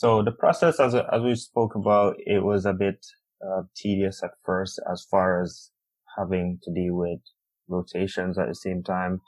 So 0.00 0.22
the 0.22 0.32
process, 0.32 0.80
as, 0.80 0.94
as 0.94 1.20
we 1.22 1.34
spoke 1.34 1.74
about, 1.74 2.16
it 2.20 2.42
was 2.42 2.64
a 2.64 2.72
bit 2.72 3.04
uh, 3.46 3.64
tedious 3.76 4.22
at 4.22 4.30
first 4.46 4.80
as 4.90 5.04
far 5.10 5.42
as 5.42 5.72
having 6.16 6.58
to 6.62 6.72
deal 6.72 6.94
with 6.94 7.20
rotations 7.68 8.38
at 8.38 8.48
the 8.48 8.54
same 8.54 8.82
time. 8.82 9.20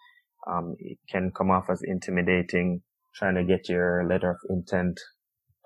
Um, 0.50 0.74
it 0.78 0.96
can 1.10 1.30
come 1.30 1.50
off 1.50 1.66
as 1.68 1.82
intimidating 1.84 2.80
trying 3.14 3.34
to 3.34 3.44
get 3.44 3.68
your 3.68 4.08
letter 4.08 4.30
of 4.30 4.38
intent 4.48 4.98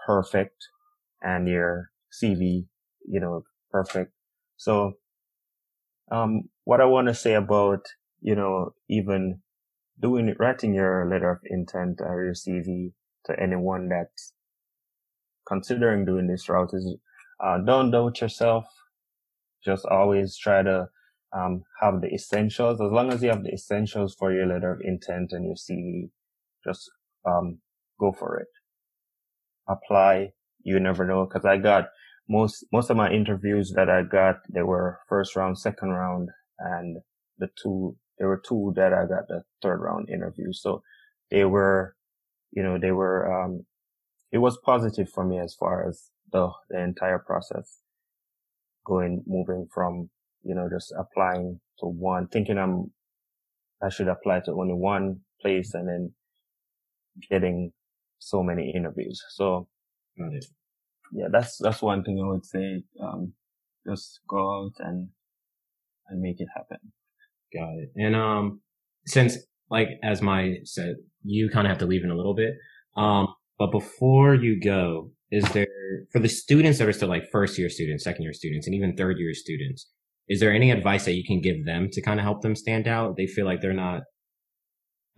perfect 0.05 0.57
and 1.23 1.47
your 1.47 1.91
CV, 2.11 2.67
you 3.07 3.21
know, 3.21 3.45
perfect. 3.71 4.11
So 4.57 4.95
um, 6.11 6.49
what 6.65 6.81
I 6.81 6.87
want 6.87 7.07
to 7.07 7.15
say 7.15 7.35
about, 7.35 7.87
you 8.23 8.35
know, 8.35 8.75
even 8.91 9.39
doing, 10.03 10.35
writing 10.41 10.75
your 10.75 11.09
letter 11.09 11.31
of 11.31 11.39
intent 11.45 12.01
or 12.01 12.25
your 12.25 12.35
CV 12.35 12.91
to 13.27 13.41
anyone 13.41 13.89
that's 13.89 14.33
considering 15.47 16.05
doing 16.05 16.27
this 16.27 16.49
route 16.49 16.71
is, 16.75 16.97
uh, 17.43 17.59
don't 17.59 17.91
doubt 17.91 18.21
yourself. 18.21 18.67
Just 19.65 19.85
always 19.87 20.37
try 20.37 20.63
to, 20.63 20.89
um, 21.33 21.63
have 21.81 22.01
the 22.01 22.13
essentials. 22.13 22.81
As 22.81 22.91
long 22.93 23.13
as 23.13 23.23
you 23.23 23.31
have 23.31 23.43
the 23.43 23.53
essentials 23.53 24.15
for 24.15 24.33
your 24.33 24.47
letter 24.47 24.73
of 24.73 24.81
intent 24.83 25.33
and 25.33 25.45
your 25.45 25.57
CV, 25.57 26.11
just, 26.65 26.91
um, 27.25 27.61
go 27.99 28.13
for 28.13 28.39
it. 28.39 28.49
Apply. 29.69 30.33
You 30.63 30.81
never 30.81 31.07
know. 31.07 31.27
Cause 31.27 31.45
I 31.45 31.59
got 31.59 31.89
most, 32.29 32.65
most 32.73 32.91
of 32.91 32.97
my 32.97 33.11
interviews 33.11 33.73
that 33.77 33.89
I 33.89 34.03
got, 34.03 34.37
they 34.53 34.63
were 34.63 34.99
first 35.09 35.37
round, 35.37 35.59
second 35.59 35.91
round, 35.91 36.29
and 36.59 36.99
the 37.39 37.49
two, 37.63 37.97
there 38.19 38.29
were 38.29 38.43
two 38.47 38.73
that 38.77 38.93
I 38.93 39.07
got 39.07 39.29
the 39.29 39.43
third 39.63 39.81
round 39.81 40.09
interview. 40.11 40.53
So 40.53 40.83
they 41.31 41.45
were, 41.45 41.95
you 42.53 42.63
know, 42.63 42.79
they 42.79 42.93
were, 42.93 43.45
um, 43.45 43.65
it 44.33 44.39
was 44.39 44.59
positive 44.65 45.09
for 45.09 45.25
me 45.25 45.39
as 45.39 45.55
far 45.55 45.89
as 45.89 46.11
the, 46.33 46.51
the 46.71 46.83
entire 46.83 47.19
process 47.19 47.79
going, 48.85 49.23
moving 49.27 49.69
from, 49.73 50.11
you 50.43 50.55
know, 50.55 50.69
just 50.71 50.93
applying 50.99 51.61
to 51.81 51.87
one, 51.87 52.29
thinking 52.29 52.59
I'm, 52.59 52.93
I 53.83 53.89
should 53.89 54.09
apply 54.09 54.41
to 54.41 54.53
only 54.53 54.75
one 54.75 55.21
place 55.41 55.75
and 55.75 55.89
then 55.89 56.13
getting 57.31 57.73
so 58.19 58.43
many 58.43 58.73
interviews. 58.75 59.23
So 59.31 59.69
yeah, 61.13 61.29
that's 61.31 61.59
that's 61.59 61.83
one 61.83 62.03
thing 62.03 62.21
I 62.23 62.29
would 62.29 62.45
say. 62.45 62.83
Um, 63.01 63.33
just 63.87 64.21
go 64.29 64.39
out 64.39 64.73
and 64.79 65.09
and 66.09 66.21
make 66.21 66.41
it 66.41 66.49
happen. 66.55 66.79
Got 67.55 67.75
it. 67.79 67.93
And 67.97 68.17
um, 68.17 68.61
since 69.07 69.39
like 69.71 69.89
as 70.03 70.23
Mai 70.23 70.59
said, 70.65 70.97
you 71.23 71.51
kind 71.51 71.67
of 71.67 71.71
have 71.71 71.79
to 71.79 71.87
leave 71.87 72.05
in 72.05 72.11
a 72.11 72.17
little 72.17 72.35
bit. 72.35 72.55
Um, 72.97 73.35
but 73.59 73.71
before 73.71 74.35
you 74.35 74.61
go, 74.61 75.11
is 75.31 75.45
there 75.53 75.67
for 76.13 76.19
the 76.19 76.29
students 76.29 76.79
that 76.79 76.89
are 76.89 76.93
still 76.93 77.09
like 77.09 77.31
first 77.31 77.59
year 77.59 77.69
students, 77.69 78.05
second 78.05 78.23
year 78.23 78.33
students, 78.33 78.67
and 78.67 78.75
even 78.75 78.97
third 78.97 79.19
year 79.19 79.35
students? 79.35 79.91
Is 80.29 80.41
there 80.41 80.53
any 80.53 80.71
advice 80.71 81.05
that 81.05 81.15
you 81.15 81.25
can 81.25 81.41
give 81.41 81.65
them 81.65 81.89
to 81.93 82.03
kind 82.03 82.19
of 82.19 82.25
help 82.25 82.43
them 82.43 82.57
stand 82.57 82.89
out? 82.89 83.17
They 83.17 83.27
feel 83.27 83.47
like 83.47 83.61
they're 83.61 83.73
not 83.73 84.03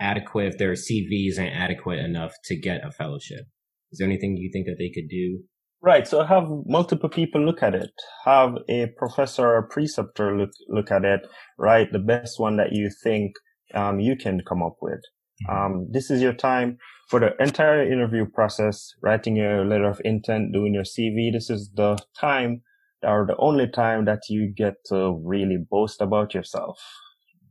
adequate 0.01 0.47
if 0.47 0.59
their 0.59 0.73
CVs 0.73 1.39
aren't 1.39 1.57
adequate 1.57 1.99
enough 1.99 2.33
to 2.45 2.57
get 2.57 2.87
a 2.87 2.93
fellowship. 2.93 3.47
Is 3.91 3.99
there 3.99 4.07
anything 4.07 4.37
you 4.37 4.51
think 4.53 4.67
that 4.67 4.77
they 4.79 4.91
could 4.91 5.09
do 5.09 5.41
Right. 5.81 6.09
So 6.09 6.25
have 6.25 6.49
multiple 6.67 7.09
people 7.09 7.45
look 7.45 7.63
at 7.63 7.75
it. 7.75 7.91
Have 8.25 8.57
a 8.69 8.89
professor 8.97 9.47
or 9.47 9.69
preceptor 9.69 10.37
look, 10.37 10.51
look 10.69 10.91
at 10.91 11.05
it. 11.05 11.21
Right. 11.57 11.91
The 11.91 12.01
best 12.01 12.41
one 12.41 12.57
that 12.57 12.73
you 12.73 12.91
think, 13.03 13.33
um, 13.75 14.01
you 14.01 14.17
can 14.17 14.41
come 14.49 14.63
up 14.63 14.77
with. 14.83 15.01
Mm-hmm. 15.47 15.75
Um, 15.75 15.87
this 15.91 16.11
is 16.11 16.23
your 16.23 16.33
time 16.33 16.79
for 17.09 17.21
the 17.21 17.31
entire 17.43 17.91
interview 17.91 18.27
process, 18.27 18.93
writing 19.03 19.37
your 19.37 19.65
letter 19.65 19.89
of 19.89 20.01
intent, 20.05 20.53
doing 20.53 20.75
your 20.75 20.85
CV. 20.85 21.33
This 21.33 21.51
is 21.51 21.71
the 21.75 21.99
time 22.19 22.63
or 23.03 23.27
the 23.27 23.37
only 23.37 23.69
time 23.69 24.05
that 24.07 24.23
you 24.29 24.53
get 24.55 24.75
to 24.87 25.21
really 25.25 25.59
boast 25.71 26.01
about 26.01 26.35
yourself. 26.35 26.81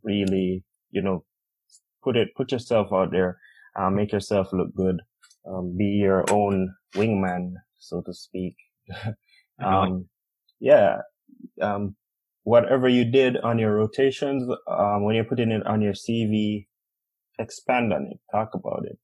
Really, 0.03 0.63
you 0.91 1.01
know, 1.01 1.23
put 2.03 2.17
it, 2.17 2.29
put 2.35 2.51
yourself 2.51 2.89
out 2.93 3.11
there, 3.11 3.37
uh, 3.79 3.89
make 3.89 4.11
yourself 4.11 4.49
look 4.51 4.73
good, 4.75 5.01
um, 5.47 5.75
be 5.77 5.85
your 5.85 6.25
own 6.29 6.73
wingman 6.95 7.53
so 7.77 8.01
to 8.01 8.13
speak. 8.13 8.55
um, 9.63 10.07
yeah. 10.59 10.97
Um, 11.61 11.95
whatever 12.43 12.87
you 12.87 13.05
did 13.05 13.37
on 13.37 13.59
your 13.59 13.75
rotations, 13.75 14.49
um, 14.67 15.03
when 15.03 15.15
you're 15.15 15.25
putting 15.25 15.51
it 15.51 15.65
on 15.65 15.81
your 15.81 15.93
CV, 15.93 16.66
expand 17.39 17.93
on 17.93 18.07
it, 18.11 18.19
talk 18.31 18.49
about 18.53 18.83
it, 18.85 18.97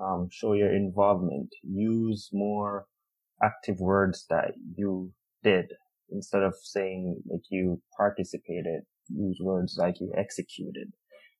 um, 0.00 0.28
show 0.30 0.52
your 0.52 0.72
involvement, 0.72 1.50
use 1.62 2.30
more 2.32 2.86
active 3.42 3.80
words 3.80 4.26
that 4.30 4.52
you 4.76 5.12
did 5.42 5.66
instead 6.10 6.42
of 6.42 6.54
saying 6.62 7.20
like 7.30 7.42
you 7.50 7.80
participated, 7.96 8.82
use 9.08 9.38
words 9.42 9.76
like 9.78 10.00
you 10.00 10.12
executed, 10.16 10.92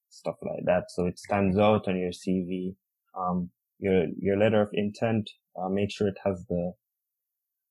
stuff 0.09 0.37
like 0.43 0.65
that. 0.65 0.85
So 0.89 1.07
it 1.07 1.19
stands 1.19 1.59
out 1.59 1.89
on 1.89 1.99
your 1.99 2.11
CV. 2.11 2.77
Um, 3.19 3.51
your, 3.79 4.07
your 4.21 4.37
letter 4.37 4.61
of 4.61 4.71
intent, 4.73 5.31
uh, 5.57 5.69
make 5.69 5.91
sure 5.91 6.09
it 6.09 6.19
has 6.25 6.45
the 6.49 6.73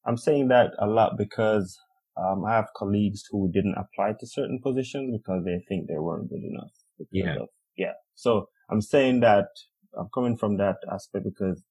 I'm 0.07 0.17
saying 0.17 0.47
that 0.47 0.71
a 0.79 0.87
lot 0.87 1.17
because 1.17 1.77
um, 2.17 2.45
I 2.45 2.55
have 2.55 2.67
colleagues 2.75 3.23
who 3.29 3.51
didn't 3.51 3.75
apply 3.77 4.13
to 4.19 4.25
certain 4.25 4.59
positions 4.63 5.15
because 5.15 5.43
they 5.43 5.63
think 5.67 5.87
they 5.87 5.99
weren't 5.99 6.29
good 6.29 6.43
enough. 6.43 6.71
Yeah. 7.11 7.35
Of, 7.41 7.49
yeah. 7.77 7.93
So 8.15 8.47
I'm 8.69 8.81
saying 8.81 9.21
that 9.21 9.47
I'm 9.97 10.09
coming 10.13 10.37
from 10.37 10.57
that 10.57 10.77
aspect 10.91 11.25
because, 11.25 11.63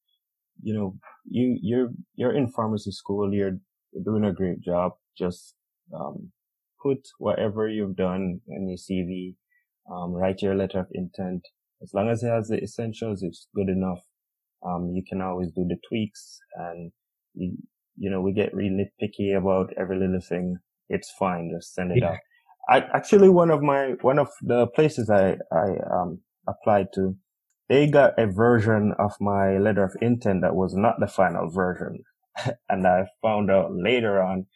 you 0.62 0.74
know, 0.74 0.96
you, 1.24 1.59
you're, 1.62 1.90
you're 2.14 2.37
in 2.37 2.50
pharmacy 2.50 2.90
school. 2.90 3.32
You're, 3.32 3.59
you're 3.92 4.04
doing 4.04 4.24
a 4.24 4.32
great 4.32 4.61
job. 4.62 4.92
Just, 5.16 5.54
um, 5.94 6.32
put 6.82 6.98
whatever 7.18 7.68
you've 7.68 7.96
done 7.96 8.40
in 8.48 8.68
your 8.68 8.78
CV, 8.78 9.35
um, 9.90 10.12
write 10.12 10.42
your 10.42 10.54
letter 10.54 10.80
of 10.80 10.87
intent. 10.92 11.42
As 11.82 11.92
long 11.94 12.09
as 12.09 12.22
it 12.22 12.28
has 12.28 12.48
the 12.48 12.62
essentials, 12.62 13.22
it's 13.22 13.48
good 13.54 13.68
enough. 13.68 14.00
Um, 14.66 14.92
you 14.94 15.02
can 15.09 15.20
always 15.20 15.48
do 15.52 15.64
the 15.68 15.76
tweaks 15.88 16.38
and 16.54 16.90
you, 17.35 17.56
you 17.96 18.11
know, 18.11 18.20
we 18.20 18.32
get 18.32 18.54
really 18.54 18.90
picky 19.00 19.32
about 19.32 19.72
every 19.78 19.98
little 19.98 20.20
thing. 20.20 20.56
It's 20.88 21.12
fine. 21.18 21.50
Just 21.54 21.74
send 21.74 21.92
it 21.92 21.98
yeah. 22.00 22.11
out. 22.11 22.18
I 22.68 22.78
actually, 22.94 23.28
one 23.28 23.50
of 23.50 23.62
my, 23.62 23.94
one 24.00 24.18
of 24.18 24.28
the 24.42 24.66
places 24.66 25.09
I, 25.09 25.37
I, 25.52 25.66
um, 25.92 26.20
applied 26.46 26.88
to, 26.94 27.16
they 27.68 27.87
got 27.88 28.18
a 28.18 28.26
version 28.26 28.94
of 28.98 29.12
my 29.20 29.59
letter 29.59 29.85
of 29.85 29.96
intent 30.00 30.42
that 30.42 30.54
was 30.54 30.74
not 30.74 31.00
the 31.00 31.06
final 31.06 31.50
version. 31.50 32.04
and 32.68 32.87
I 32.87 33.06
found 33.22 33.50
out 33.50 33.70
later 33.72 34.22
on 34.22 34.46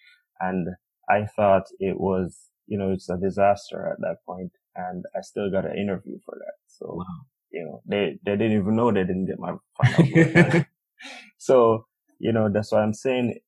and 0.40 0.68
I 1.08 1.26
thought 1.26 1.64
it 1.78 1.98
was, 1.98 2.36
you 2.66 2.78
know, 2.78 2.92
it's 2.92 3.08
a 3.08 3.16
disaster 3.16 3.88
at 3.88 4.00
that 4.00 4.18
point 4.26 4.52
and 4.76 5.04
I 5.16 5.22
still 5.22 5.50
got 5.50 5.64
an 5.64 5.76
interview 5.76 6.18
for 6.24 6.36
that. 6.38 6.54
So, 6.68 6.94
wow. 6.98 7.04
you 7.50 7.64
know, 7.64 7.82
they, 7.86 8.18
they 8.24 8.36
didn't 8.36 8.58
even 8.60 8.76
know 8.76 8.92
they 8.92 9.00
didn't 9.00 9.26
get 9.26 9.38
my 9.38 9.54
final 9.76 10.12
version. 10.12 10.66
so 11.38 11.86
you 12.20 12.32
know, 12.32 12.48
that's 12.52 12.70
why 12.70 12.82
I'm 12.82 12.92
saying 12.92 13.38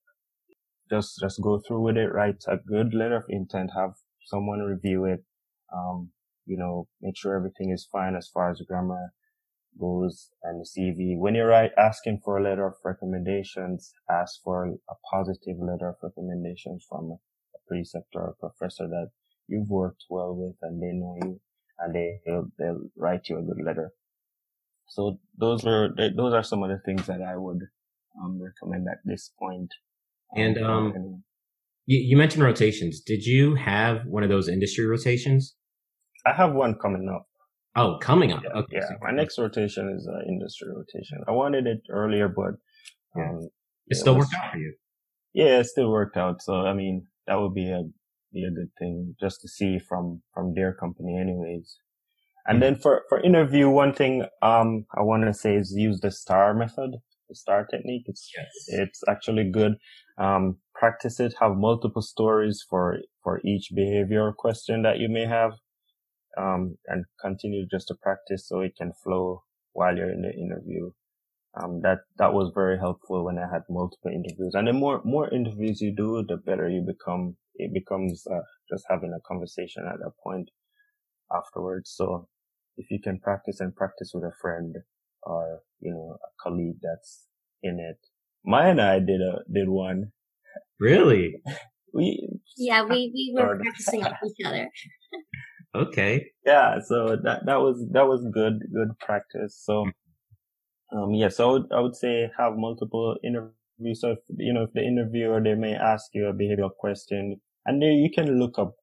just, 0.90 1.20
just 1.20 1.40
go 1.40 1.61
through 1.61 1.83
with 1.83 1.96
it, 1.96 2.12
write 2.12 2.42
a 2.48 2.57
good 2.57 2.94
letter 2.94 3.16
of 3.16 3.24
intent, 3.28 3.70
have 3.76 3.92
someone 4.24 4.61
review 4.61 5.05
it, 5.05 5.22
um, 5.72 6.11
you 6.53 6.59
know, 6.59 6.87
make 7.01 7.17
sure 7.17 7.35
everything 7.35 7.71
is 7.71 7.88
fine 7.91 8.15
as 8.15 8.29
far 8.29 8.51
as 8.51 8.61
grammar 8.69 9.12
goes 9.81 10.31
and 10.43 10.61
the 10.61 10.69
CV. 10.69 11.19
When 11.19 11.35
you're 11.35 11.49
right, 11.49 11.71
asking 11.79 12.21
for 12.25 12.37
a 12.37 12.43
letter 12.43 12.67
of 12.67 12.75
recommendations, 12.85 13.93
ask 14.11 14.43
for 14.45 14.67
a 14.67 14.95
positive 15.11 15.57
letter 15.59 15.88
of 15.88 15.97
recommendations 16.03 16.85
from 16.88 17.12
a 17.12 17.59
preceptor 17.67 18.21
or 18.21 18.37
a 18.37 18.49
professor 18.49 18.87
that 18.88 19.09
you've 19.49 19.71
worked 19.71 20.05
well 20.11 20.35
with 20.35 20.57
and 20.62 20.83
they 20.83 20.93
know 20.93 21.17
you 21.23 21.41
and 21.79 21.95
they, 21.95 22.21
they'll, 22.27 22.49
they'll 22.59 22.83
write 22.97 23.29
you 23.29 23.38
a 23.38 23.43
good 23.43 23.65
letter. 23.65 23.93
So 24.88 25.19
those 25.38 25.65
are, 25.65 25.88
those 26.17 26.35
are 26.35 26.43
some 26.43 26.62
of 26.62 26.69
the 26.69 26.81
things 26.85 27.07
that 27.07 27.23
I 27.23 27.37
would 27.37 27.61
um, 28.23 28.38
recommend 28.43 28.87
at 28.91 28.99
this 29.05 29.33
point. 29.38 29.71
Um, 30.37 30.43
and 30.43 30.65
um, 30.65 31.25
you, 31.87 31.99
you 31.99 32.17
mentioned 32.17 32.45
rotations. 32.45 33.01
Did 33.01 33.25
you 33.25 33.55
have 33.55 34.05
one 34.07 34.23
of 34.23 34.29
those 34.29 34.49
industry 34.49 34.87
rotations? 34.87 35.57
I 36.27 36.33
have 36.33 36.53
one 36.53 36.75
coming 36.75 37.09
up. 37.09 37.27
Oh, 37.75 37.99
coming 38.01 38.33
up. 38.33 38.43
Yeah, 38.43 38.61
okay. 38.61 38.77
yeah. 38.77 38.97
my 39.01 39.12
next 39.12 39.39
rotation 39.39 39.95
is 39.97 40.07
an 40.07 40.25
industry 40.29 40.68
rotation. 40.68 41.18
I 41.27 41.33
wanted 41.33 41.66
it 41.66 41.81
earlier, 41.91 42.29
but 42.29 42.55
um, 43.18 43.49
it 43.87 43.97
still 43.97 44.16
worked 44.16 44.35
out 44.35 44.53
for 44.53 44.59
you. 44.59 44.75
Yeah, 45.33 45.61
it 45.61 45.66
still 45.66 45.91
worked 45.91 46.16
out. 46.16 46.43
So 46.43 46.55
I 46.55 46.75
mean, 46.75 47.07
that 47.27 47.41
would 47.41 47.55
be 47.55 47.70
a 47.70 47.83
be 48.33 48.45
a 48.45 48.51
good 48.51 48.70
thing 48.79 49.14
just 49.20 49.41
to 49.41 49.49
see 49.49 49.79
from 49.79 50.23
from 50.35 50.55
their 50.55 50.75
company, 50.75 51.18
anyways. 51.18 51.77
And 52.47 52.57
mm-hmm. 52.57 52.75
then 52.75 52.81
for 52.81 53.03
for 53.09 53.20
interview, 53.20 53.70
one 53.70 53.95
thing 53.95 54.27
um 54.43 54.85
I 54.95 55.03
want 55.03 55.25
to 55.25 55.33
say 55.33 55.57
is 55.57 55.75
use 55.75 56.01
the 56.01 56.11
star 56.11 56.53
method 56.53 56.91
the 57.33 57.37
star 57.37 57.66
technique. 57.66 58.05
It's 58.07 58.31
yes. 58.37 58.51
it's 58.68 59.01
actually 59.09 59.51
good. 59.51 59.73
Um, 60.18 60.59
practice 60.75 61.18
it. 61.18 61.35
Have 61.41 61.57
multiple 61.57 62.03
stories 62.03 62.64
for 62.68 62.99
for 63.25 63.41
each 63.45 63.68
behavior 63.75 64.33
question 64.37 64.83
that 64.83 64.99
you 64.99 65.09
may 65.09 65.27
have, 65.27 65.53
um, 66.39 66.76
and 66.87 67.05
continue 67.20 67.66
just 67.70 67.89
to 67.89 67.95
practice 67.95 68.49
so 68.49 68.61
it 68.61 68.76
can 68.76 68.93
flow 69.03 69.45
while 69.72 69.97
you're 69.97 70.12
in 70.12 70.22
the 70.22 70.33
interview. 70.33 70.91
Um, 71.61 71.83
that 71.83 71.99
that 72.16 72.33
was 72.33 72.51
very 72.55 72.78
helpful 72.78 73.24
when 73.24 73.39
I 73.39 73.53
had 73.53 73.62
multiple 73.68 74.11
interviews. 74.11 74.55
And 74.55 74.68
the 74.68 74.72
more 74.72 75.03
more 75.05 75.28
interviews 75.33 75.80
you 75.80 75.95
do, 75.95 76.24
the 76.26 76.37
better 76.37 76.68
you 76.68 76.80
become. 76.80 77.37
It 77.55 77.74
becomes 77.74 78.26
uh, 78.26 78.41
just 78.70 78.85
having 78.89 79.12
a 79.12 79.20
conversation 79.28 79.85
at 79.87 79.99
that 79.99 80.12
point 80.24 80.51
afterwards. 81.30 81.93
So 81.95 82.28
if 82.78 82.91
you 82.91 82.99
can 82.99 83.20
practice 83.20 83.61
and 83.61 83.76
practice 83.76 84.12
with 84.14 84.24
a 84.24 84.33
friend, 84.41 84.76
or 85.22 85.61
you 85.80 85.91
know 85.93 86.16
a 86.22 86.43
colleague 86.43 86.78
that's 86.83 87.26
in 87.62 87.78
it. 87.78 87.99
Maya 88.45 88.70
and 88.70 88.80
I 88.80 88.99
did 88.99 89.20
a 89.20 89.41
did 89.53 89.68
one. 89.68 90.12
Really? 90.80 91.37
we 91.95 92.28
yeah 92.57 92.83
we 92.83 93.12
we 93.14 93.35
were 93.37 93.59
practicing 93.59 94.01
with 94.01 94.12
each 94.26 94.47
other. 94.47 94.68
Okay. 95.75 96.27
Yeah. 96.45 96.81
So 96.87 97.16
that 97.23 97.47
that 97.47 97.61
was 97.61 97.85
that 97.93 98.07
was 98.07 98.27
good 98.33 98.61
good 98.73 98.99
practice. 98.99 99.61
So 99.64 99.87
um 100.95 101.14
yeah, 101.14 101.29
so 101.29 101.49
I 101.49 101.53
would, 101.53 101.73
I 101.73 101.81
would 101.81 101.97
say 101.97 102.31
have 102.39 102.55
multiple 102.57 103.16
interviews. 103.25 104.01
So 104.01 104.12
if 104.12 104.18
you 104.37 104.53
know 104.53 104.64
if 104.64 104.73
the 104.75 104.83
interviewer 104.83 105.41
they 105.43 105.55
may 105.55 105.75
ask 105.75 106.07
you 106.12 106.27
a 106.27 106.35
behavioral 106.35 106.75
question, 106.77 107.41
and 107.64 107.81
then 107.81 107.93
you 107.93 108.11
can 108.14 108.39
look 108.39 108.59
up 108.59 108.75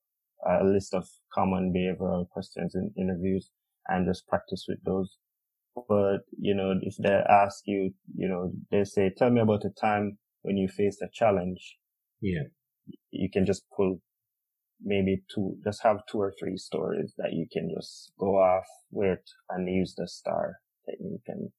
a 0.47 0.63
list 0.63 0.93
of 0.93 1.07
common 1.33 1.73
behavioral 1.75 2.27
questions 2.29 2.75
in 2.75 2.91
interviews 2.97 3.51
and 3.87 4.07
just 4.07 4.27
practice 4.27 4.65
with 4.67 4.83
those. 4.85 5.17
But, 5.87 6.19
you 6.37 6.53
know, 6.55 6.73
if 6.81 6.95
they 6.97 7.21
ask 7.29 7.63
you, 7.65 7.93
you 8.15 8.27
know, 8.27 8.51
they 8.71 8.83
say, 8.83 9.11
tell 9.15 9.29
me 9.29 9.41
about 9.41 9.65
a 9.65 9.69
time 9.69 10.17
when 10.41 10.57
you 10.57 10.67
faced 10.67 11.01
a 11.01 11.07
challenge. 11.13 11.77
Yeah. 12.21 12.43
You 13.11 13.29
can 13.31 13.45
just 13.45 13.63
pull 13.75 14.01
maybe 14.81 15.23
two, 15.33 15.55
just 15.63 15.83
have 15.83 15.97
two 16.09 16.19
or 16.19 16.33
three 16.39 16.57
stories 16.57 17.13
that 17.17 17.33
you 17.33 17.45
can 17.51 17.69
just 17.75 18.11
go 18.19 18.37
off 18.37 18.65
with 18.91 19.19
and 19.49 19.67
use 19.67 19.93
the 19.97 20.07
star 20.07 20.57
technique 20.89 21.23
and 21.27 21.49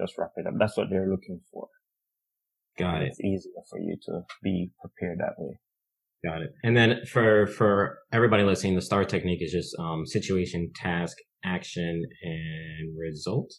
just 0.00 0.14
wrap 0.18 0.32
it 0.36 0.46
up. 0.46 0.54
That's 0.58 0.76
what 0.76 0.88
they're 0.90 1.08
looking 1.08 1.40
for. 1.52 1.68
Got 2.78 3.02
it. 3.02 3.08
It's 3.08 3.20
easier 3.20 3.62
for 3.70 3.78
you 3.78 3.96
to 4.06 4.22
be 4.42 4.70
prepared 4.80 5.18
that 5.20 5.34
way. 5.38 5.58
Got 6.24 6.42
it. 6.42 6.50
And 6.62 6.76
then 6.76 7.00
for 7.06 7.46
for 7.46 7.98
everybody 8.12 8.42
listening, 8.42 8.74
the 8.74 8.82
STAR 8.82 9.04
technique 9.04 9.42
is 9.42 9.52
just 9.52 9.74
um, 9.78 10.04
situation, 10.06 10.70
task, 10.74 11.16
action, 11.44 12.02
and 12.22 12.98
result. 12.98 13.52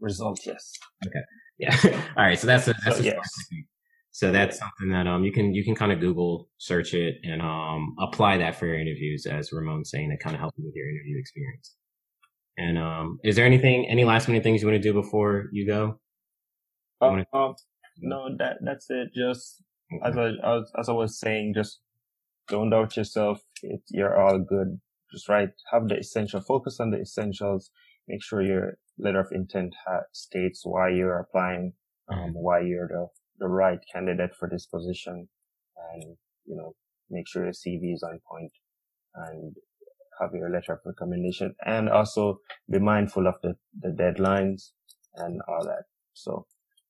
Result, 0.00 0.40
yes. 0.44 0.72
Okay. 1.06 1.20
Yeah. 1.58 2.02
All 2.16 2.24
right. 2.24 2.38
So 2.38 2.46
that's 2.46 2.66
a, 2.66 2.74
that's 2.84 2.96
so, 2.96 3.02
a 3.02 3.04
yes. 3.04 3.28
technique. 3.50 3.66
So 4.14 4.30
that's 4.30 4.60
something 4.60 4.90
that 4.90 5.08
um 5.08 5.24
you 5.24 5.32
can 5.32 5.52
you 5.52 5.64
can 5.64 5.74
kind 5.74 5.90
of 5.90 5.98
Google 5.98 6.48
search 6.58 6.94
it 6.94 7.16
and 7.24 7.42
um 7.42 7.96
apply 7.98 8.38
that 8.38 8.54
for 8.54 8.66
your 8.66 8.78
interviews, 8.78 9.26
as 9.26 9.52
Ramon's 9.52 9.90
saying, 9.90 10.08
to 10.10 10.16
kind 10.22 10.36
of 10.36 10.40
help 10.40 10.54
you 10.56 10.64
with 10.64 10.76
your 10.76 10.88
interview 10.88 11.18
experience. 11.18 11.74
And 12.56 12.78
um, 12.78 13.18
is 13.24 13.34
there 13.34 13.44
anything, 13.44 13.86
any 13.88 14.04
last 14.04 14.28
minute 14.28 14.44
things 14.44 14.62
you 14.62 14.68
want 14.68 14.80
to 14.80 14.88
do 14.88 14.92
before 14.92 15.46
you 15.50 15.66
go? 15.66 15.98
Um, 17.00 17.24
um, 17.32 17.54
no, 17.98 18.28
that 18.38 18.58
that's 18.64 18.86
it. 18.88 19.08
Just 19.12 19.60
as 20.04 20.16
I 20.16 20.28
as, 20.28 20.70
as 20.78 20.88
I 20.88 20.92
was 20.92 21.18
saying, 21.18 21.54
just 21.56 21.80
don't 22.46 22.70
doubt 22.70 22.96
yourself. 22.96 23.40
It, 23.62 23.80
you're 23.90 24.16
all 24.16 24.38
good. 24.38 24.80
Just 25.12 25.28
write, 25.28 25.50
have 25.72 25.88
the 25.88 25.98
essential, 25.98 26.40
focus 26.40 26.78
on 26.78 26.92
the 26.92 27.00
essentials. 27.00 27.72
Make 28.06 28.22
sure 28.22 28.42
your 28.42 28.78
letter 28.96 29.20
of 29.20 29.32
intent 29.32 29.74
ha- 29.86 30.06
states 30.12 30.62
why 30.64 30.90
you're 30.90 31.18
applying, 31.18 31.72
um, 32.08 32.34
why 32.34 32.60
you're 32.60 32.86
the, 32.88 33.08
the 33.38 33.48
right 33.48 33.78
candidate 33.92 34.30
for 34.38 34.48
this 34.48 34.66
position. 34.66 35.28
And, 35.92 36.16
you 36.46 36.56
know, 36.56 36.74
make 37.10 37.28
sure 37.28 37.44
your 37.44 37.52
CV 37.52 37.94
is 37.94 38.02
on 38.02 38.20
point 38.30 38.52
and 39.14 39.54
have 40.20 40.30
your 40.34 40.50
letter 40.50 40.74
of 40.74 40.80
recommendation 40.86 41.54
and 41.66 41.88
also 41.88 42.38
be 42.70 42.78
mindful 42.78 43.26
of 43.26 43.34
the, 43.42 43.54
the 43.80 43.88
deadlines 43.90 44.70
and 45.16 45.40
all 45.48 45.64
that. 45.64 45.84
So 46.12 46.46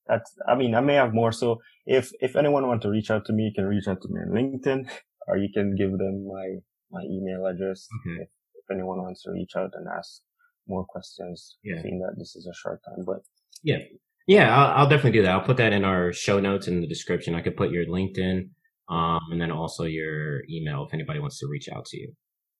that's, 0.06 0.32
I 0.48 0.54
mean, 0.54 0.74
I 0.74 0.80
may 0.80 0.94
have 0.94 1.14
more. 1.14 1.32
So 1.32 1.60
if, 1.86 2.10
if 2.20 2.36
anyone 2.36 2.66
want 2.66 2.82
to 2.82 2.90
reach 2.90 3.10
out 3.10 3.24
to 3.26 3.32
me, 3.32 3.44
you 3.44 3.52
can 3.54 3.64
reach 3.66 3.88
out 3.88 4.02
to 4.02 4.08
me 4.08 4.20
on 4.20 4.30
LinkedIn 4.34 4.90
or 5.28 5.38
you 5.38 5.48
can 5.54 5.74
give 5.76 5.92
them 5.92 6.26
my, 6.28 6.56
my 6.90 7.02
email 7.04 7.46
address 7.46 7.88
Okay. 8.00 8.22
if, 8.22 8.28
if 8.54 8.70
anyone 8.70 9.02
wants 9.02 9.22
to 9.22 9.32
reach 9.32 9.52
out 9.56 9.70
and 9.74 9.86
ask 9.88 10.20
more 10.68 10.84
questions, 10.84 11.56
Yeah. 11.64 11.80
seeing 11.82 12.00
that 12.00 12.14
this 12.18 12.36
is 12.36 12.46
a 12.46 12.54
short 12.54 12.80
time, 12.84 13.04
but 13.06 13.20
Yeah. 13.62 13.78
Yeah, 14.26 14.56
I'll, 14.56 14.78
I'll 14.78 14.88
definitely 14.88 15.18
do 15.18 15.22
that. 15.22 15.32
I'll 15.32 15.44
put 15.44 15.58
that 15.58 15.72
in 15.72 15.84
our 15.84 16.12
show 16.12 16.40
notes 16.40 16.66
in 16.66 16.80
the 16.80 16.86
description. 16.86 17.34
I 17.34 17.42
could 17.42 17.56
put 17.56 17.70
your 17.70 17.84
LinkedIn, 17.84 18.48
um, 18.88 19.20
and 19.30 19.40
then 19.40 19.50
also 19.50 19.84
your 19.84 20.42
email 20.48 20.84
if 20.86 20.94
anybody 20.94 21.18
wants 21.18 21.38
to 21.40 21.46
reach 21.46 21.68
out 21.68 21.84
to 21.86 21.98
you. 21.98 22.12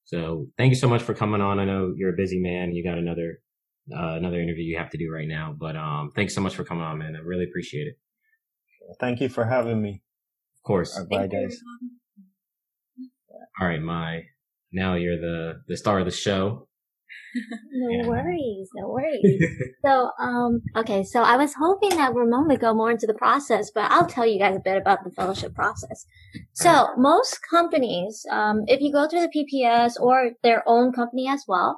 So 0.04 0.46
thank 0.58 0.70
you 0.70 0.76
so 0.76 0.88
much 0.88 1.02
for 1.02 1.14
coming 1.14 1.40
on. 1.40 1.58
I 1.58 1.64
know 1.64 1.94
you're 1.96 2.12
a 2.12 2.16
busy 2.16 2.38
man. 2.38 2.72
You 2.74 2.84
got 2.84 2.98
another, 2.98 3.38
uh, 3.90 4.16
another 4.16 4.40
interview 4.40 4.64
you 4.64 4.76
have 4.76 4.90
to 4.90 4.98
do 4.98 5.10
right 5.10 5.28
now, 5.28 5.54
but, 5.58 5.76
um, 5.76 6.10
thanks 6.14 6.34
so 6.34 6.42
much 6.42 6.54
for 6.54 6.64
coming 6.64 6.84
on, 6.84 6.98
man. 6.98 7.16
I 7.16 7.20
really 7.20 7.44
appreciate 7.44 7.86
it. 7.86 7.96
thank 9.00 9.20
you 9.20 9.30
for 9.30 9.46
having 9.46 9.80
me. 9.80 10.02
Of 10.58 10.62
course. 10.66 10.98
Bye 11.10 11.26
guys. 11.28 11.58
All 13.58 13.66
right, 13.66 13.80
my, 13.80 14.24
now 14.72 14.94
you're 14.94 15.18
the, 15.18 15.62
the 15.68 15.76
star 15.76 16.00
of 16.00 16.04
the 16.04 16.10
show. 16.10 16.68
No 17.72 17.88
Yeah. 17.90 18.08
worries, 18.08 18.68
no 18.74 18.88
worries. 18.88 19.44
so, 19.84 20.10
um, 20.18 20.62
okay, 20.76 21.02
so 21.02 21.20
I 21.22 21.36
was 21.36 21.54
hoping 21.54 21.90
that 21.90 22.14
Ramon 22.14 22.46
would 22.48 22.60
go 22.60 22.74
more 22.74 22.90
into 22.90 23.06
the 23.06 23.14
process, 23.14 23.70
but 23.74 23.90
I'll 23.90 24.06
tell 24.06 24.26
you 24.26 24.38
guys 24.38 24.56
a 24.56 24.60
bit 24.60 24.76
about 24.76 25.04
the 25.04 25.10
fellowship 25.10 25.54
process. 25.54 26.06
So, 26.52 26.88
most 26.96 27.40
companies, 27.48 28.24
um, 28.30 28.62
if 28.66 28.80
you 28.80 28.92
go 28.92 29.08
through 29.08 29.22
the 29.22 29.28
PPS 29.36 29.94
or 30.00 30.32
their 30.42 30.62
own 30.66 30.92
company 30.92 31.28
as 31.28 31.44
well, 31.48 31.76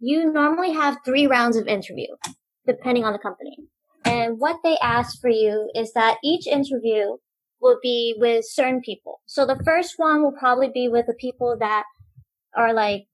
you 0.00 0.30
normally 0.32 0.72
have 0.72 0.98
three 1.04 1.26
rounds 1.26 1.56
of 1.56 1.66
interview, 1.66 2.08
depending 2.66 3.04
on 3.04 3.12
the 3.12 3.18
company. 3.18 3.56
And 4.04 4.38
what 4.38 4.58
they 4.62 4.76
ask 4.82 5.20
for 5.20 5.30
you 5.30 5.70
is 5.74 5.92
that 5.94 6.18
each 6.22 6.46
interview 6.46 7.16
will 7.60 7.78
be 7.82 8.14
with 8.18 8.44
certain 8.46 8.80
people. 8.80 9.20
So 9.26 9.44
the 9.44 9.60
first 9.64 9.94
one 9.96 10.22
will 10.22 10.32
probably 10.38 10.70
be 10.72 10.88
with 10.88 11.06
the 11.06 11.14
people 11.14 11.56
that 11.58 11.84
are 12.56 12.72
like 12.72 13.06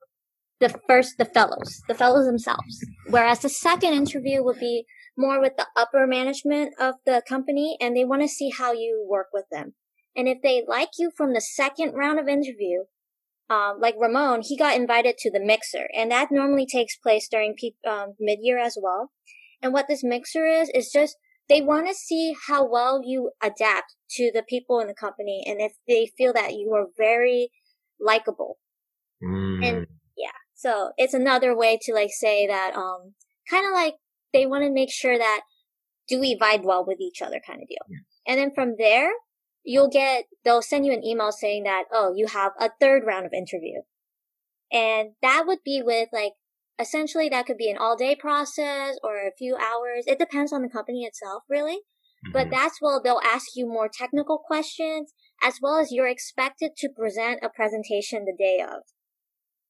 the 0.61 0.75
first, 0.87 1.19
the 1.19 1.25
fellows, 1.25 1.83
the 1.89 1.95
fellows 1.95 2.27
themselves. 2.27 2.85
Whereas 3.09 3.41
the 3.41 3.49
second 3.49 3.93
interview 3.93 4.43
will 4.43 4.59
be 4.59 4.85
more 5.17 5.41
with 5.41 5.57
the 5.57 5.67
upper 5.77 6.07
management 6.07 6.75
of 6.81 6.95
the 7.07 7.23
company 7.29 7.77
and 7.81 7.97
they 7.97 8.05
want 8.05 8.23
to 8.23 8.29
see 8.29 8.51
how 8.51 8.73
you 8.73 9.07
work 9.09 9.29
with 9.33 9.45
them. 9.51 9.75
And 10.17 10.29
if 10.29 10.39
they 10.43 10.65
like 10.67 10.91
you 10.99 11.11
from 11.17 11.33
the 11.33 11.41
second 11.41 11.93
round 11.95 12.19
of 12.19 12.29
interview, 12.29 12.85
um, 13.51 13.79
like 13.81 13.97
Ramon, 14.01 14.43
he 14.43 14.57
got 14.57 14.77
invited 14.77 15.19
to 15.19 15.31
the 15.31 15.45
mixer 15.45 15.89
and 15.95 16.11
that 16.11 16.29
normally 16.31 16.67
takes 16.67 16.97
place 16.97 17.29
during 17.29 17.55
peak, 17.55 17.75
um, 17.87 18.15
mid-year 18.19 18.59
as 18.59 18.77
well. 18.81 19.11
And 19.63 19.73
what 19.73 19.87
this 19.89 20.03
mixer 20.03 20.47
is, 20.47 20.71
is 20.75 20.91
just 20.93 21.17
they 21.49 21.61
want 21.61 21.89
to 21.89 21.95
see 21.95 22.35
how 22.49 22.67
well 22.67 23.03
you 23.05 23.33
adapt 23.43 23.97
to 24.13 24.31
the 24.33 24.43
people 24.49 24.81
in 24.81 24.87
the 24.87 24.95
company 24.95 25.43
and 25.47 25.61
if 25.61 25.73
they 25.87 26.11
feel 26.17 26.33
that 26.33 26.53
you 26.53 26.73
are 26.75 26.87
very 26.97 27.51
likable. 28.01 28.59
Mm, 29.23 29.65
And 29.65 29.87
so 30.65 30.93
it's 30.97 31.13
another 31.13 31.55
way 31.55 31.79
to 31.83 31.93
like 31.93 32.11
say 32.11 32.47
that, 32.47 32.75
um, 32.75 33.13
kind 33.51 33.67
of 33.67 33.73
like 33.75 33.97
they 34.33 34.47
want 34.47 34.65
to 34.65 34.73
make 34.73 34.91
sure 34.91 35.19
that 35.19 35.43
do 36.09 36.19
we 36.19 36.39
vibe 36.39 36.65
well 36.65 36.85
with 36.87 37.01
each 37.01 37.21
other 37.21 37.39
kind 37.47 37.61
of 37.63 37.69
deal. 37.69 37.99
And 38.27 38.39
then 38.39 38.51
from 38.55 38.77
there, 38.79 39.11
you'll 39.63 39.91
get, 39.91 40.25
they'll 40.43 40.63
send 40.63 40.87
you 40.87 40.93
an 40.95 41.05
email 41.05 41.33
saying 41.33 41.65
that, 41.65 41.85
oh, 41.93 42.15
you 42.17 42.29
have 42.29 42.53
a 42.59 42.71
third 42.81 43.03
round 43.07 43.27
of 43.27 43.35
interview. 43.35 43.83
And 44.73 45.11
that 45.21 45.45
would 45.47 45.59
be 45.67 45.83
with 45.85 46.09
like, 46.15 46.33
essentially 46.79 47.29
that 47.29 47.45
could 47.45 47.59
be 47.59 47.71
an 47.71 47.77
all 47.79 47.95
day 47.95 48.17
process 48.17 48.97
or 49.03 49.17
a 49.17 49.37
few 49.37 49.57
hours. 49.57 50.05
It 50.07 50.19
depends 50.19 50.51
on 50.51 50.63
the 50.63 50.71
company 50.71 51.05
itself, 51.05 51.43
really. 51.49 51.81
But 52.33 52.47
mhm. 52.47 52.53
that's 52.53 52.79
where 52.81 53.01
they'll 53.05 53.21
ask 53.23 53.49
you 53.55 53.67
more 53.67 53.91
technical 53.93 54.39
questions 54.39 55.13
as 55.43 55.59
well 55.61 55.79
as 55.79 55.93
you're 55.93 56.09
expected 56.09 56.71
to 56.79 56.89
present 56.89 57.41
a 57.43 57.51
presentation 57.51 58.25
the 58.25 58.35
day 58.37 58.61
of. 58.63 58.83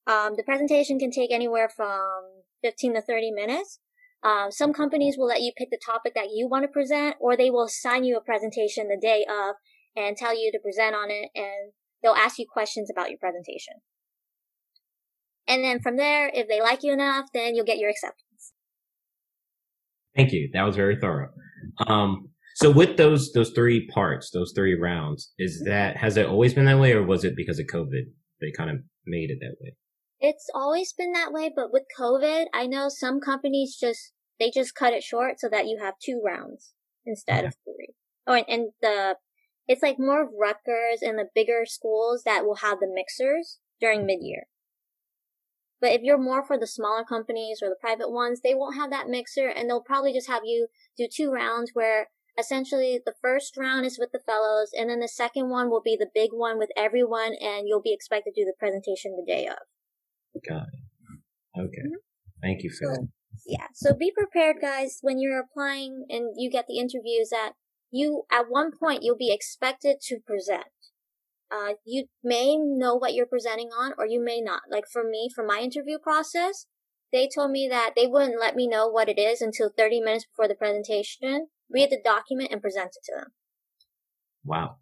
Um, 0.07 0.35
the 0.37 0.43
presentation 0.43 0.99
can 0.99 1.11
take 1.11 1.33
anywhere 1.33 1.69
from 1.69 2.23
15 2.63 2.95
to 2.95 3.03
30 3.03 3.31
minutes. 3.33 3.81
Um, 4.23 4.51
some 4.51 4.73
companies 4.73 5.17
will 5.19 5.27
let 5.27 5.43
you 5.43 5.53
pick 5.57 5.71
the 5.71 5.81
topic 5.85 6.15
that 6.15 6.31
you 6.33 6.49
want 6.49 6.65
to 6.65 6.69
present 6.69 7.17
or 7.21 7.37
they 7.37 7.51
will 7.51 7.65
assign 7.65 8.05
you 8.05 8.17
a 8.17 8.23
presentation 8.23 8.89
the 8.89 8.99
day 9.01 9.27
of 9.29 9.57
and 9.97 10.17
tell 10.17 10.35
you 10.35 10.51
to 10.51 10.59
present 10.59 10.95
on 10.95 11.11
it 11.11 11.29
and 11.35 11.73
they'll 12.03 12.13
ask 12.15 12.39
you 12.39 12.47
questions 12.51 12.91
about 12.91 13.11
your 13.11 13.19
presentation. 13.19 13.75
And 15.47 15.63
then 15.63 15.81
from 15.81 15.97
there, 15.97 16.31
if 16.33 16.49
they 16.49 16.61
like 16.61 16.83
you 16.83 16.93
enough, 16.93 17.27
then 17.35 17.55
you'll 17.55 17.67
get 17.67 17.79
your 17.79 17.91
acceptance. 17.91 18.53
Thank 20.17 20.33
you. 20.33 20.49
That 20.53 20.63
was 20.63 20.77
very 20.77 20.97
thorough. 20.99 21.31
Um, 21.87 22.31
so 22.55 22.71
with 22.71 22.97
those 22.97 23.33
those 23.33 23.51
three 23.51 23.87
parts, 23.89 24.31
those 24.31 24.53
three 24.55 24.79
rounds, 24.79 25.33
is 25.39 25.65
that 25.67 25.97
has 25.97 26.17
it 26.17 26.27
always 26.27 26.55
been 26.55 26.67
that 26.67 26.79
way, 26.79 26.93
or 26.93 27.05
was 27.05 27.25
it 27.25 27.35
because 27.37 27.59
of 27.59 27.67
COVID 27.67 28.05
they 28.41 28.53
kind 28.57 28.71
of 28.71 28.77
made 29.05 29.31
it 29.31 29.39
that 29.41 29.57
way? 29.61 29.75
It's 30.21 30.49
always 30.55 30.93
been 30.93 31.13
that 31.13 31.33
way, 31.33 31.51
but 31.55 31.73
with 31.73 31.85
COVID, 31.99 32.47
I 32.55 32.67
know 32.67 32.89
some 32.89 33.21
companies 33.21 33.77
just 33.79 34.13
they 34.41 34.51
just 34.51 34.75
cut 34.75 34.93
it 34.93 35.03
short 35.03 35.39
so 35.39 35.49
that 35.49 35.67
you 35.67 35.79
have 35.81 35.95
two 36.03 36.21
rounds 36.25 36.73
instead 37.07 37.45
of 37.45 37.55
three. 37.65 37.95
Oh, 38.27 38.35
and, 38.35 38.45
and 38.49 38.69
the 38.81 39.17
it's 39.67 39.83
like 39.83 39.99
more 39.99 40.23
of 40.23 40.29
Rutgers 40.39 41.01
and 41.03 41.19
the 41.19 41.29
bigger 41.35 41.63
schools 41.65 42.23
that 42.25 42.45
will 42.45 42.57
have 42.57 42.81
the 42.81 42.91
mixers 42.93 43.59
during 43.81 44.01
mm. 44.01 44.07
mid-year. 44.07 44.45
But 45.81 45.93
if 45.93 46.03
you're 46.03 46.19
more 46.19 46.45
for 46.45 46.59
the 46.59 46.67
smaller 46.67 47.05
companies 47.05 47.61
or 47.63 47.69
the 47.69 47.77
private 47.81 48.11
ones, 48.11 48.41
they 48.43 48.55
won't 48.55 48.77
have 48.77 48.91
that 48.91 49.09
mixer 49.09 49.49
and 49.49 49.69
they'll 49.69 49.83
probably 49.83 50.13
just 50.13 50.29
have 50.29 50.43
you 50.45 50.69
do 50.97 51.07
two 51.13 51.31
rounds 51.31 51.73
where 51.75 52.09
essentially 52.39 53.01
the 53.05 53.15
first 53.21 53.57
round 53.57 53.85
is 53.87 53.99
with 53.99 54.11
the 54.13 54.19
fellows 54.19 54.71
and 54.77 54.89
then 54.89 55.01
the 55.01 55.09
second 55.09 55.51
one 55.51 55.71
will 55.71 55.83
be 55.83 55.97
the 55.97 56.11
big 56.15 56.31
one 56.33 56.59
with 56.59 56.71
everyone 56.77 57.35
and 57.41 57.69
you'll 57.69 57.83
be 57.83 57.93
expected 57.93 58.35
to 58.35 58.43
do 58.43 58.47
the 58.47 58.55
presentation 58.59 59.17
the 59.17 59.31
day 59.31 59.47
of. 59.47 59.59
Got 60.49 60.67
it. 60.73 61.61
Okay. 61.61 61.89
Thank 62.43 62.63
you 62.63 62.71
for 62.71 62.87
So- 62.95 63.01
that. 63.03 63.09
Yeah. 63.47 63.67
So 63.75 63.95
be 63.95 64.11
prepared, 64.11 64.57
guys, 64.61 64.99
when 65.03 65.19
you're 65.19 65.39
applying 65.41 66.07
and 66.09 66.35
you 66.37 66.51
get 66.51 66.67
the 66.67 66.79
interviews 66.79 67.31
that 67.31 67.53
you, 67.91 68.25
at 68.31 68.49
one 68.49 68.71
point, 68.77 69.03
you'll 69.03 69.17
be 69.17 69.33
expected 69.33 70.01
to 70.03 70.19
present. 70.21 70.67
uh, 71.51 71.75
you 71.85 72.07
may 72.25 72.57
know 72.57 72.97
what 72.97 73.15
you're 73.15 73.27
presenting 73.27 73.69
on 73.69 73.93
or 73.97 74.07
you 74.07 74.19
may 74.19 74.41
not. 74.41 74.63
Like 74.71 74.87
for 74.91 75.05
me, 75.05 75.29
for 75.33 75.45
my 75.47 75.61
interview 75.61 75.99
process, 75.99 76.67
they 77.13 77.29
told 77.33 77.53
me 77.53 77.69
that 77.69 77.93
they 77.95 78.09
wouldn't 78.09 78.41
let 78.41 78.57
me 78.57 78.67
know 78.67 78.89
what 78.89 79.09
it 79.09 79.19
is 79.21 79.41
until 79.41 79.69
30 79.71 80.01
minutes 80.01 80.25
before 80.25 80.49
the 80.49 80.57
presentation, 80.57 81.49
read 81.71 81.91
the 81.91 82.01
document 82.03 82.51
and 82.51 82.61
present 82.63 82.97
it 82.97 83.05
to 83.05 83.13
them. 83.21 83.33
Wow. 84.45 84.79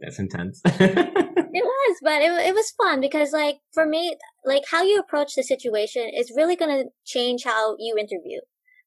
That's 0.00 0.18
intense. 0.18 0.60
it 0.64 1.64
was, 1.64 1.96
but 2.02 2.22
it, 2.22 2.32
it 2.48 2.54
was 2.54 2.70
fun 2.70 3.00
because 3.00 3.32
like 3.32 3.58
for 3.72 3.86
me, 3.86 4.16
like 4.44 4.62
how 4.70 4.82
you 4.82 4.98
approach 4.98 5.34
the 5.34 5.42
situation 5.42 6.10
is 6.14 6.32
really 6.34 6.56
going 6.56 6.70
to 6.70 6.90
change 7.04 7.44
how 7.44 7.76
you 7.78 7.96
interview. 7.98 8.40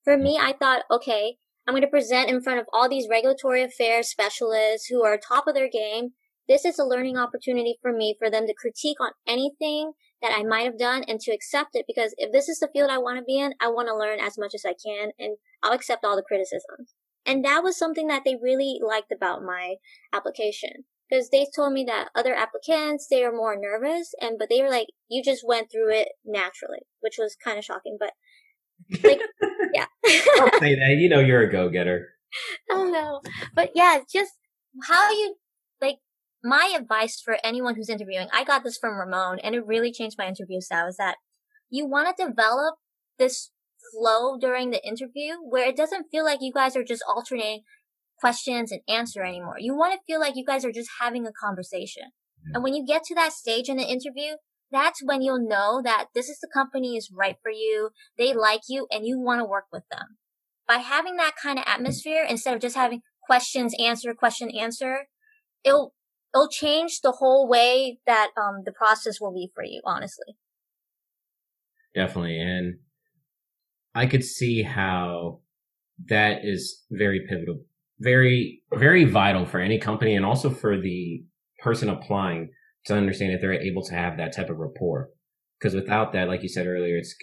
For 0.04 0.18
me, 0.18 0.40
I 0.42 0.54
thought, 0.54 0.84
okay, 0.90 1.38
I'm 1.68 1.74
going 1.74 1.84
to 1.84 1.88
present 1.88 2.30
in 2.30 2.42
front 2.42 2.60
of 2.60 2.66
all 2.74 2.90
these 2.90 3.08
regulatory 3.10 3.64
affairs 3.64 4.10
specialists 4.10 4.88
who 4.88 5.04
are 5.04 5.18
top 5.18 5.48
of 5.48 5.54
their 5.54 5.70
game. 5.70 6.10
This 6.50 6.66
is 6.66 6.78
a 6.78 6.84
learning 6.84 7.18
opportunity 7.18 7.78
for 7.82 7.94
me 7.94 8.16
for 8.20 8.30
them 8.30 8.48
to 8.48 8.54
critique 8.54 9.00
on 9.00 9.12
anything 9.26 9.94
that 10.22 10.34
I 10.36 10.44
might 10.44 10.64
have 10.64 10.78
done 10.78 11.04
and 11.08 11.20
to 11.22 11.32
accept 11.32 11.70
it 11.74 11.86
because 11.88 12.14
if 12.18 12.34
this 12.34 12.50
is 12.50 12.60
the 12.60 12.70
field 12.74 12.90
I 12.90 12.98
want 12.98 13.18
to 13.18 13.24
be 13.24 13.40
in, 13.40 13.54
I 13.62 13.70
want 13.70 13.88
to 13.88 13.96
learn 13.96 14.20
as 14.20 14.38
much 14.38 14.54
as 14.54 14.66
I 14.66 14.74
can 14.74 15.12
and 15.20 15.38
I'll 15.62 15.74
accept 15.74 16.04
all 16.04 16.16
the 16.16 16.22
criticisms. 16.22 16.96
And 17.26 17.46
that 17.46 17.64
was 17.64 17.78
something 17.78 18.08
that 18.08 18.24
they 18.26 18.36
really 18.42 18.80
liked 18.86 19.14
about 19.14 19.44
my 19.44 19.76
application 20.12 20.84
because 21.14 21.30
they 21.30 21.48
told 21.56 21.74
me 21.74 21.84
that 21.86 22.10
other 22.16 22.34
applicants 22.34 23.08
they 23.10 23.24
are 23.24 23.32
more 23.32 23.56
nervous 23.56 24.14
and 24.20 24.38
but 24.40 24.50
they 24.50 24.62
were 24.62 24.70
like 24.70 24.88
you 25.10 25.24
just 25.24 25.44
went 25.46 25.72
through 25.72 25.92
it 25.92 26.10
naturally 26.26 26.80
which 27.02 27.16
was 27.18 27.36
kind 27.44 27.58
of 27.58 27.64
shocking 27.64 27.98
but 28.00 28.12
like 29.04 29.22
yeah. 29.74 29.86
Say 30.60 30.76
that. 30.76 30.96
You 30.98 31.10
know 31.10 31.20
you're 31.20 31.42
a 31.42 31.52
go-getter. 31.52 32.10
Oh 32.70 32.90
no 32.90 33.22
but 33.56 33.72
yeah 33.76 34.00
just 34.12 34.32
how 34.88 35.12
you 35.12 35.36
like 35.82 35.98
my 36.44 36.74
advice 36.76 37.22
for 37.24 37.38
anyone 37.44 37.76
who's 37.76 37.90
interviewing 37.90 38.28
i 38.34 38.44
got 38.44 38.64
this 38.64 38.78
from 38.78 38.98
ramon 38.98 39.40
and 39.44 39.54
it 39.54 39.66
really 39.66 39.92
changed 39.92 40.18
my 40.18 40.28
interview 40.28 40.60
style 40.60 40.88
is 40.88 40.98
that 40.98 41.18
you 41.70 41.86
want 41.86 42.08
to 42.08 42.26
develop 42.26 42.76
this 43.20 43.52
flow 43.94 44.38
during 44.40 44.72
the 44.72 44.84
interview 44.86 45.36
where 45.48 45.70
it 45.70 45.78
doesn't 45.78 46.08
feel 46.10 46.26
like 46.26 46.40
you 46.42 46.52
guys 46.52 46.76
are 46.76 46.84
just 46.84 47.04
alternating 47.08 47.62
questions 48.24 48.72
and 48.72 48.80
answer 48.88 49.22
anymore. 49.22 49.58
You 49.60 49.76
want 49.76 49.94
to 49.94 50.00
feel 50.08 50.22
like 50.22 50.38
you 50.38 50.46
guys 50.46 50.64
are 50.64 50.72
just 50.72 50.90
having 51.02 51.28
a 51.28 51.34
conversation. 51.34 52.04
Yeah. 52.46 52.52
And 52.54 52.64
when 52.64 52.74
you 52.74 52.86
get 52.86 53.04
to 53.08 53.16
that 53.16 53.34
stage 53.34 53.68
in 53.68 53.76
the 53.76 53.84
interview, 53.84 54.36
that's 54.72 55.02
when 55.04 55.22
you'll 55.22 55.46
know 55.46 55.82
that 55.84 56.06
this 56.16 56.30
is 56.30 56.40
the 56.40 56.48
company 56.54 56.96
is 56.96 57.12
right 57.14 57.36
for 57.44 57.52
you. 57.52 57.90
They 58.18 58.34
like 58.34 58.62
you 58.70 58.88
and 58.90 59.06
you 59.06 59.20
want 59.20 59.42
to 59.42 59.46
work 59.46 59.66
with 59.74 59.84
them. 59.92 60.18
By 60.66 60.76
having 60.76 61.18
that 61.18 61.34
kind 61.36 61.60
of 61.60 61.66
atmosphere, 61.68 62.26
instead 62.28 62.56
of 62.56 62.62
just 62.62 62.78
having 62.78 63.02
questions, 63.28 63.76
answer, 63.78 64.14
question, 64.14 64.50
answer, 64.50 65.08
it'll, 65.66 65.94
it'll 66.34 66.48
change 66.48 67.02
the 67.02 67.18
whole 67.20 67.46
way 67.50 68.00
that, 68.06 68.30
um, 68.38 68.62
the 68.66 68.72
process 68.72 69.20
will 69.20 69.34
be 69.34 69.52
for 69.54 69.66
you, 69.66 69.82
honestly. 69.84 70.38
Definitely. 71.94 72.40
And 72.40 72.76
I 73.94 74.06
could 74.06 74.24
see 74.24 74.64
how 74.64 75.42
that 76.08 76.46
is 76.46 76.86
very 76.90 77.20
pivotal 77.28 77.66
very, 78.04 78.62
very 78.74 79.06
vital 79.06 79.46
for 79.46 79.60
any 79.60 79.80
company 79.80 80.16
and 80.16 80.26
also 80.26 80.50
for 80.50 80.80
the 80.80 81.24
person 81.60 81.90
applying 81.90 82.50
to 82.86 82.96
understand 82.96 83.32
if 83.32 83.42
they're 83.42 83.54
able 83.54 83.84
to 83.84 83.96
have 83.96 84.18
that 84.18 84.36
type 84.36 84.50
of 84.50 84.58
rapport. 84.58 85.10
Because 85.60 85.74
without 85.74 86.12
that, 86.14 86.28
like 86.28 86.44
you 86.44 86.50
said 86.50 86.68
earlier, 86.68 86.98
it's, 86.98 87.16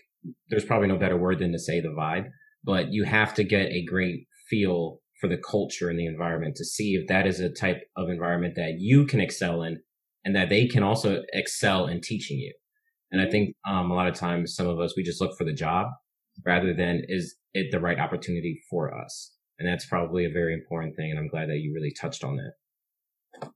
there's 0.49 0.65
probably 0.65 0.89
no 0.89 0.97
better 0.97 1.19
word 1.19 1.39
than 1.39 1.53
to 1.53 1.59
say 1.59 1.81
the 1.81 1.89
vibe, 1.89 2.29
but 2.65 2.93
you 2.93 3.05
have 3.05 3.35
to 3.35 3.45
get 3.45 3.71
a 3.71 3.85
great 3.85 4.27
feel 4.49 5.01
for 5.21 5.29
the 5.29 5.37
culture 5.37 5.91
and 5.91 5.99
the 5.99 6.07
environment 6.07 6.57
to 6.57 6.65
see 6.65 6.95
if 6.95 7.07
that 7.09 7.27
is 7.27 7.41
a 7.41 7.53
type 7.53 7.83
of 7.97 8.09
environment 8.09 8.55
that 8.57 8.77
you 8.79 9.07
can 9.07 9.21
excel 9.21 9.63
in 9.63 9.81
and 10.25 10.35
that 10.35 10.49
they 10.49 10.67
can 10.67 10.83
also 10.83 11.23
excel 11.35 11.87
in 11.87 12.01
teaching 12.01 12.39
you. 12.39 12.55
And 13.13 13.21
I 13.21 13.29
think 13.29 13.55
um, 13.69 13.91
a 13.91 13.95
lot 13.95 14.09
of 14.09 14.15
times 14.15 14.55
some 14.55 14.67
of 14.67 14.79
us, 14.79 14.95
we 14.97 15.03
just 15.03 15.21
look 15.21 15.37
for 15.37 15.45
the 15.45 15.53
job 15.53 15.89
rather 16.47 16.73
than 16.73 17.03
is 17.09 17.37
it 17.53 17.71
the 17.71 17.81
right 17.81 17.99
opportunity 17.99 18.61
for 18.71 18.95
us? 18.95 19.35
And 19.61 19.69
that's 19.69 19.85
probably 19.85 20.25
a 20.25 20.31
very 20.31 20.55
important 20.55 20.97
thing. 20.97 21.11
And 21.11 21.19
I'm 21.19 21.29
glad 21.29 21.51
that 21.51 21.59
you 21.59 21.75
really 21.75 21.93
touched 21.93 22.25
on 22.25 22.37
that. 22.37 23.51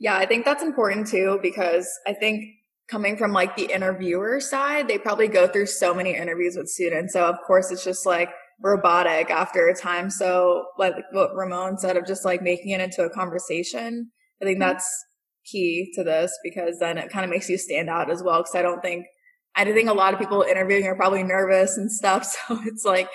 Yeah, 0.00 0.16
I 0.16 0.26
think 0.26 0.44
that's 0.44 0.62
important 0.62 1.06
too, 1.06 1.38
because 1.40 1.88
I 2.04 2.12
think 2.12 2.44
coming 2.90 3.16
from 3.16 3.32
like 3.32 3.56
the 3.56 3.72
interviewer 3.72 4.40
side, 4.40 4.88
they 4.88 4.98
probably 4.98 5.28
go 5.28 5.46
through 5.46 5.66
so 5.66 5.94
many 5.94 6.16
interviews 6.16 6.56
with 6.56 6.68
students. 6.68 7.12
So 7.12 7.24
of 7.24 7.36
course 7.46 7.70
it's 7.70 7.84
just 7.84 8.04
like 8.04 8.30
robotic 8.60 9.30
after 9.30 9.68
a 9.68 9.74
time. 9.74 10.10
So 10.10 10.66
like 10.78 10.94
what 11.12 11.34
Ramon 11.36 11.78
said 11.78 11.96
of 11.96 12.04
just 12.04 12.24
like 12.24 12.42
making 12.42 12.70
it 12.70 12.80
into 12.80 13.04
a 13.04 13.10
conversation. 13.10 14.10
I 14.42 14.44
think 14.44 14.58
mm-hmm. 14.58 14.68
that's 14.68 15.04
key 15.44 15.92
to 15.94 16.02
this 16.02 16.36
because 16.42 16.80
then 16.80 16.98
it 16.98 17.08
kind 17.08 17.24
of 17.24 17.30
makes 17.30 17.48
you 17.48 17.56
stand 17.56 17.88
out 17.88 18.10
as 18.10 18.20
well. 18.20 18.42
Cause 18.42 18.56
I 18.56 18.62
don't 18.62 18.82
think, 18.82 19.06
I 19.54 19.64
think 19.64 19.88
a 19.88 19.94
lot 19.94 20.12
of 20.12 20.18
people 20.18 20.42
interviewing 20.42 20.86
are 20.86 20.96
probably 20.96 21.22
nervous 21.22 21.76
and 21.76 21.90
stuff. 21.90 22.36
So 22.48 22.58
it's 22.64 22.84
like, 22.84 23.08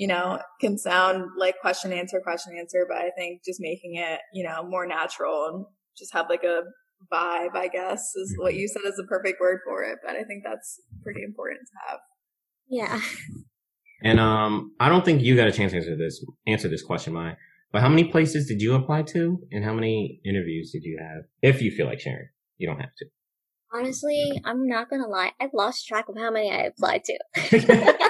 you 0.00 0.06
know, 0.06 0.40
can 0.62 0.78
sound 0.78 1.26
like 1.36 1.60
question 1.60 1.92
answer, 1.92 2.22
question 2.24 2.56
answer, 2.58 2.86
but 2.88 2.96
I 2.96 3.10
think 3.18 3.42
just 3.44 3.60
making 3.60 3.96
it, 3.96 4.20
you 4.32 4.42
know, 4.42 4.66
more 4.66 4.86
natural 4.86 5.44
and 5.52 5.66
just 5.94 6.14
have 6.14 6.24
like 6.30 6.42
a 6.42 6.62
vibe, 7.12 7.54
I 7.54 7.68
guess, 7.68 8.00
is 8.16 8.34
what 8.38 8.52
mm-hmm. 8.52 8.60
you 8.60 8.68
said 8.68 8.80
is 8.86 8.96
the 8.96 9.04
perfect 9.04 9.38
word 9.42 9.58
for 9.62 9.82
it. 9.82 9.98
But 10.02 10.16
I 10.16 10.22
think 10.24 10.42
that's 10.42 10.80
pretty 11.02 11.22
important 11.22 11.60
to 11.66 11.90
have. 11.90 11.98
Yeah. 12.70 13.00
And 14.02 14.18
um, 14.18 14.72
I 14.80 14.88
don't 14.88 15.04
think 15.04 15.20
you 15.20 15.36
got 15.36 15.48
a 15.48 15.52
chance 15.52 15.72
to 15.72 15.76
answer 15.76 15.94
this 15.98 16.24
answer 16.46 16.68
this 16.68 16.82
question, 16.82 17.12
Mai. 17.12 17.36
But 17.70 17.82
how 17.82 17.90
many 17.90 18.04
places 18.04 18.48
did 18.48 18.62
you 18.62 18.74
apply 18.74 19.02
to, 19.02 19.38
and 19.52 19.62
how 19.62 19.74
many 19.74 20.22
interviews 20.24 20.70
did 20.72 20.82
you 20.82 20.98
have? 20.98 21.24
If 21.42 21.60
you 21.60 21.70
feel 21.70 21.84
like 21.84 22.00
sharing, 22.00 22.28
you 22.56 22.66
don't 22.66 22.80
have 22.80 22.94
to. 23.00 23.06
Honestly, 23.70 24.40
I'm 24.46 24.66
not 24.66 24.88
gonna 24.88 25.08
lie. 25.08 25.32
I've 25.38 25.52
lost 25.52 25.86
track 25.86 26.06
of 26.08 26.16
how 26.16 26.30
many 26.30 26.50
I 26.50 26.62
applied 26.62 27.02
to. 27.04 28.09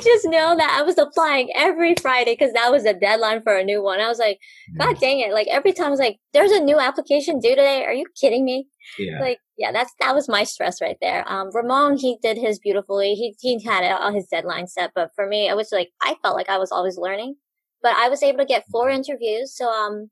I 0.00 0.02
just 0.02 0.24
know 0.24 0.56
that 0.56 0.78
I 0.78 0.82
was 0.82 0.96
applying 0.96 1.50
every 1.54 1.94
Friday 2.00 2.32
because 2.32 2.52
that 2.54 2.70
was 2.72 2.84
the 2.84 2.94
deadline 2.94 3.42
for 3.42 3.56
a 3.56 3.64
new 3.64 3.82
one. 3.82 4.00
I 4.00 4.08
was 4.08 4.18
like, 4.18 4.38
God 4.78 4.98
dang 4.98 5.20
it. 5.20 5.32
Like 5.32 5.46
every 5.50 5.72
time 5.72 5.88
I 5.88 5.90
was 5.90 6.00
like, 6.00 6.18
there's 6.32 6.52
a 6.52 6.60
new 6.60 6.78
application 6.78 7.38
due 7.38 7.50
today. 7.50 7.84
Are 7.84 7.92
you 7.92 8.06
kidding 8.18 8.44
me? 8.44 8.68
Yeah. 8.98 9.20
Like, 9.20 9.38
yeah, 9.58 9.72
that's, 9.72 9.92
that 10.00 10.14
was 10.14 10.28
my 10.28 10.44
stress 10.44 10.80
right 10.80 10.96
there. 11.02 11.30
Um, 11.30 11.50
Ramon, 11.52 11.98
he 11.98 12.16
did 12.22 12.38
his 12.38 12.58
beautifully. 12.58 13.14
He, 13.14 13.34
he 13.40 13.62
had 13.62 13.84
all 13.92 14.12
his 14.12 14.26
deadline 14.26 14.68
set. 14.68 14.92
But 14.94 15.10
for 15.14 15.26
me, 15.26 15.48
it 15.48 15.56
was 15.56 15.68
like, 15.70 15.90
I 16.02 16.16
felt 16.22 16.36
like 16.36 16.48
I 16.48 16.58
was 16.58 16.72
always 16.72 16.96
learning, 16.96 17.34
but 17.82 17.94
I 17.94 18.08
was 18.08 18.22
able 18.22 18.38
to 18.38 18.46
get 18.46 18.64
four 18.70 18.88
interviews. 18.88 19.54
So, 19.54 19.68
um, 19.68 20.10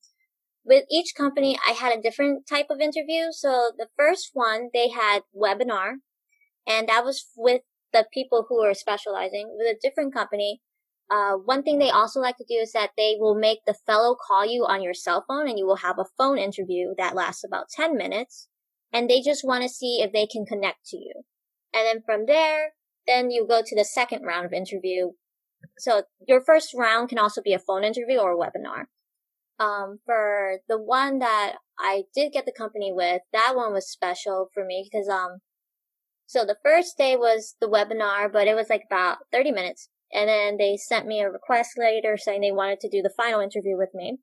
with 0.64 0.84
each 0.90 1.14
company, 1.16 1.58
I 1.66 1.72
had 1.72 1.96
a 1.96 2.02
different 2.02 2.46
type 2.46 2.66
of 2.68 2.80
interview. 2.80 3.28
So 3.30 3.72
the 3.78 3.88
first 3.96 4.30
one, 4.34 4.68
they 4.74 4.90
had 4.90 5.22
webinar 5.34 5.94
and 6.68 6.88
that 6.88 7.04
was 7.04 7.26
with 7.36 7.62
the 7.92 8.06
people 8.12 8.46
who 8.48 8.60
are 8.62 8.74
specializing 8.74 9.54
with 9.56 9.66
a 9.66 9.78
different 9.80 10.14
company, 10.14 10.60
uh, 11.10 11.32
one 11.32 11.62
thing 11.62 11.78
they 11.78 11.90
also 11.90 12.20
like 12.20 12.36
to 12.36 12.44
do 12.46 12.56
is 12.56 12.72
that 12.72 12.90
they 12.96 13.16
will 13.18 13.34
make 13.34 13.60
the 13.66 13.74
fellow 13.86 14.14
call 14.14 14.44
you 14.44 14.66
on 14.66 14.82
your 14.82 14.94
cell 14.94 15.24
phone 15.26 15.48
and 15.48 15.58
you 15.58 15.66
will 15.66 15.76
have 15.76 15.98
a 15.98 16.04
phone 16.18 16.38
interview 16.38 16.94
that 16.98 17.14
lasts 17.14 17.44
about 17.44 17.70
10 17.70 17.96
minutes. 17.96 18.48
And 18.92 19.08
they 19.08 19.20
just 19.20 19.44
want 19.44 19.62
to 19.62 19.68
see 19.68 20.00
if 20.02 20.12
they 20.12 20.26
can 20.26 20.44
connect 20.46 20.86
to 20.88 20.96
you. 20.96 21.12
And 21.74 21.86
then 21.86 22.02
from 22.04 22.26
there, 22.26 22.72
then 23.06 23.30
you 23.30 23.46
go 23.46 23.62
to 23.64 23.76
the 23.76 23.84
second 23.84 24.22
round 24.24 24.46
of 24.46 24.52
interview. 24.52 25.10
So 25.78 26.02
your 26.26 26.42
first 26.42 26.74
round 26.74 27.08
can 27.08 27.18
also 27.18 27.42
be 27.42 27.52
a 27.52 27.58
phone 27.58 27.84
interview 27.84 28.18
or 28.18 28.32
a 28.32 28.36
webinar. 28.36 28.84
Um, 29.58 29.98
for 30.06 30.58
the 30.68 30.78
one 30.78 31.18
that 31.18 31.56
I 31.78 32.04
did 32.14 32.32
get 32.32 32.44
the 32.46 32.52
company 32.56 32.92
with, 32.94 33.22
that 33.32 33.54
one 33.56 33.72
was 33.72 33.90
special 33.90 34.50
for 34.54 34.64
me 34.64 34.88
because, 34.90 35.08
um, 35.08 35.38
so 36.28 36.44
the 36.44 36.58
first 36.62 36.98
day 36.98 37.16
was 37.16 37.56
the 37.58 37.66
webinar, 37.66 38.30
but 38.30 38.46
it 38.46 38.54
was 38.54 38.68
like 38.68 38.82
about 38.86 39.16
30 39.32 39.50
minutes. 39.50 39.88
And 40.12 40.28
then 40.28 40.58
they 40.58 40.76
sent 40.76 41.06
me 41.06 41.22
a 41.22 41.30
request 41.30 41.70
later 41.78 42.18
saying 42.18 42.42
they 42.42 42.52
wanted 42.52 42.80
to 42.80 42.90
do 42.90 43.00
the 43.00 43.12
final 43.16 43.40
interview 43.40 43.78
with 43.78 43.88
me. 43.94 44.18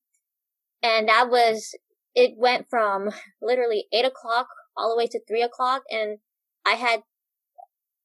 And 0.83 1.09
that 1.09 1.29
was, 1.31 1.75
it 2.13 2.35
went 2.37 2.67
from 2.69 3.09
literally 3.41 3.87
eight 3.91 4.05
o'clock 4.05 4.45
all 4.77 4.91
the 4.91 4.95
way 4.95 5.07
to 5.07 5.19
three 5.27 5.41
o'clock. 5.41 5.81
And 5.89 6.19
I 6.63 6.73
had 6.73 6.99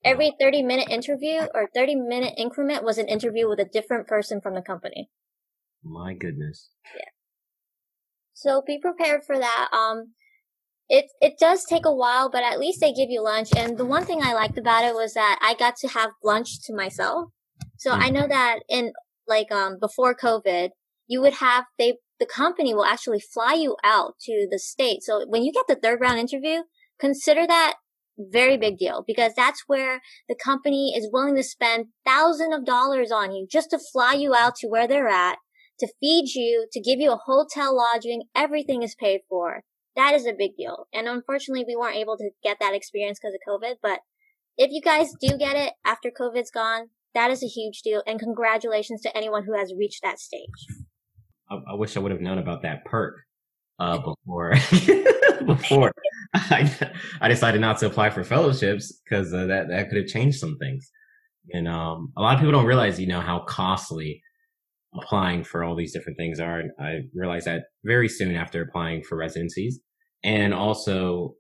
every 0.03 0.33
30 0.41 0.63
minute 0.63 0.89
interview 0.89 1.43
or 1.55 1.69
30 1.75 1.97
minute 1.97 2.33
increment 2.39 2.83
was 2.83 2.97
an 2.97 3.07
interview 3.07 3.51
with 3.51 3.61
a 3.61 3.69
different 3.71 4.07
person 4.07 4.41
from 4.41 4.55
the 4.55 4.63
company. 4.63 5.11
My 5.85 6.15
goodness. 6.15 6.71
Yeah. 6.97 7.11
So 8.33 8.63
be 8.67 8.79
prepared 8.81 9.25
for 9.27 9.39
that. 9.39 9.69
Um, 9.75 10.15
it 10.91 11.07
it 11.21 11.39
does 11.39 11.65
take 11.65 11.87
a 11.87 11.95
while, 11.95 12.29
but 12.29 12.43
at 12.43 12.59
least 12.59 12.81
they 12.81 12.93
give 12.93 13.09
you 13.09 13.23
lunch. 13.23 13.49
And 13.57 13.79
the 13.79 13.85
one 13.87 14.05
thing 14.05 14.21
I 14.23 14.35
liked 14.35 14.59
about 14.59 14.85
it 14.85 14.95
was 14.95 15.15
that 15.15 15.39
I 15.41 15.55
got 15.55 15.77
to 15.77 15.89
have 15.89 16.11
lunch 16.23 16.61
to 16.67 16.75
myself. 16.75 17.31
So 17.79 17.93
I 17.93 18.11
know 18.11 18.27
that 18.27 18.61
in 18.69 18.93
like 19.27 19.51
um 19.53 19.79
before 19.81 20.15
COVID, 20.15 20.71
you 21.07 21.21
would 21.23 21.35
have 21.35 21.65
they 21.79 21.99
the 22.19 22.27
company 22.27 22.75
will 22.75 22.85
actually 22.85 23.21
fly 23.21 23.55
you 23.55 23.77
out 23.85 24.15
to 24.23 24.49
the 24.51 24.59
state. 24.59 25.03
So 25.03 25.25
when 25.27 25.45
you 25.45 25.53
get 25.53 25.67
the 25.69 25.81
third 25.81 26.01
round 26.01 26.19
interview, 26.19 26.63
consider 26.99 27.47
that 27.47 27.77
very 28.19 28.59
big 28.59 28.77
deal 28.77 29.03
because 29.07 29.33
that's 29.35 29.63
where 29.67 30.03
the 30.29 30.35
company 30.35 30.93
is 30.95 31.09
willing 31.11 31.37
to 31.37 31.43
spend 31.43 31.87
thousands 32.05 32.55
of 32.55 32.67
dollars 32.67 33.11
on 33.11 33.33
you 33.33 33.47
just 33.51 33.71
to 33.71 33.79
fly 33.93 34.13
you 34.13 34.35
out 34.35 34.57
to 34.57 34.69
where 34.69 34.87
they're 34.87 35.09
at 35.09 35.39
to 35.79 35.89
feed 35.99 36.35
you, 36.35 36.67
to 36.73 36.81
give 36.81 37.01
you 37.01 37.11
a 37.11 37.21
hotel 37.25 37.75
lodging, 37.75 38.25
everything 38.35 38.83
is 38.83 38.95
paid 38.95 39.21
for. 39.29 39.63
That 39.97 40.15
is 40.15 40.27
a 40.27 40.33
big 40.33 40.57
deal. 40.57 40.87
And 40.93 41.09
unfortunately, 41.09 41.65
we 41.67 41.77
weren't 41.77 41.97
able 41.97 42.17
to 42.17 42.31
get 42.43 42.59
that 42.61 42.75
experience 42.75 43.19
because 43.21 43.35
of 43.35 43.41
COVID. 43.49 43.77
But 43.83 44.01
if 44.57 44.71
you 44.71 44.81
guys 44.81 45.13
do 45.21 45.37
get 45.37 45.57
it 45.57 45.73
after 45.85 46.11
COVID's 46.11 46.51
gone, 46.51 46.89
that 47.15 47.31
is 47.31 47.43
a 47.43 47.47
huge 47.47 47.83
deal. 47.83 48.03
And 48.07 48.21
congratulations 48.21 49.01
to 49.03 49.17
anyone 49.17 49.45
who 49.45 49.59
has 49.59 49.73
reached 49.77 50.03
that 50.03 50.21
stage. 50.21 50.49
I, 51.51 51.57
I 51.73 51.75
wish 51.75 51.97
I 51.97 52.01
would 52.01 52.13
have 52.13 52.21
known 52.21 52.39
about 52.39 52.63
that 52.63 52.85
perk 52.85 53.17
uh, 53.79 53.99
before 53.99 54.55
before 55.47 55.93
I, 56.35 56.91
I 57.21 57.29
decided 57.29 57.61
not 57.61 57.79
to 57.79 57.87
apply 57.87 58.11
for 58.11 58.23
fellowships 58.23 58.93
because 59.03 59.33
uh, 59.33 59.47
that 59.47 59.69
that 59.69 59.89
could 59.89 59.99
have 59.99 60.07
changed 60.07 60.39
some 60.39 60.57
things. 60.59 60.91
And 61.53 61.67
um, 61.67 62.13
a 62.17 62.21
lot 62.21 62.35
of 62.35 62.41
people 62.41 62.53
don't 62.53 62.67
realize, 62.67 63.01
you 63.01 63.07
know, 63.07 63.21
how 63.21 63.41
costly 63.41 64.23
applying 64.95 65.45
for 65.45 65.63
all 65.63 65.77
these 65.77 65.93
different 65.93 66.19
things 66.19 66.41
are. 66.41 66.59
And 66.59 66.71
I 66.81 67.01
realized 67.15 67.47
that 67.47 67.65
very 67.85 68.09
soon 68.09 68.35
after 68.35 68.63
applying 68.63 69.03
for 69.03 69.17
residencies 69.17 69.81
and 70.25 70.53
also 70.53 71.35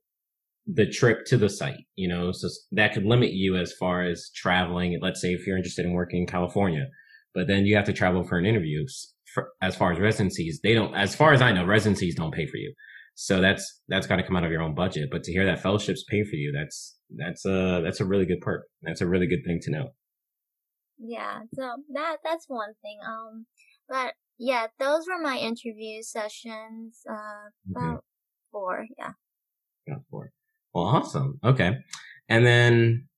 the 0.67 0.89
trip 0.89 1.25
to 1.27 1.37
the 1.37 1.49
site, 1.49 1.85
you 1.97 2.09
know, 2.09 2.33
so 2.33 2.49
that 2.73 2.93
could 2.95 3.05
limit 3.05 3.33
you 3.33 3.57
as 3.57 3.73
far 3.73 4.03
as 4.03 4.31
traveling. 4.37 4.99
Let's 5.03 5.21
say 5.21 5.33
if 5.33 5.47
you're 5.47 5.57
interested 5.57 5.85
in 5.85 5.93
working 5.93 6.21
in 6.21 6.27
California, 6.27 6.87
but 7.35 7.47
then 7.49 7.67
you 7.67 7.77
have 7.77 7.87
to 7.87 7.93
travel 7.93 8.25
for 8.25 8.39
an 8.39 8.47
interview. 8.47 8.87
For, 9.35 9.49
as 9.63 9.77
far 9.77 9.93
as 9.93 9.99
residencies, 9.99 10.61
they 10.63 10.75
don't, 10.75 10.95
as 10.95 11.15
far 11.15 11.33
as 11.33 11.41
I 11.41 11.53
know, 11.53 11.65
residencies 11.65 12.17
don't 12.17 12.35
pay 12.35 12.47
for 12.47 12.57
you. 12.57 12.73
So 13.15 13.41
that's, 13.41 13.81
that's 13.89 14.07
got 14.07 14.17
to 14.17 14.23
come 14.23 14.37
out 14.37 14.45
of 14.45 14.51
your 14.51 14.63
own 14.63 14.75
budget. 14.75 15.09
But 15.11 15.25
to 15.25 15.33
hear 15.33 15.45
that 15.45 15.63
fellowships 15.63 16.05
pay 16.09 16.25
for 16.25 16.37
you, 16.37 16.53
that's, 16.53 16.97
that's 17.17 17.45
a, 17.45 17.81
that's 17.83 18.01
a 18.01 18.05
really 18.05 18.27
good 18.27 18.41
perk. 18.41 18.65
That's 18.83 19.01
a 19.01 19.09
really 19.09 19.27
good 19.27 19.45
thing 19.45 19.61
to 19.63 19.71
know. 19.71 19.91
Yeah, 21.03 21.41
so 21.55 21.77
that 21.95 22.19
that's 22.23 22.45
one 22.49 22.75
thing. 22.83 22.99
Um, 23.07 23.47
but 23.89 24.15
yeah, 24.39 24.67
those 24.79 25.07
were 25.07 25.23
my 25.23 25.37
interview 25.37 26.03
sessions. 26.03 27.01
Uh, 27.09 27.51
about 27.71 27.83
mm-hmm. 27.83 28.51
four. 28.53 28.87
Yeah. 28.99 29.13
About 29.89 30.03
four. 30.11 30.33
Well, 30.75 30.85
awesome. 30.85 31.41
Okay, 31.45 31.77
and 32.29 32.47
then 32.47 33.09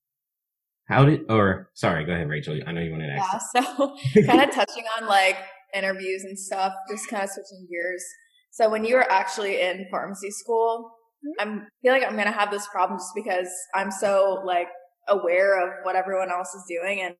how 0.88 1.04
did? 1.04 1.30
Or 1.30 1.70
sorry, 1.74 2.04
go 2.04 2.12
ahead, 2.12 2.28
Rachel. 2.28 2.58
I 2.66 2.72
know 2.72 2.80
you 2.80 2.92
wanted 2.92 3.08
to 3.08 3.14
ask. 3.14 3.46
Yeah. 3.54 3.62
So 3.62 3.96
kind 4.26 4.42
of 4.42 4.54
touching 4.54 4.84
on 5.00 5.08
like 5.08 5.38
interviews 5.74 6.24
and 6.24 6.38
stuff. 6.38 6.72
Just 6.88 7.08
kind 7.08 7.24
of 7.24 7.30
switching 7.30 7.66
gears. 7.70 8.04
So 8.50 8.68
when 8.68 8.84
you 8.84 8.94
were 8.94 9.10
actually 9.10 9.60
in 9.60 9.86
pharmacy 9.90 10.30
school, 10.30 10.92
mm-hmm. 11.24 11.48
I'm 11.48 11.66
feel 11.82 11.92
like 11.92 12.04
I'm 12.04 12.16
gonna 12.16 12.30
have 12.30 12.50
this 12.50 12.66
problem 12.68 12.98
just 12.98 13.12
because 13.14 13.48
I'm 13.74 13.90
so 13.90 14.42
like 14.44 14.68
aware 15.08 15.60
of 15.60 15.84
what 15.84 15.96
everyone 15.96 16.30
else 16.30 16.54
is 16.54 16.64
doing 16.68 17.00
and 17.00 17.14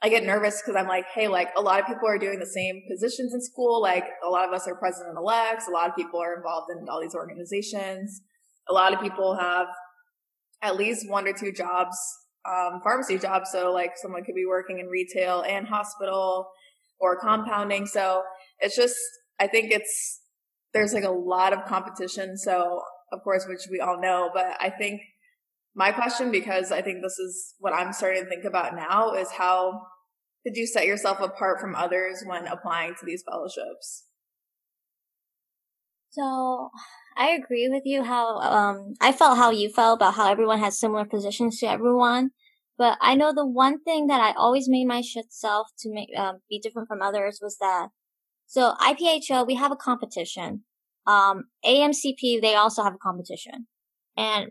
I 0.00 0.08
get 0.08 0.24
nervous 0.24 0.62
because 0.62 0.76
I'm 0.76 0.86
like, 0.86 1.06
hey, 1.12 1.26
like 1.26 1.48
a 1.56 1.60
lot 1.60 1.80
of 1.80 1.86
people 1.86 2.08
are 2.08 2.18
doing 2.18 2.38
the 2.38 2.46
same 2.46 2.82
positions 2.88 3.34
in 3.34 3.40
school. 3.40 3.82
Like 3.82 4.04
a 4.24 4.28
lot 4.28 4.46
of 4.46 4.54
us 4.54 4.68
are 4.68 4.76
president 4.76 5.16
elects. 5.16 5.66
A 5.68 5.72
lot 5.72 5.88
of 5.88 5.96
people 5.96 6.20
are 6.20 6.36
involved 6.36 6.70
in 6.70 6.88
all 6.88 7.00
these 7.00 7.16
organizations. 7.16 8.20
A 8.68 8.72
lot 8.72 8.94
of 8.94 9.00
people 9.00 9.36
have 9.36 9.66
at 10.62 10.76
least 10.76 11.08
one 11.08 11.26
or 11.26 11.32
two 11.32 11.52
jobs, 11.52 11.96
um, 12.48 12.80
pharmacy 12.82 13.18
jobs. 13.18 13.50
So 13.50 13.72
like 13.72 13.92
someone 13.96 14.24
could 14.24 14.36
be 14.36 14.46
working 14.46 14.78
in 14.78 14.86
retail 14.86 15.42
and 15.42 15.66
hospital 15.66 16.48
or 17.00 17.18
compounding. 17.18 17.86
So 17.86 18.22
it's 18.60 18.76
just, 18.76 18.96
I 19.40 19.48
think 19.48 19.72
it's, 19.72 20.20
there's 20.74 20.92
like 20.92 21.04
a 21.04 21.10
lot 21.10 21.52
of 21.52 21.64
competition. 21.64 22.36
So 22.36 22.82
of 23.12 23.22
course, 23.24 23.46
which 23.48 23.62
we 23.70 23.80
all 23.80 24.00
know, 24.00 24.30
but 24.32 24.56
I 24.60 24.70
think 24.70 25.00
my 25.78 25.92
question, 25.92 26.32
because 26.32 26.72
I 26.72 26.82
think 26.82 27.02
this 27.02 27.18
is 27.18 27.54
what 27.60 27.72
I'm 27.72 27.92
starting 27.92 28.24
to 28.24 28.28
think 28.28 28.44
about 28.44 28.74
now, 28.74 29.12
is 29.12 29.30
how 29.30 29.80
did 30.44 30.56
you 30.56 30.66
set 30.66 30.86
yourself 30.86 31.20
apart 31.20 31.60
from 31.60 31.76
others 31.76 32.24
when 32.26 32.48
applying 32.48 32.96
to 32.98 33.06
these 33.06 33.22
fellowships? 33.30 34.06
So 36.10 36.70
I 37.16 37.28
agree 37.28 37.68
with 37.68 37.82
you 37.84 38.02
how 38.02 38.38
um 38.40 38.94
I 39.00 39.12
felt 39.12 39.38
how 39.38 39.50
you 39.50 39.68
felt 39.70 40.00
about 40.00 40.14
how 40.14 40.28
everyone 40.28 40.58
has 40.58 40.80
similar 40.80 41.04
positions 41.04 41.60
to 41.60 41.66
everyone. 41.66 42.30
But 42.76 42.98
I 43.00 43.14
know 43.14 43.32
the 43.32 43.46
one 43.46 43.80
thing 43.80 44.08
that 44.08 44.20
I 44.20 44.32
always 44.36 44.68
made 44.68 44.86
myself 44.86 45.68
to 45.78 45.94
make 45.94 46.08
um, 46.16 46.40
be 46.50 46.58
different 46.58 46.88
from 46.88 47.02
others 47.02 47.38
was 47.40 47.56
that 47.58 47.90
so 48.46 48.74
IPHO 48.80 49.46
we 49.46 49.54
have 49.54 49.70
a 49.70 49.76
competition. 49.76 50.64
Um, 51.06 51.44
AMCP 51.64 52.40
they 52.40 52.56
also 52.56 52.82
have 52.82 52.94
a 52.94 52.98
competition, 52.98 53.68
and 54.16 54.50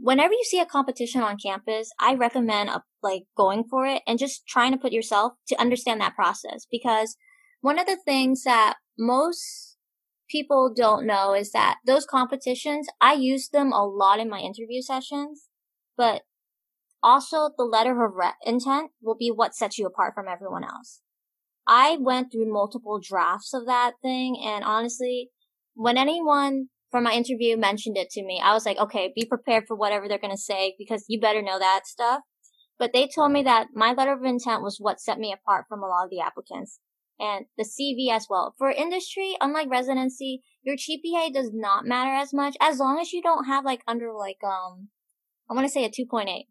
whenever 0.00 0.32
you 0.32 0.44
see 0.44 0.60
a 0.60 0.66
competition 0.66 1.22
on 1.22 1.38
campus, 1.38 1.90
I 2.00 2.14
recommend 2.14 2.70
uh, 2.70 2.80
like 3.02 3.24
going 3.36 3.64
for 3.64 3.86
it 3.86 4.02
and 4.06 4.18
just 4.18 4.46
trying 4.46 4.72
to 4.72 4.78
put 4.78 4.92
yourself 4.92 5.32
to 5.48 5.60
understand 5.60 6.00
that 6.00 6.14
process 6.14 6.66
because 6.70 7.16
one 7.60 7.78
of 7.78 7.86
the 7.86 7.98
things 8.04 8.44
that 8.44 8.76
most 8.98 9.76
people 10.30 10.72
don't 10.74 11.06
know 11.06 11.34
is 11.34 11.52
that 11.52 11.78
those 11.86 12.04
competitions, 12.04 12.88
I 13.00 13.14
use 13.14 13.48
them 13.48 13.72
a 13.72 13.86
lot 13.86 14.20
in 14.20 14.28
my 14.28 14.40
interview 14.40 14.82
sessions, 14.82 15.48
but 15.96 16.22
also 17.02 17.50
the 17.56 17.64
letter 17.64 18.04
of 18.04 18.14
re- 18.14 18.32
intent 18.44 18.90
will 19.00 19.16
be 19.16 19.30
what 19.30 19.54
sets 19.54 19.78
you 19.78 19.86
apart 19.86 20.14
from 20.14 20.26
everyone 20.28 20.64
else. 20.64 21.00
I 21.66 21.96
went 22.00 22.30
through 22.30 22.52
multiple 22.52 23.00
drafts 23.02 23.52
of 23.52 23.66
that 23.66 23.94
thing 24.02 24.40
and 24.44 24.64
honestly, 24.64 25.30
when 25.74 25.96
anyone 25.96 26.68
for 26.96 27.02
my 27.02 27.12
interview 27.12 27.58
mentioned 27.58 27.98
it 27.98 28.08
to 28.08 28.24
me. 28.24 28.40
I 28.42 28.54
was 28.54 28.64
like, 28.64 28.78
okay, 28.78 29.12
be 29.14 29.26
prepared 29.26 29.64
for 29.68 29.76
whatever 29.76 30.08
they're 30.08 30.18
going 30.18 30.34
to 30.34 30.40
say 30.40 30.74
because 30.78 31.04
you 31.08 31.20
better 31.20 31.42
know 31.42 31.58
that 31.58 31.86
stuff. 31.86 32.22
But 32.78 32.94
they 32.94 33.06
told 33.06 33.32
me 33.32 33.42
that 33.42 33.68
my 33.74 33.92
letter 33.92 34.14
of 34.14 34.24
intent 34.24 34.62
was 34.62 34.78
what 34.78 34.98
set 34.98 35.18
me 35.18 35.30
apart 35.30 35.66
from 35.68 35.82
a 35.82 35.86
lot 35.86 36.04
of 36.04 36.10
the 36.10 36.20
applicants 36.20 36.80
and 37.20 37.44
the 37.58 37.64
CV 37.64 38.10
as 38.10 38.28
well. 38.30 38.54
For 38.56 38.70
industry, 38.70 39.36
unlike 39.42 39.68
residency, 39.70 40.40
your 40.62 40.76
GPA 40.76 41.34
does 41.34 41.50
not 41.52 41.84
matter 41.84 42.12
as 42.12 42.32
much 42.32 42.56
as 42.62 42.78
long 42.78 42.98
as 42.98 43.12
you 43.12 43.20
don't 43.20 43.44
have 43.44 43.62
like 43.62 43.82
under 43.86 44.10
like, 44.14 44.38
um, 44.42 44.88
I 45.50 45.54
want 45.54 45.66
to 45.66 45.70
say 45.72 45.84
a 45.84 45.90
2.8. 45.90 46.44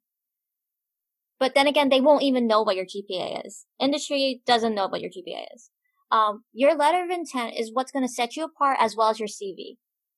But 1.40 1.56
then 1.56 1.66
again, 1.66 1.90
they 1.90 2.02
won't 2.02 2.22
even 2.22 2.46
know 2.46 2.62
what 2.62 2.76
your 2.76 2.86
GPA 2.86 3.48
is. 3.48 3.66
Industry 3.80 4.44
doesn't 4.46 4.76
know 4.76 4.88
what 4.88 5.02
your 5.02 5.10
GPA 5.10 5.56
is. 5.56 5.72
Um, 6.12 6.44
your 6.54 6.76
letter 6.76 7.04
of 7.04 7.10
intent 7.10 7.56
is 7.58 7.72
what's 7.74 7.92
going 7.92 8.06
to 8.06 8.14
set 8.14 8.36
you 8.36 8.44
apart 8.44 8.78
as 8.80 8.96
well 8.96 9.10
as 9.10 9.20
your 9.20 9.28
CV. 9.28 9.78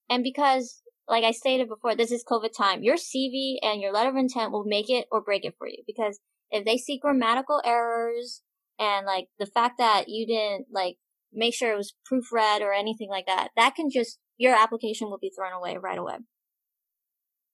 And 0.10 0.24
because, 0.24 0.82
like 1.08 1.24
I 1.24 1.32
stated 1.32 1.68
before, 1.68 1.96
this 1.96 2.12
is 2.12 2.24
COVID 2.30 2.56
time, 2.58 2.84
your 2.84 2.96
CV 2.96 3.58
and 3.62 3.82
your 3.82 3.92
letter 3.92 4.10
of 4.10 4.16
intent 4.16 4.52
will 4.52 4.66
make 4.66 4.90
it 4.90 5.08
or 5.12 5.22
break 5.22 5.46
it 5.46 5.56
for 5.58 5.68
you. 5.68 5.84
Because 5.86 6.20
if 6.50 6.66
they 6.66 6.78
see 6.78 7.00
grammatical 7.00 7.62
errors 7.66 8.42
and 8.80 9.06
like 9.06 9.28
the 9.40 9.46
fact 9.46 9.78
that 9.80 10.06
you 10.08 10.26
didn't 10.26 10.68
like 10.72 10.98
make 11.34 11.54
sure 11.54 11.74
it 11.74 11.78
was 11.78 11.94
proofread 12.12 12.62
or 12.62 12.74
anything 12.74 13.10
like 13.10 13.26
that, 13.26 13.50
that 13.56 13.76
can 13.76 13.90
just, 13.90 14.20
your 14.38 14.56
application 14.56 15.10
will 15.10 15.20
be 15.20 15.32
thrown 15.36 15.54
away 15.54 15.78
right 15.78 15.98
away. 15.98 16.18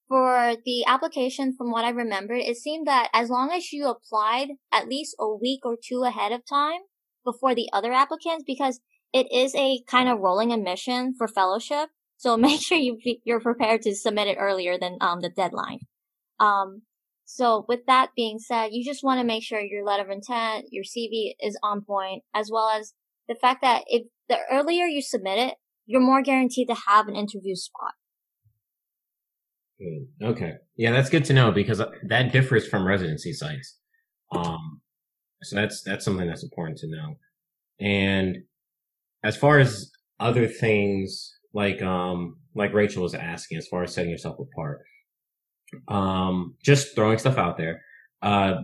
For 0.08 0.56
the 0.64 0.86
application, 0.86 1.56
from 1.58 1.72
what 1.72 1.86
I 1.86 1.89
remember, 1.89 2.36
it 2.36 2.58
seemed 2.58 2.86
that 2.88 3.10
as 3.14 3.30
long 3.30 3.51
as 3.51 3.72
you 3.72 3.88
applied 3.88 4.49
at 4.72 4.88
least 4.88 5.16
a 5.20 5.34
week 5.34 5.62
or 5.64 5.76
two 5.82 6.04
ahead 6.04 6.32
of 6.32 6.41
time 6.47 6.82
before 7.26 7.56
the 7.56 7.70
other 7.74 7.93
applicants, 7.93 8.43
because 8.45 8.82
it 9.14 9.32
is 9.32 9.56
a 9.56 9.82
kind 9.88 10.10
of 10.10 10.20
rolling 10.20 10.51
admission 10.51 11.16
for 11.18 11.28
fellowship, 11.28 11.89
so 12.24 12.38
make 12.38 12.61
sure 12.61 12.78
you 12.78 12.97
you're 13.26 13.41
prepared 13.41 13.82
to 13.82 13.93
submit 13.93 14.30
it 14.30 14.38
earlier 14.39 14.78
than 14.80 14.97
um, 15.01 15.19
the 15.19 15.30
deadline. 15.30 15.80
Um, 16.39 16.84
so 17.26 17.65
with 17.67 17.82
that 17.88 18.11
being 18.15 18.39
said, 18.39 18.69
you 18.71 18.86
just 18.86 19.03
want 19.03 19.19
to 19.19 19.26
make 19.26 19.43
sure 19.43 19.59
your 19.59 19.86
letter 19.86 20.03
of 20.03 20.09
intent, 20.09 20.67
your 20.71 20.84
CV 20.84 21.34
is 21.41 21.57
on 21.61 21.82
point, 21.82 22.24
as 22.34 22.49
well 22.51 22.69
as 22.69 22.93
the 23.28 23.36
fact 23.36 23.61
that 23.61 23.84
if 23.88 24.03
the 24.30 24.38
earlier 24.49 24.86
you 24.86 25.01
submit 25.01 25.38
it, 25.38 25.55
you're 25.86 26.01
more 26.01 26.21
guaranteed 26.21 26.69
to 26.69 26.76
have 26.88 27.07
an 27.07 27.15
interview 27.15 27.55
spot. 27.55 27.93
Okay. 30.21 30.53
Yeah, 30.78 30.91
that's 30.91 31.09
good 31.09 31.26
to 31.26 31.34
know 31.34 31.51
because 31.51 31.82
that 32.07 32.32
differs 32.32 32.67
from 32.67 32.88
residency 32.88 33.34
sites. 33.34 33.78
Um, 34.32 34.82
so 35.41 35.57
that's, 35.57 35.82
that's 35.84 36.05
something 36.05 36.28
that's 36.28 36.43
important 36.43 36.78
to 36.80 36.88
know. 36.88 37.15
And 37.82 38.38
as 39.24 39.36
far 39.36 39.59
as 39.59 39.91
other 40.19 40.47
things 40.47 41.33
like 41.54 41.82
um 41.82 42.38
like 42.56 42.74
Rachel 42.74 43.04
was 43.04 43.14
asking 43.14 43.58
as 43.58 43.68
far 43.68 43.84
as 43.84 43.93
setting 43.93 44.12
yourself 44.12 44.38
apart. 44.39 44.82
Um, 45.88 46.56
just 46.64 46.95
throwing 46.95 47.18
stuff 47.18 47.38
out 47.38 47.58
there. 47.58 47.82
Uh, 48.22 48.56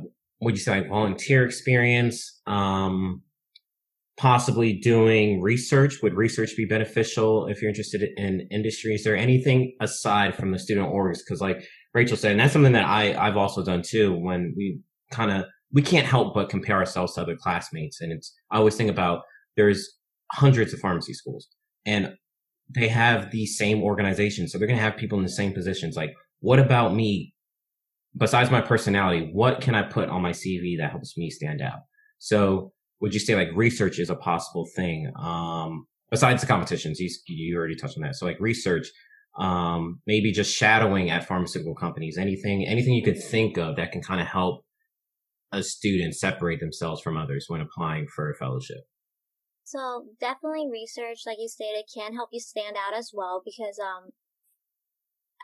would 0.41 0.55
you 0.55 0.61
say 0.61 0.79
like 0.79 0.89
volunteer 0.89 1.43
experience? 1.43 2.39
Um, 2.45 3.23
possibly 4.17 4.73
doing 4.73 5.41
research. 5.41 6.01
Would 6.03 6.13
research 6.13 6.55
be 6.55 6.65
beneficial 6.65 7.47
if 7.47 7.61
you're 7.61 7.69
interested 7.69 8.07
in 8.17 8.47
industry? 8.51 8.93
Is 8.93 9.03
there 9.03 9.15
anything 9.15 9.75
aside 9.81 10.35
from 10.35 10.51
the 10.51 10.59
student 10.59 10.91
orgs? 10.91 11.19
Because 11.19 11.41
like 11.41 11.65
Rachel 11.93 12.17
said, 12.17 12.31
and 12.31 12.39
that's 12.39 12.53
something 12.53 12.73
that 12.73 12.85
I 12.85 13.15
I've 13.15 13.37
also 13.37 13.63
done 13.63 13.81
too. 13.81 14.13
When 14.13 14.53
we 14.55 14.79
kind 15.11 15.31
of 15.31 15.45
we 15.71 15.81
can't 15.81 16.05
help 16.05 16.33
but 16.33 16.49
compare 16.49 16.77
ourselves 16.77 17.15
to 17.15 17.21
other 17.21 17.35
classmates, 17.35 18.01
and 18.01 18.11
it's 18.11 18.35
I 18.51 18.57
always 18.57 18.75
think 18.75 18.89
about 18.89 19.21
there's 19.55 19.97
hundreds 20.33 20.73
of 20.73 20.79
pharmacy 20.79 21.13
schools, 21.13 21.47
and 21.85 22.13
they 22.73 22.87
have 22.87 23.31
the 23.31 23.45
same 23.45 23.81
organization. 23.81 24.47
So 24.47 24.57
they're 24.57 24.67
going 24.67 24.77
to 24.77 24.83
have 24.83 24.97
people 24.97 25.17
in 25.17 25.23
the 25.23 25.31
same 25.31 25.53
positions. 25.53 25.95
Like, 25.95 26.13
what 26.39 26.59
about 26.59 26.93
me? 26.93 27.33
Besides 28.15 28.51
my 28.51 28.61
personality, 28.61 29.29
what 29.33 29.61
can 29.61 29.75
I 29.75 29.83
put 29.83 30.09
on 30.09 30.21
my 30.21 30.31
CV 30.31 30.77
that 30.79 30.91
helps 30.91 31.17
me 31.17 31.29
stand 31.29 31.61
out? 31.61 31.79
So 32.17 32.71
would 33.01 33.13
you 33.13 33.19
say 33.19 33.35
like 33.35 33.49
research 33.55 33.99
is 33.99 34.09
a 34.09 34.15
possible 34.15 34.67
thing? 34.75 35.11
Um, 35.19 35.87
besides 36.11 36.41
the 36.41 36.47
competitions, 36.47 36.99
you, 36.99 37.09
you 37.27 37.57
already 37.57 37.75
touched 37.75 37.97
on 37.97 38.03
that. 38.03 38.15
So 38.15 38.25
like 38.25 38.39
research, 38.39 38.87
um, 39.37 40.01
maybe 40.05 40.31
just 40.31 40.55
shadowing 40.55 41.09
at 41.09 41.27
pharmaceutical 41.27 41.75
companies, 41.75 42.17
anything, 42.17 42.65
anything 42.67 42.93
you 42.93 43.03
could 43.03 43.21
think 43.21 43.57
of 43.57 43.75
that 43.77 43.91
can 43.91 44.01
kind 44.01 44.21
of 44.21 44.27
help 44.27 44.63
a 45.51 45.63
student 45.63 46.15
separate 46.15 46.59
themselves 46.59 47.01
from 47.01 47.17
others 47.17 47.45
when 47.47 47.61
applying 47.61 48.07
for 48.07 48.29
a 48.29 48.35
fellowship. 48.35 48.81
So 49.69 50.05
definitely 50.19 50.67
research, 50.67 51.19
like 51.27 51.37
you 51.39 51.47
stated, 51.47 51.83
can 51.93 52.15
help 52.15 52.29
you 52.31 52.39
stand 52.39 52.75
out 52.75 52.97
as 52.97 53.11
well 53.13 53.39
because, 53.45 53.77
um, 53.79 54.09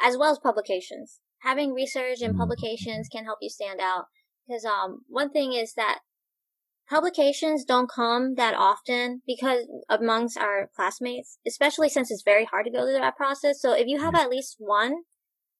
as 0.03 0.17
well 0.17 0.31
as 0.31 0.39
publications. 0.39 1.19
Having 1.43 1.73
research 1.73 2.21
and 2.21 2.31
mm-hmm. 2.31 2.39
publications 2.39 3.07
can 3.07 3.25
help 3.25 3.37
you 3.39 3.51
stand 3.51 3.79
out 3.79 4.05
because, 4.47 4.65
um, 4.65 5.01
one 5.07 5.29
thing 5.29 5.53
is 5.53 5.75
that 5.75 5.99
publications 6.89 7.65
don't 7.65 7.87
come 7.87 8.33
that 8.33 8.55
often 8.55 9.21
because 9.27 9.67
amongst 9.89 10.39
our 10.39 10.71
classmates, 10.75 11.37
especially 11.45 11.89
since 11.89 12.09
it's 12.09 12.23
very 12.23 12.45
hard 12.45 12.65
to 12.65 12.71
go 12.71 12.83
through 12.83 12.93
that 12.93 13.15
process. 13.17 13.61
So 13.61 13.73
if 13.73 13.85
you 13.85 13.99
have 13.99 14.15
at 14.15 14.31
least 14.31 14.55
one, 14.57 15.03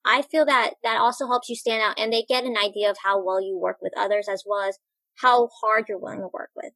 I 0.03 0.23
feel 0.23 0.45
that 0.45 0.73
that 0.81 0.97
also 0.99 1.27
helps 1.27 1.49
you 1.49 1.55
stand 1.55 1.83
out 1.83 1.99
and 1.99 2.11
they 2.11 2.25
get 2.27 2.45
an 2.45 2.57
idea 2.57 2.89
of 2.89 2.97
how 3.03 3.23
well 3.23 3.39
you 3.39 3.59
work 3.59 3.77
with 3.79 3.93
others 3.95 4.27
as 4.27 4.43
well 4.43 4.67
as 4.67 4.79
how 5.17 5.49
hard 5.61 5.85
you're 5.87 5.99
willing 5.99 6.21
to 6.21 6.29
work 6.33 6.49
with. 6.55 6.73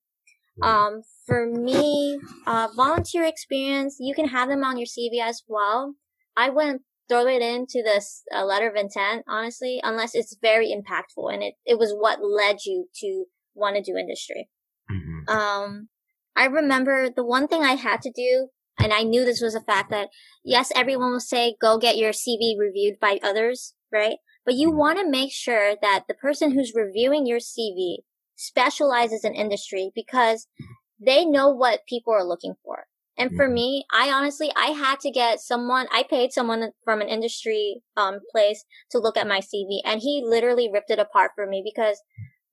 Um, 0.62 1.02
for 1.26 1.46
me, 1.46 2.20
uh, 2.48 2.68
volunteer 2.76 3.24
experience, 3.24 3.98
you 4.00 4.14
can 4.14 4.28
have 4.30 4.50
them 4.50 4.64
on 4.64 4.78
your 4.78 4.88
CV 4.88 5.22
as 5.22 5.44
well. 5.48 5.96
I 6.36 6.50
wouldn't 6.50 6.82
throw 7.10 7.28
it 7.28 7.42
into 7.42 7.82
this 7.84 8.24
uh, 8.34 8.46
letter 8.46 8.70
of 8.70 8.76
intent, 8.76 9.26
honestly, 9.28 9.80
unless 9.84 10.14
it's 10.14 10.38
very 10.42 10.68
impactful 10.68 11.34
and 11.34 11.42
it, 11.44 11.56
it 11.66 11.80
was 11.80 11.92
what 11.92 12.20
led 12.24 12.58
you 12.66 12.88
to 13.02 13.26
want 13.56 13.76
to 13.76 13.82
do 13.82 13.98
industry. 13.98 14.50
Mm-hmm. 14.92 15.36
Um, 15.36 15.90
I 16.36 16.46
remember 16.46 17.10
the 17.10 17.26
one 17.26 17.48
thing 17.48 17.64
I 17.64 17.74
had 17.74 18.02
to 18.04 18.12
do, 18.12 18.50
and 18.80 18.94
I 18.94 19.04
knew 19.04 19.26
this 19.26 19.42
was 19.42 19.56
a 19.56 19.62
fact 19.62 19.90
that 19.90 20.10
yes, 20.44 20.72
everyone 20.76 21.12
will 21.12 21.20
say 21.20 21.56
go 21.60 21.78
get 21.78 21.98
your 21.98 22.12
CV 22.12 22.58
reviewed 22.58 23.00
by 23.02 23.20
others, 23.24 23.74
right? 23.92 24.18
But 24.46 24.56
you 24.56 24.70
mm-hmm. 24.70 24.78
want 24.78 25.00
to 25.00 25.10
make 25.10 25.32
sure 25.34 25.76
that 25.82 26.06
the 26.08 26.14
person 26.14 26.52
who's 26.52 26.74
reviewing 26.76 27.26
your 27.26 27.40
CV 27.40 27.98
specializes 28.40 29.26
in 29.26 29.34
industry 29.34 29.92
because 29.94 30.48
they 31.00 31.26
know 31.26 31.50
what 31.50 31.86
people 31.88 32.14
are 32.14 32.24
looking 32.24 32.56
for. 32.64 32.86
And 33.18 33.36
for 33.36 33.50
me, 33.50 33.84
I 33.92 34.10
honestly, 34.12 34.50
I 34.56 34.68
had 34.68 35.02
to 35.02 35.12
get 35.12 35.42
someone, 35.42 35.88
I 35.92 36.04
paid 36.10 36.32
someone 36.32 36.72
from 36.86 37.02
an 37.02 37.10
industry, 37.10 37.82
um, 37.98 38.20
place 38.32 38.64
to 38.92 38.98
look 38.98 39.18
at 39.18 39.28
my 39.28 39.42
CV 39.42 39.80
and 39.84 40.00
he 40.00 40.24
literally 40.26 40.70
ripped 40.72 40.90
it 40.90 41.00
apart 41.00 41.32
for 41.36 41.46
me 41.46 41.62
because 41.64 42.02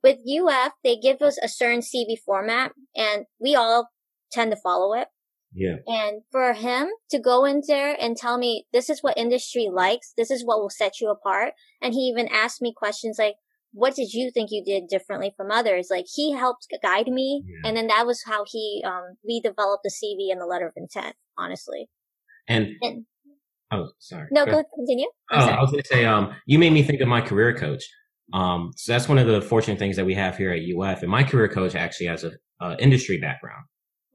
with 0.03 0.19
UF, 0.29 0.73
they 0.83 0.97
give 0.97 1.23
us 1.23 1.39
a 1.41 1.49
certain 1.49 1.81
CV 1.81 2.17
format 2.19 2.73
and 2.97 3.27
we 3.39 3.55
all 3.55 3.91
tend 4.33 4.51
to 4.51 4.57
follow 4.57 4.93
it. 4.95 5.07
Yeah. 5.55 5.77
And 5.87 6.23
for 6.33 6.53
him 6.53 6.89
to 7.11 7.21
go 7.21 7.45
in 7.45 7.63
there 7.67 7.97
and 7.99 8.17
tell 8.17 8.37
me, 8.37 8.67
this 8.73 8.91
is 8.91 9.05
what 9.05 9.17
industry 9.17 9.69
likes, 9.73 10.13
this 10.17 10.33
is 10.33 10.45
what 10.45 10.59
will 10.59 10.69
set 10.69 11.01
you 11.01 11.11
apart. 11.11 11.55
And 11.81 11.95
he 11.95 12.01
even 12.01 12.27
asked 12.29 12.61
me 12.61 12.75
questions 12.77 13.19
like, 13.21 13.37
what 13.77 13.95
did 13.95 14.15
you 14.15 14.31
think 14.31 14.49
you 14.51 14.65
did 14.65 14.89
differently 14.89 15.35
from 15.37 15.51
others? 15.51 15.89
Like 15.91 16.07
he 16.13 16.33
helped 16.33 16.67
guide 16.83 17.09
me. 17.09 17.45
Yeah. 17.47 17.69
And 17.69 17.77
then 17.77 17.89
that 17.89 18.07
was 18.07 18.23
how 18.25 18.45
he, 18.47 18.83
um, 18.87 19.17
we 19.23 19.39
developed 19.41 19.83
the 19.85 19.91
CV 19.91 20.33
and 20.33 20.41
the 20.41 20.47
letter 20.47 20.67
of 20.67 20.73
intent, 20.77 21.15
honestly. 21.37 21.91
And, 22.49 22.69
and 22.81 23.05
oh, 23.71 23.91
sorry. 23.99 24.29
No, 24.31 24.47
go, 24.47 24.53
go 24.53 24.65
continue. 24.75 25.09
Oh, 25.31 25.37
I 25.37 25.61
was 25.61 25.71
going 25.73 25.83
to 25.83 25.89
say, 25.89 26.07
um, 26.07 26.35
you 26.47 26.59
made 26.59 26.73
me 26.73 26.83
think 26.83 27.03
of 27.03 27.09
my 27.09 27.21
career 27.21 27.55
coach. 27.55 27.85
Um, 28.33 28.73
so 28.77 28.93
that's 28.93 29.11
one 29.11 29.19
of 29.19 29.27
the 29.27 29.43
fortunate 29.43 29.79
things 29.79 29.97
that 29.97 30.07
we 30.07 30.15
have 30.15 30.39
here 30.39 30.53
at 30.53 30.61
UF. 30.63 31.03
And 31.03 31.11
my 31.11 31.23
career 31.23 31.49
coach 31.49 31.75
actually 31.75 32.07
has 32.07 32.25
a, 32.25 32.33
a 32.63 32.79
industry 32.79 33.19
background. 33.19 33.65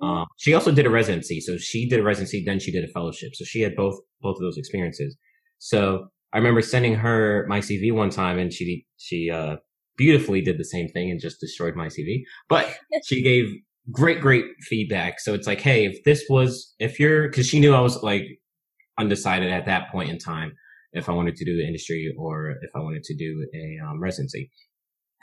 Mm-hmm. 0.01 0.11
Um, 0.11 0.27
she 0.37 0.55
also 0.55 0.71
did 0.71 0.87
a 0.87 0.89
residency. 0.89 1.39
So 1.39 1.59
she 1.59 1.87
did 1.87 1.99
a 1.99 2.03
residency, 2.03 2.43
then 2.43 2.59
she 2.59 2.71
did 2.71 2.83
a 2.83 2.91
fellowship. 2.91 3.35
So 3.35 3.45
she 3.45 3.61
had 3.61 3.75
both, 3.75 3.99
both 4.21 4.37
of 4.37 4.41
those 4.41 4.57
experiences. 4.57 5.15
So 5.59 6.07
I 6.33 6.37
remember 6.37 6.61
sending 6.61 6.95
her 6.95 7.45
my 7.47 7.59
CV 7.59 7.93
one 7.93 8.09
time 8.09 8.39
and 8.39 8.51
she, 8.51 8.85
she, 8.97 9.29
uh, 9.29 9.57
beautifully 9.97 10.41
did 10.41 10.57
the 10.57 10.65
same 10.65 10.87
thing 10.87 11.11
and 11.11 11.19
just 11.19 11.39
destroyed 11.39 11.75
my 11.75 11.87
CV, 11.87 12.23
but 12.49 12.73
she 13.05 13.21
gave 13.21 13.45
great, 13.91 14.21
great 14.21 14.45
feedback. 14.61 15.19
So 15.19 15.33
it's 15.33 15.47
like, 15.47 15.61
Hey, 15.61 15.85
if 15.85 16.03
this 16.03 16.23
was, 16.29 16.73
if 16.79 16.99
you're, 16.99 17.29
cause 17.29 17.45
she 17.45 17.59
knew 17.59 17.73
I 17.73 17.81
was 17.81 18.01
like 18.01 18.23
undecided 18.97 19.51
at 19.51 19.65
that 19.65 19.91
point 19.91 20.09
in 20.09 20.17
time 20.17 20.53
if 20.93 21.07
I 21.07 21.13
wanted 21.13 21.35
to 21.37 21.45
do 21.45 21.55
the 21.55 21.65
industry 21.65 22.13
or 22.17 22.51
if 22.61 22.71
I 22.75 22.79
wanted 22.79 23.03
to 23.03 23.15
do 23.15 23.47
a 23.53 23.79
um, 23.85 24.01
residency. 24.01 24.51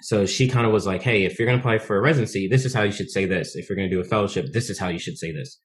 So 0.02 0.26
she 0.26 0.48
kind 0.48 0.66
of 0.66 0.72
was 0.72 0.86
like, 0.86 1.02
Hey, 1.02 1.24
if 1.24 1.38
you're 1.38 1.46
going 1.46 1.58
to 1.58 1.62
apply 1.62 1.78
for 1.78 1.96
a 1.96 2.00
residency, 2.00 2.48
this 2.48 2.64
is 2.64 2.74
how 2.74 2.82
you 2.82 2.92
should 2.92 3.10
say 3.10 3.24
this. 3.24 3.56
If 3.56 3.68
you're 3.68 3.76
going 3.76 3.90
to 3.90 3.94
do 3.94 4.00
a 4.00 4.04
fellowship, 4.04 4.52
this 4.52 4.70
is 4.70 4.78
how 4.78 4.88
you 4.88 4.98
should 4.98 5.18
say 5.18 5.32
this. 5.32 5.58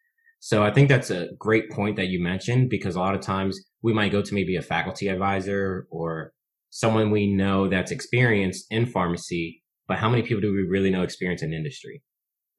So 0.46 0.62
I 0.62 0.74
think 0.74 0.90
that's 0.90 1.10
a 1.10 1.30
great 1.40 1.72
point 1.72 1.96
that 1.96 2.10
you 2.10 2.22
mentioned 2.22 2.70
because 2.70 2.98
a 2.98 3.00
lot 3.00 3.16
of 3.16 3.22
times 3.22 3.58
we 3.82 3.94
might 3.94 4.12
go 4.12 4.22
to 4.22 4.34
maybe 4.34 4.58
a 4.58 4.62
faculty 4.62 5.08
advisor 5.08 5.88
or 5.90 6.34
someone 6.70 7.12
we 7.12 7.34
know 7.34 7.70
that's 7.70 7.92
experienced 7.92 8.66
in 8.70 8.86
pharmacy, 8.86 9.64
but 9.88 10.00
how 10.00 10.10
many 10.10 10.22
people 10.22 10.42
do 10.42 10.52
we 10.52 10.64
really 10.64 10.90
know 10.90 11.02
experience 11.02 11.44
in 11.44 11.54
industry? 11.54 12.04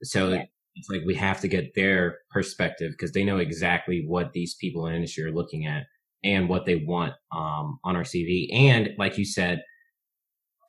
So 0.03 0.31
yeah. 0.31 0.45
it's 0.77 0.89
like 0.89 1.03
we 1.05 1.15
have 1.17 1.43
to 1.43 1.49
get 1.49 1.75
their 1.75 2.21
perspective 2.31 2.93
because 2.93 3.13
they 3.13 3.23
know 3.23 3.37
exactly 3.37 4.03
what 4.07 4.33
these 4.33 4.55
people 4.59 4.87
in 4.87 4.95
industry 4.95 5.25
are 5.25 5.35
looking 5.35 5.67
at 5.67 5.83
and 6.25 6.49
what 6.49 6.65
they 6.65 6.77
want 6.77 7.13
um, 7.37 7.81
on 7.85 7.97
our 7.97 8.05
CV. 8.05 8.47
And 8.51 8.93
like 8.97 9.19
you 9.19 9.27
said, 9.27 9.61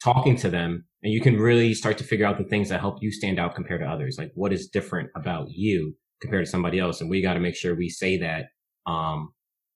talking 0.04 0.36
to 0.36 0.50
them 0.50 0.86
and 1.02 1.14
you 1.14 1.22
can 1.22 1.40
really 1.40 1.76
start 1.76 1.98
to 2.00 2.04
figure 2.04 2.26
out 2.26 2.38
the 2.38 2.44
things 2.44 2.68
that 2.68 2.82
help 2.82 2.98
you 3.00 3.10
stand 3.10 3.40
out 3.40 3.56
compared 3.56 3.80
to 3.80 3.88
others. 3.88 4.18
Like 4.18 4.32
what 4.36 4.52
is 4.52 4.68
different 4.68 5.12
about 5.16 5.48
you 5.52 5.96
compared 6.22 6.46
to 6.46 6.52
somebody 6.52 6.80
else. 6.80 7.02
And 7.02 7.10
we 7.10 7.22
got 7.22 7.34
to 7.34 7.40
make 7.40 7.56
sure 7.56 7.76
we 7.76 7.90
say 7.90 8.18
that, 8.18 8.46
um, 8.90 9.34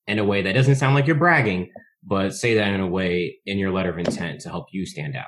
in 0.08 0.20
a 0.20 0.24
way 0.24 0.42
that 0.42 0.54
doesn't 0.54 0.76
sound 0.76 0.96
like 0.96 1.08
you're 1.08 1.16
bragging, 1.16 1.72
but 2.04 2.34
say 2.34 2.56
that 2.56 2.74
in 2.74 2.80
a 2.80 2.88
way 2.88 3.40
in 3.46 3.58
your 3.58 3.72
letter 3.72 3.90
of 3.90 4.00
intent 4.00 4.42
to 4.42 4.50
help 4.50 4.68
you 4.72 4.86
stand 4.86 5.16
out. 5.16 5.26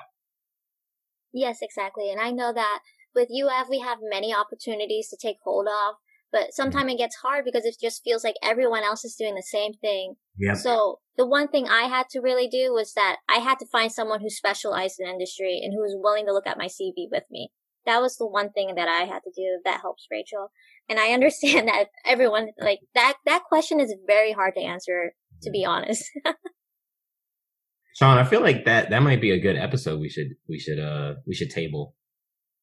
Yes, 1.34 1.59
exactly. 1.62 2.12
And 2.12 2.20
I 2.20 2.32
know 2.32 2.51
that 2.53 2.80
with 3.14 3.30
UF, 3.30 3.68
we 3.70 3.80
have 3.80 3.99
many 4.01 4.34
opportunities 4.34 5.09
to 5.09 5.18
take 5.22 5.38
hold 5.43 5.68
of 5.68 5.95
but 6.32 6.53
sometimes 6.53 6.93
it 6.93 6.97
gets 6.97 7.18
hard 7.18 7.43
because 7.43 7.66
it 7.66 7.76
just 7.82 8.03
feels 8.03 8.24
like 8.24 8.36
everyone 8.41 8.84
else 8.84 9.03
is 9.03 9.16
doing 9.16 9.36
the 9.36 9.43
same 9.43 9.74
thing. 9.74 10.16
Yeah. 10.38 10.53
So 10.53 10.99
the 11.18 11.28
one 11.28 11.49
thing 11.49 11.68
I 11.68 11.84
had 11.84 12.07
to 12.12 12.22
really 12.22 12.47
do 12.47 12.74
was 12.74 12.93
that 12.93 13.18
I 13.28 13.39
had 13.39 13.59
to 13.59 13.66
find 13.66 13.91
someone 13.91 14.22
who 14.22 14.30
specialized 14.30 14.99
in 14.99 15.07
industry 15.07 15.59
and 15.62 15.74
who 15.74 15.82
was 15.82 15.95
willing 15.97 16.26
to 16.28 16.34
look 16.34 16.47
at 16.47 16.57
my 16.57 16.68
CV 16.68 17.07
with 17.12 17.24
me. 17.30 17.51
That 17.86 18.01
was 18.01 18.18
the 18.18 18.28
one 18.28 18.51
thing 18.51 18.76
that 18.76 18.88
I 18.88 19.05
had 19.05 19.24
to 19.24 19.32
do 19.36 19.59
that 19.66 19.82
helps 19.82 20.07
Rachel. 20.09 20.51
And 20.91 20.99
I 20.99 21.13
understand 21.13 21.67
that 21.69 21.85
everyone, 22.05 22.49
like 22.59 22.79
that, 22.93 23.15
that 23.25 23.45
question 23.45 23.79
is 23.79 23.95
very 24.05 24.33
hard 24.33 24.53
to 24.55 24.61
answer, 24.61 25.13
to 25.41 25.49
be 25.49 25.65
honest. 25.65 26.03
Sean, 27.95 28.17
I 28.17 28.23
feel 28.25 28.41
like 28.41 28.65
that, 28.65 28.89
that 28.89 29.01
might 29.01 29.21
be 29.21 29.31
a 29.31 29.39
good 29.39 29.55
episode 29.55 29.99
we 29.99 30.09
should, 30.09 30.27
we 30.47 30.59
should, 30.59 30.79
uh, 30.79 31.15
we 31.25 31.33
should 31.33 31.49
table. 31.49 31.95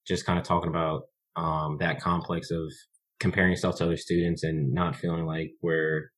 Just 0.06 0.24
kind 0.24 0.38
of 0.38 0.44
talking 0.44 0.68
about, 0.70 1.02
um, 1.36 1.78
that 1.80 2.00
complex 2.00 2.50
of 2.50 2.72
comparing 3.20 3.50
yourself 3.50 3.76
to 3.76 3.84
other 3.84 3.96
students 3.96 4.42
and 4.42 4.72
not 4.72 4.96
feeling 4.96 5.26
like 5.26 5.50
we're 5.62 6.10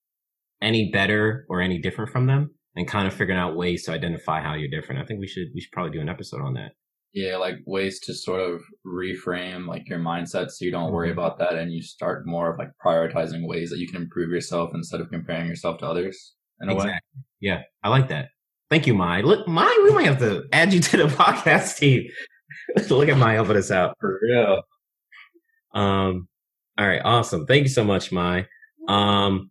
any 0.63 0.91
better 0.93 1.47
or 1.49 1.61
any 1.61 1.79
different 1.79 2.11
from 2.11 2.27
them 2.27 2.55
and 2.77 2.87
kind 2.87 3.07
of 3.07 3.15
figuring 3.15 3.39
out 3.39 3.57
ways 3.57 3.85
to 3.85 3.93
identify 3.93 4.43
how 4.43 4.55
you're 4.55 4.71
different. 4.71 5.01
I 5.01 5.05
think 5.05 5.21
we 5.21 5.27
should 5.27 5.49
we 5.55 5.61
should 5.61 5.73
probably 5.73 5.93
do 5.93 6.01
an 6.01 6.09
episode 6.09 6.41
on 6.41 6.55
that. 6.55 6.73
Yeah, 7.13 7.37
like 7.37 7.57
ways 7.67 7.99
to 8.01 8.15
sort 8.15 8.41
of 8.41 8.63
reframe 8.87 9.67
like 9.67 9.89
your 9.89 9.99
mindset 9.99 10.51
so 10.51 10.65
you 10.65 10.71
don't 10.71 10.93
worry 10.93 11.11
mm-hmm. 11.11 11.19
about 11.19 11.39
that 11.39 11.55
and 11.55 11.73
you 11.73 11.83
start 11.83 12.25
more 12.25 12.53
of 12.53 12.59
like 12.59 12.71
prioritizing 12.85 13.49
ways 13.49 13.71
that 13.71 13.79
you 13.79 13.89
can 13.89 14.01
improve 14.01 14.31
yourself 14.31 14.71
instead 14.75 15.01
of 15.01 15.11
comparing 15.11 15.49
yourself 15.49 15.79
to 15.79 15.87
others 15.87 16.35
in 16.61 16.71
exactly. 16.71 16.93
way. 16.93 17.01
Yeah, 17.41 17.63
I 17.83 17.89
like 17.89 18.09
that. 18.09 18.29
Thank 18.71 18.87
you, 18.87 18.95
Mai. 18.95 19.23
Look, 19.23 19.49
Mai, 19.49 19.81
we 19.83 19.91
might 19.93 20.07
have 20.07 20.21
to 20.21 20.45
add 20.53 20.73
you 20.73 20.81
to 20.81 20.97
the 20.97 21.05
podcast 21.09 21.79
team. 21.79 22.09
Look 22.91 23.09
at 23.09 23.17
Mai 23.17 23.35
helping 23.35 23.57
us 23.57 23.71
out. 23.71 23.97
For 23.99 24.21
real. 24.23 24.63
Um, 25.75 26.29
all 26.79 26.87
right, 26.87 27.03
awesome. 27.05 27.47
Thank 27.47 27.65
you 27.65 27.69
so 27.69 27.85
much, 27.85 28.13
Mai. 28.13 28.47
Um, 28.89 29.51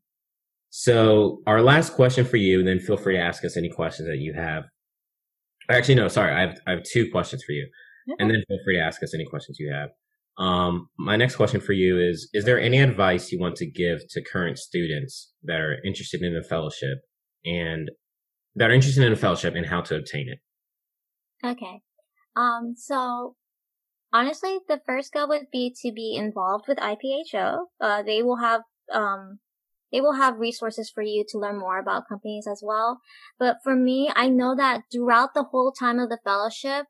so 0.69 1.41
our 1.45 1.61
last 1.61 1.93
question 1.93 2.25
for 2.25 2.37
you, 2.37 2.59
and 2.59 2.67
then 2.67 2.79
feel 2.79 2.97
free 2.97 3.15
to 3.15 3.21
ask 3.21 3.43
us 3.43 3.57
any 3.57 3.69
questions 3.69 4.07
that 4.07 4.19
you 4.19 4.33
have. 4.33 4.63
Actually, 5.69 5.95
no, 5.95 6.07
sorry, 6.07 6.33
I 6.33 6.41
have 6.41 6.57
I 6.67 6.71
have 6.71 6.83
two 6.83 7.09
questions 7.11 7.43
for 7.43 7.51
you, 7.51 7.67
and 8.19 8.29
then 8.29 8.43
feel 8.47 8.57
free 8.65 8.77
to 8.77 8.81
ask 8.81 9.03
us 9.03 9.13
any 9.13 9.25
questions 9.25 9.57
you 9.59 9.71
have. 9.71 9.89
Um, 10.37 10.87
my 10.97 11.15
next 11.15 11.35
question 11.35 11.61
for 11.61 11.73
you 11.73 11.99
is: 11.99 12.29
Is 12.33 12.45
there 12.45 12.59
any 12.59 12.79
advice 12.79 13.31
you 13.31 13.39
want 13.39 13.55
to 13.57 13.69
give 13.69 13.99
to 14.09 14.23
current 14.23 14.57
students 14.57 15.31
that 15.43 15.59
are 15.59 15.77
interested 15.85 16.21
in 16.21 16.35
a 16.35 16.43
fellowship 16.43 16.99
and 17.45 17.91
that 18.55 18.69
are 18.69 18.73
interested 18.73 19.03
in 19.03 19.13
a 19.13 19.15
fellowship 19.17 19.55
and 19.55 19.65
how 19.65 19.81
to 19.81 19.95
obtain 19.95 20.27
it? 20.29 20.39
Okay. 21.45 21.81
Um, 22.35 22.73
so 22.75 23.35
honestly, 24.13 24.59
the 24.67 24.81
first 24.85 25.13
goal 25.13 25.29
would 25.29 25.47
be 25.51 25.75
to 25.81 25.91
be 25.91 26.15
involved 26.15 26.65
with 26.67 26.77
IPHO. 26.77 27.65
Uh, 27.81 28.03
they 28.03 28.23
will 28.23 28.37
have, 28.37 28.61
um, 28.93 29.39
they 29.91 30.01
will 30.01 30.13
have 30.13 30.37
resources 30.37 30.89
for 30.89 31.01
you 31.01 31.25
to 31.29 31.39
learn 31.39 31.59
more 31.59 31.79
about 31.79 32.07
companies 32.07 32.47
as 32.49 32.61
well. 32.63 32.99
But 33.37 33.57
for 33.63 33.75
me, 33.75 34.11
I 34.15 34.29
know 34.29 34.55
that 34.55 34.83
throughout 34.91 35.33
the 35.33 35.43
whole 35.43 35.71
time 35.71 35.99
of 35.99 36.09
the 36.09 36.19
fellowship, 36.23 36.85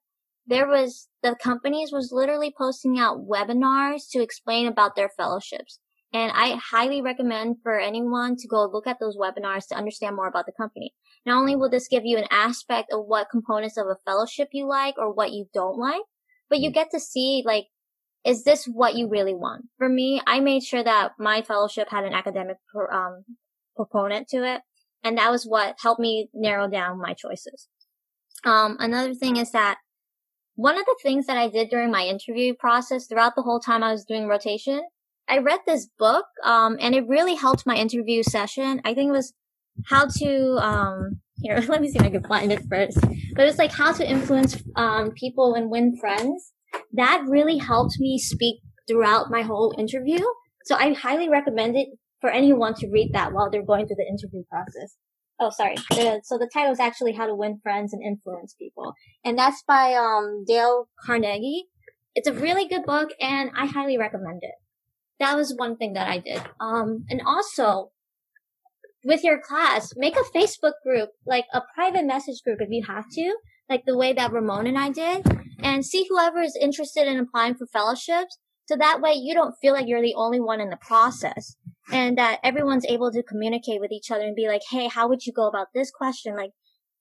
there 0.45 0.67
was 0.67 1.07
the 1.21 1.35
companies 1.41 1.91
was 1.91 2.11
literally 2.11 2.53
posting 2.57 2.97
out 2.99 3.27
webinars 3.27 4.09
to 4.11 4.21
explain 4.21 4.67
about 4.67 4.95
their 4.95 5.09
fellowships. 5.09 5.79
And 6.11 6.31
I 6.33 6.55
highly 6.55 7.01
recommend 7.03 7.57
for 7.61 7.79
anyone 7.79 8.35
to 8.37 8.47
go 8.47 8.65
look 8.65 8.87
at 8.87 8.97
those 8.99 9.15
webinars 9.15 9.67
to 9.67 9.75
understand 9.75 10.15
more 10.15 10.27
about 10.27 10.47
the 10.47 10.51
company. 10.51 10.95
Not 11.25 11.37
only 11.37 11.55
will 11.55 11.69
this 11.69 11.87
give 11.87 12.03
you 12.03 12.17
an 12.17 12.27
aspect 12.31 12.91
of 12.91 13.05
what 13.05 13.29
components 13.29 13.77
of 13.77 13.85
a 13.85 13.97
fellowship 14.05 14.49
you 14.51 14.67
like 14.67 14.95
or 14.97 15.13
what 15.13 15.31
you 15.31 15.45
don't 15.53 15.77
like, 15.77 16.01
but 16.49 16.59
you 16.59 16.71
get 16.71 16.89
to 16.91 16.99
see 16.99 17.43
like, 17.45 17.65
is 18.25 18.43
this 18.43 18.65
what 18.65 18.95
you 18.95 19.07
really 19.07 19.33
want? 19.33 19.65
For 19.77 19.89
me, 19.89 20.21
I 20.27 20.39
made 20.39 20.63
sure 20.63 20.83
that 20.83 21.13
my 21.19 21.41
fellowship 21.41 21.89
had 21.89 22.03
an 22.03 22.13
academic 22.13 22.57
um, 22.91 23.23
proponent 23.75 24.27
to 24.29 24.43
it. 24.43 24.61
And 25.03 25.17
that 25.17 25.31
was 25.31 25.45
what 25.45 25.77
helped 25.81 26.01
me 26.01 26.29
narrow 26.33 26.69
down 26.69 26.99
my 26.99 27.13
choices. 27.13 27.67
Um, 28.43 28.77
another 28.79 29.13
thing 29.13 29.37
is 29.37 29.51
that 29.51 29.77
one 30.55 30.77
of 30.77 30.85
the 30.85 30.97
things 31.01 31.25
that 31.27 31.37
I 31.37 31.47
did 31.47 31.69
during 31.69 31.89
my 31.89 32.03
interview 32.05 32.53
process 32.53 33.07
throughout 33.07 33.35
the 33.35 33.41
whole 33.43 33.61
time 33.61 33.81
I 33.81 33.93
was 33.93 34.03
doing 34.03 34.27
rotation, 34.27 34.81
I 35.29 35.37
read 35.37 35.59
this 35.65 35.87
book, 35.97 36.25
um, 36.43 36.77
and 36.81 36.93
it 36.95 37.07
really 37.07 37.35
helped 37.35 37.65
my 37.65 37.75
interview 37.75 38.23
session. 38.23 38.81
I 38.83 38.93
think 38.93 39.09
it 39.09 39.13
was 39.13 39.33
how 39.85 40.07
to, 40.17 40.57
um, 40.57 41.21
here, 41.37 41.61
let 41.67 41.81
me 41.81 41.89
see 41.89 41.99
if 41.99 42.05
I 42.05 42.09
can 42.09 42.23
find 42.23 42.51
it 42.51 42.63
first. 42.69 42.99
But 43.35 43.47
it's 43.47 43.57
like 43.57 43.71
how 43.71 43.93
to 43.93 44.09
influence, 44.09 44.61
um, 44.75 45.11
people 45.11 45.53
and 45.53 45.69
win 45.69 45.95
friends. 45.95 46.51
That 46.93 47.23
really 47.27 47.57
helped 47.57 47.95
me 47.99 48.17
speak 48.17 48.61
throughout 48.87 49.29
my 49.29 49.41
whole 49.41 49.73
interview. 49.77 50.19
So 50.65 50.75
I 50.75 50.93
highly 50.93 51.29
recommend 51.29 51.75
it 51.75 51.87
for 52.21 52.29
anyone 52.29 52.73
to 52.75 52.89
read 52.89 53.11
that 53.13 53.31
while 53.31 53.49
they're 53.49 53.65
going 53.65 53.87
through 53.87 53.97
the 53.97 54.07
interview 54.07 54.43
process. 54.49 54.95
Oh, 55.39 55.49
sorry. 55.49 55.75
So 56.23 56.37
the 56.37 56.49
title 56.51 56.73
is 56.73 56.79
actually 56.79 57.13
How 57.13 57.25
to 57.25 57.35
Win 57.35 57.59
Friends 57.63 57.93
and 57.93 58.03
Influence 58.03 58.55
People. 58.59 58.93
And 59.23 59.37
that's 59.37 59.63
by, 59.65 59.93
um, 59.93 60.43
Dale 60.45 60.89
Carnegie. 61.05 61.65
It's 62.13 62.27
a 62.27 62.33
really 62.33 62.67
good 62.67 62.85
book 62.85 63.11
and 63.21 63.51
I 63.55 63.65
highly 63.67 63.97
recommend 63.97 64.39
it. 64.41 64.55
That 65.19 65.37
was 65.37 65.53
one 65.55 65.77
thing 65.77 65.93
that 65.93 66.09
I 66.09 66.17
did. 66.17 66.41
Um, 66.59 67.05
and 67.09 67.21
also 67.25 67.91
with 69.05 69.23
your 69.23 69.39
class, 69.39 69.93
make 69.95 70.17
a 70.17 70.37
Facebook 70.37 70.73
group, 70.83 71.11
like 71.25 71.45
a 71.53 71.61
private 71.73 72.05
message 72.05 72.41
group 72.43 72.59
if 72.61 72.69
you 72.69 72.83
have 72.85 73.05
to, 73.13 73.37
like 73.69 73.85
the 73.85 73.97
way 73.97 74.13
that 74.13 74.31
Ramon 74.31 74.67
and 74.67 74.77
I 74.77 74.89
did, 74.89 75.25
and 75.61 75.85
see 75.85 76.05
whoever 76.09 76.41
is 76.41 76.57
interested 76.59 77.07
in 77.07 77.19
applying 77.19 77.55
for 77.55 77.67
fellowships. 77.67 78.37
So 78.65 78.75
that 78.77 79.01
way 79.01 79.13
you 79.13 79.33
don't 79.33 79.55
feel 79.61 79.73
like 79.73 79.87
you're 79.87 80.01
the 80.01 80.15
only 80.15 80.39
one 80.39 80.61
in 80.61 80.69
the 80.69 80.77
process 80.77 81.55
and 81.91 82.17
that 82.17 82.39
everyone's 82.43 82.85
able 82.85 83.11
to 83.11 83.23
communicate 83.23 83.81
with 83.81 83.91
each 83.91 84.11
other 84.11 84.23
and 84.23 84.35
be 84.35 84.47
like, 84.47 84.61
Hey, 84.69 84.87
how 84.87 85.07
would 85.09 85.25
you 85.25 85.33
go 85.33 85.47
about 85.47 85.67
this 85.73 85.91
question? 85.91 86.35
Like 86.35 86.51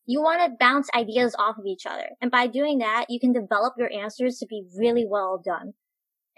you 0.07 0.23
want 0.23 0.41
to 0.41 0.57
bounce 0.59 0.89
ideas 0.95 1.37
off 1.39 1.59
of 1.59 1.67
each 1.67 1.85
other. 1.85 2.09
And 2.23 2.31
by 2.31 2.47
doing 2.47 2.79
that, 2.79 3.07
you 3.11 3.21
can 3.21 3.33
develop 3.33 3.75
your 3.77 3.93
answers 3.93 4.39
to 4.39 4.47
be 4.47 4.65
really 4.75 5.07
well 5.07 5.41
done. 5.45 5.75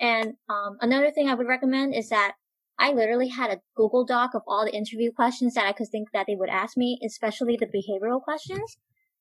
And 0.01 0.35
um, 0.49 0.79
another 0.81 1.13
thing 1.13 1.29
I 1.29 1.35
would 1.35 1.47
recommend 1.47 1.95
is 1.95 2.09
that 2.09 2.33
I 2.81 2.93
literally 2.93 3.29
had 3.29 3.51
a 3.51 3.61
Google 3.77 4.05
Doc 4.05 4.31
of 4.35 4.43
all 4.49 4.65
the 4.65 4.75
interview 4.75 5.13
questions 5.13 5.55
that 5.55 5.67
I 5.67 5.73
could 5.73 5.89
think 5.89 6.09
that 6.13 6.27
they 6.27 6.35
would 6.35 6.49
ask 6.49 6.77
me, 6.77 6.99
especially 7.07 7.57
the 7.57 7.67
behavioral 7.67 8.21
questions. 8.21 8.79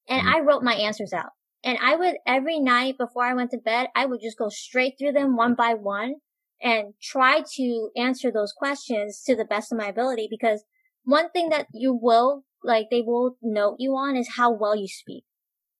And 0.10 0.22
mm-hmm. 0.22 0.36
I 0.36 0.40
wrote 0.40 0.64
my 0.64 0.74
answers 0.74 1.14
out. 1.14 1.32
And 1.64 1.78
I 1.82 1.96
would 1.96 2.16
every 2.26 2.60
night 2.60 2.98
before 2.98 3.24
I 3.24 3.34
went 3.34 3.52
to 3.52 3.58
bed, 3.58 3.88
I 3.96 4.06
would 4.06 4.22
just 4.22 4.38
go 4.38 4.50
straight 4.50 4.96
through 4.98 5.12
them 5.12 5.36
one 5.36 5.56
by 5.56 5.74
one 5.74 6.16
and 6.62 6.94
try 7.02 7.44
to 7.56 7.90
answer 7.96 8.32
those 8.32 8.54
questions 8.54 9.22
to 9.26 9.36
the 9.36 9.46
best 9.46 9.72
of 9.72 9.78
my 9.78 9.88
ability 9.88 10.28
because 10.30 10.64
one 11.04 11.30
thing 11.32 11.50
that 11.50 11.68
you 11.74 11.98
will, 12.00 12.44
like, 12.64 12.88
they 12.90 13.02
will 13.02 13.38
note 13.42 13.78
you 13.80 13.92
on 13.92 14.16
is 14.16 14.36
how 14.36 14.52
well 14.52 14.76
you 14.76 14.88
speak. 14.88 15.24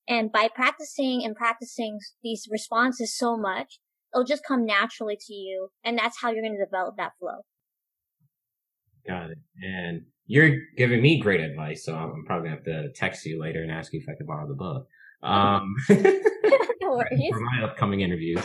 And 0.08 0.32
by 0.32 0.50
practicing 0.54 1.24
and 1.24 1.36
practicing 1.36 2.00
these 2.24 2.48
responses 2.50 3.16
so 3.16 3.38
much, 3.38 3.80
it'll 4.14 4.26
just 4.26 4.46
come 4.46 4.66
naturally 4.66 5.18
to 5.28 5.34
you. 5.34 5.70
And 5.84 5.98
that's 5.98 6.20
how 6.22 6.32
you're 6.32 6.42
going 6.42 6.58
to 6.58 6.66
develop 6.66 6.96
that 6.98 7.12
flow. 7.20 7.44
Got 9.08 9.32
it. 9.32 9.38
And 9.62 10.04
you're 10.30 10.58
giving 10.78 11.02
me 11.02 11.20
great 11.20 11.42
advice. 11.42 11.84
So 11.84 11.96
I'm 11.96 12.24
probably 12.24 12.50
going 12.50 12.64
to 12.64 12.72
have 12.72 12.84
to 12.84 12.94
text 12.94 13.26
you 13.26 13.42
later 13.42 13.64
and 13.64 13.72
ask 13.72 13.92
you 13.92 14.00
if 14.00 14.08
I 14.08 14.16
could 14.16 14.28
borrow 14.28 14.48
the 14.48 14.54
book. 14.54 14.88
Um, 15.24 15.76
no 15.90 17.02
for 17.32 17.40
my 17.40 17.64
upcoming 17.64 18.02
interviews. 18.02 18.42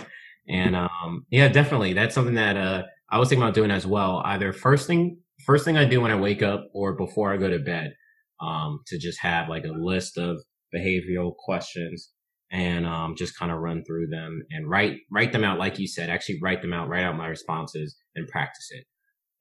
And 0.49 0.75
um, 0.75 1.27
yeah, 1.29 1.49
definitely, 1.49 1.93
that's 1.93 2.15
something 2.15 2.37
that 2.37 2.57
uh, 2.57 2.85
I 3.11 3.19
was 3.19 3.29
thinking 3.29 3.43
about 3.43 3.55
doing 3.55 3.71
as 3.71 3.87
well. 3.87 4.23
Either 4.25 4.55
first 4.55 4.87
thing, 4.87 5.19
first 5.45 5.67
thing 5.67 5.77
I 5.77 5.85
do 5.85 6.01
when 6.01 6.11
I 6.11 6.17
wake 6.17 6.43
up, 6.43 6.69
or 6.73 6.97
before 6.97 7.33
I 7.33 7.37
go 7.37 7.51
to 7.51 7.59
bed, 7.59 7.95
um, 8.41 8.81
to 8.87 8.99
just 8.99 9.21
have 9.21 9.51
like 9.51 9.65
a 9.65 9.69
list 9.69 10.17
of 10.17 10.41
behavioral 10.75 11.37
questions 11.37 12.11
and 12.51 12.87
um, 12.87 13.15
just 13.17 13.39
kind 13.39 13.53
of 13.53 13.59
run 13.59 13.85
through 13.85 14.07
them 14.09 14.43
and 14.51 14.69
write 14.69 14.97
write 15.11 15.33
them 15.33 15.45
out, 15.45 15.59
like 15.59 15.79
you 15.79 15.87
said. 15.87 16.09
Actually, 16.09 16.39
write 16.43 16.63
them 16.63 16.73
out, 16.73 16.89
write 16.89 17.05
out 17.05 17.17
my 17.17 17.27
responses, 17.27 17.95
and 18.15 18.27
practice 18.29 18.69
it. 18.71 18.87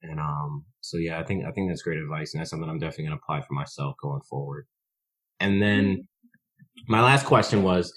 And 0.08 0.20
um, 0.20 0.64
so 0.80 0.96
yeah, 0.98 1.18
I 1.18 1.24
think 1.24 1.44
I 1.44 1.50
think 1.52 1.70
that's 1.70 1.82
great 1.82 1.98
advice, 1.98 2.34
and 2.34 2.40
that's 2.40 2.50
something 2.50 2.68
I'm 2.68 2.78
definitely 2.78 3.06
going 3.06 3.18
to 3.18 3.22
apply 3.22 3.40
for 3.40 3.54
myself 3.54 3.96
going 4.02 4.22
forward. 4.28 4.66
And 5.40 5.60
then 5.62 6.08
my 6.88 7.00
last 7.02 7.26
question 7.26 7.62
was 7.62 7.92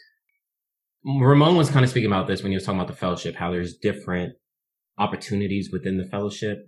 Ramon 1.05 1.55
was 1.55 1.69
kind 1.69 1.83
of 1.83 1.91
speaking 1.91 2.11
about 2.11 2.27
this 2.27 2.41
when 2.41 2.51
he 2.51 2.55
was 2.55 2.65
talking 2.65 2.79
about 2.79 2.91
the 2.91 2.99
fellowship, 2.99 3.35
how 3.35 3.51
there's 3.51 3.77
different 3.77 4.33
opportunities 4.97 5.69
within 5.71 5.97
the 5.97 6.05
fellowship. 6.05 6.59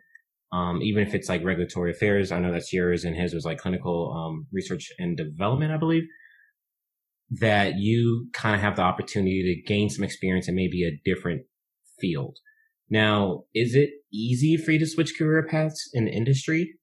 Um, 0.51 0.81
even 0.81 1.07
if 1.07 1.13
it's 1.13 1.29
like 1.29 1.43
regulatory 1.43 1.91
affairs, 1.91 2.31
I 2.31 2.39
know 2.39 2.51
that's 2.51 2.73
yours 2.73 3.03
and 3.03 3.15
his 3.15 3.33
was 3.33 3.45
like 3.45 3.59
clinical, 3.59 4.11
um, 4.13 4.47
research 4.51 4.91
and 4.97 5.15
development, 5.15 5.71
I 5.71 5.77
believe 5.77 6.03
that 7.31 7.75
you 7.77 8.27
kind 8.33 8.55
of 8.55 8.61
have 8.61 8.75
the 8.75 8.81
opportunity 8.81 9.43
to 9.43 9.67
gain 9.67 9.89
some 9.89 10.03
experience 10.03 10.47
in 10.47 10.55
maybe 10.55 10.83
a 10.83 10.99
different 11.05 11.43
field. 11.99 12.37
Now, 12.89 13.43
is 13.53 13.75
it 13.75 13.91
easy 14.11 14.57
for 14.57 14.71
you 14.71 14.79
to 14.79 14.87
switch 14.87 15.17
career 15.17 15.45
paths 15.47 15.89
in 15.93 16.07
industry? 16.07 16.75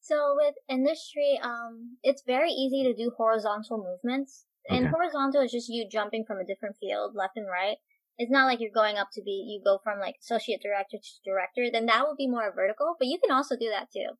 So 0.00 0.36
with 0.36 0.54
industry, 0.68 1.38
um, 1.42 1.96
it's 2.02 2.22
very 2.26 2.50
easy 2.50 2.84
to 2.84 2.94
do 2.94 3.10
horizontal 3.16 3.78
movements. 3.78 4.46
Okay. 4.70 4.78
And 4.78 4.88
horizontal 4.88 5.42
is 5.42 5.52
just 5.52 5.68
you 5.68 5.86
jumping 5.90 6.24
from 6.24 6.38
a 6.38 6.44
different 6.44 6.76
field, 6.80 7.14
left 7.14 7.36
and 7.36 7.46
right. 7.46 7.76
It's 8.18 8.30
not 8.30 8.46
like 8.46 8.60
you're 8.60 8.70
going 8.72 8.96
up 8.96 9.08
to 9.12 9.22
be, 9.22 9.44
you 9.46 9.60
go 9.62 9.78
from 9.84 10.00
like 10.00 10.16
associate 10.20 10.62
director 10.62 10.96
to 10.96 11.10
director, 11.24 11.70
then 11.70 11.86
that 11.86 12.06
would 12.06 12.16
be 12.16 12.28
more 12.28 12.50
vertical, 12.54 12.94
but 12.98 13.08
you 13.08 13.18
can 13.18 13.34
also 13.34 13.56
do 13.56 13.68
that 13.68 13.88
too. 13.92 14.16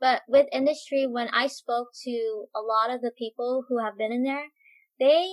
But 0.00 0.22
with 0.28 0.46
industry, 0.52 1.06
when 1.06 1.28
I 1.28 1.46
spoke 1.48 1.88
to 2.04 2.46
a 2.54 2.60
lot 2.60 2.94
of 2.94 3.02
the 3.02 3.12
people 3.16 3.64
who 3.68 3.78
have 3.84 3.98
been 3.98 4.12
in 4.12 4.22
there, 4.22 4.46
they, 4.98 5.28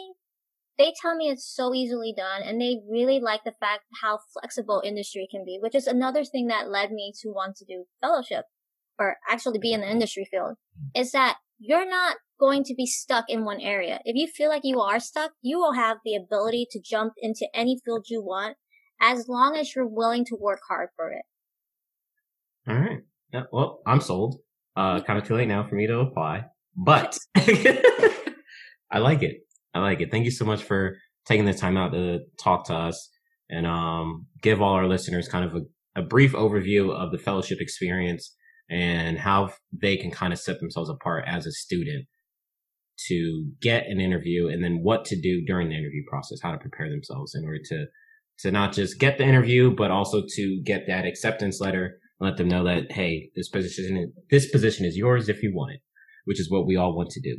they 0.77 0.93
tell 1.01 1.15
me 1.15 1.29
it's 1.29 1.45
so 1.45 1.73
easily 1.73 2.13
done 2.15 2.41
and 2.43 2.59
they 2.59 2.79
really 2.89 3.19
like 3.19 3.43
the 3.43 3.53
fact 3.59 3.83
how 4.01 4.19
flexible 4.33 4.81
industry 4.85 5.27
can 5.29 5.43
be, 5.45 5.59
which 5.61 5.75
is 5.75 5.87
another 5.87 6.23
thing 6.23 6.47
that 6.47 6.69
led 6.69 6.91
me 6.91 7.13
to 7.21 7.29
want 7.29 7.55
to 7.57 7.65
do 7.65 7.85
fellowship 8.01 8.45
or 8.97 9.17
actually 9.29 9.59
be 9.59 9.73
in 9.73 9.81
the 9.81 9.89
industry 9.89 10.27
field 10.29 10.55
is 10.95 11.11
that 11.11 11.37
you're 11.59 11.89
not 11.89 12.17
going 12.39 12.63
to 12.63 12.73
be 12.75 12.85
stuck 12.85 13.25
in 13.27 13.45
one 13.45 13.61
area. 13.61 13.99
If 14.05 14.15
you 14.15 14.27
feel 14.27 14.49
like 14.49 14.63
you 14.63 14.79
are 14.79 14.99
stuck, 14.99 15.31
you 15.41 15.59
will 15.59 15.73
have 15.73 15.97
the 16.03 16.15
ability 16.15 16.67
to 16.71 16.81
jump 16.83 17.13
into 17.21 17.47
any 17.53 17.79
field 17.85 18.07
you 18.09 18.21
want 18.21 18.57
as 18.99 19.27
long 19.27 19.55
as 19.55 19.75
you're 19.75 19.87
willing 19.87 20.25
to 20.25 20.35
work 20.39 20.61
hard 20.67 20.89
for 20.95 21.11
it. 21.11 21.23
All 22.67 22.75
right. 22.75 22.99
Yeah, 23.33 23.43
well, 23.51 23.81
I'm 23.85 24.01
sold. 24.01 24.39
Uh, 24.75 25.01
kind 25.01 25.19
of 25.19 25.27
too 25.27 25.35
late 25.35 25.47
now 25.47 25.67
for 25.67 25.75
me 25.75 25.87
to 25.87 25.99
apply, 25.99 26.45
but 26.75 27.17
I 28.91 28.99
like 28.99 29.21
it. 29.21 29.41
I 29.73 29.79
like 29.79 30.01
it. 30.01 30.11
Thank 30.11 30.25
you 30.25 30.31
so 30.31 30.45
much 30.45 30.63
for 30.63 30.97
taking 31.25 31.45
the 31.45 31.53
time 31.53 31.77
out 31.77 31.93
to 31.93 32.19
talk 32.39 32.65
to 32.65 32.73
us 32.73 33.09
and 33.49 33.65
um, 33.65 34.27
give 34.41 34.61
all 34.61 34.73
our 34.73 34.87
listeners 34.87 35.27
kind 35.27 35.45
of 35.45 35.55
a, 35.55 36.01
a 36.01 36.01
brief 36.01 36.33
overview 36.33 36.91
of 36.91 37.11
the 37.11 37.17
fellowship 37.17 37.59
experience 37.61 38.35
and 38.69 39.19
how 39.19 39.51
they 39.73 39.97
can 39.97 40.11
kind 40.11 40.33
of 40.33 40.39
set 40.39 40.59
themselves 40.59 40.89
apart 40.89 41.25
as 41.27 41.45
a 41.45 41.51
student 41.51 42.05
to 43.07 43.45
get 43.61 43.87
an 43.87 43.99
interview 43.99 44.47
and 44.47 44.63
then 44.63 44.79
what 44.81 45.05
to 45.05 45.19
do 45.19 45.43
during 45.45 45.69
the 45.69 45.75
interview 45.75 46.03
process, 46.09 46.39
how 46.41 46.51
to 46.51 46.57
prepare 46.57 46.89
themselves 46.89 47.35
in 47.35 47.43
order 47.43 47.59
to, 47.63 47.85
to 48.39 48.51
not 48.51 48.73
just 48.73 48.99
get 48.99 49.17
the 49.17 49.23
interview, 49.23 49.75
but 49.75 49.91
also 49.91 50.23
to 50.35 50.61
get 50.63 50.83
that 50.87 51.05
acceptance 51.05 51.59
letter 51.59 51.97
and 52.19 52.29
let 52.29 52.37
them 52.37 52.47
know 52.47 52.63
that, 52.63 52.91
hey, 52.91 53.29
this 53.35 53.49
position, 53.49 54.13
this 54.29 54.49
position 54.49 54.85
is 54.85 54.95
yours 54.95 55.29
if 55.29 55.43
you 55.43 55.51
want 55.53 55.73
it, 55.73 55.81
which 56.25 56.39
is 56.39 56.49
what 56.49 56.65
we 56.65 56.77
all 56.77 56.95
want 56.95 57.09
to 57.09 57.21
do. 57.21 57.37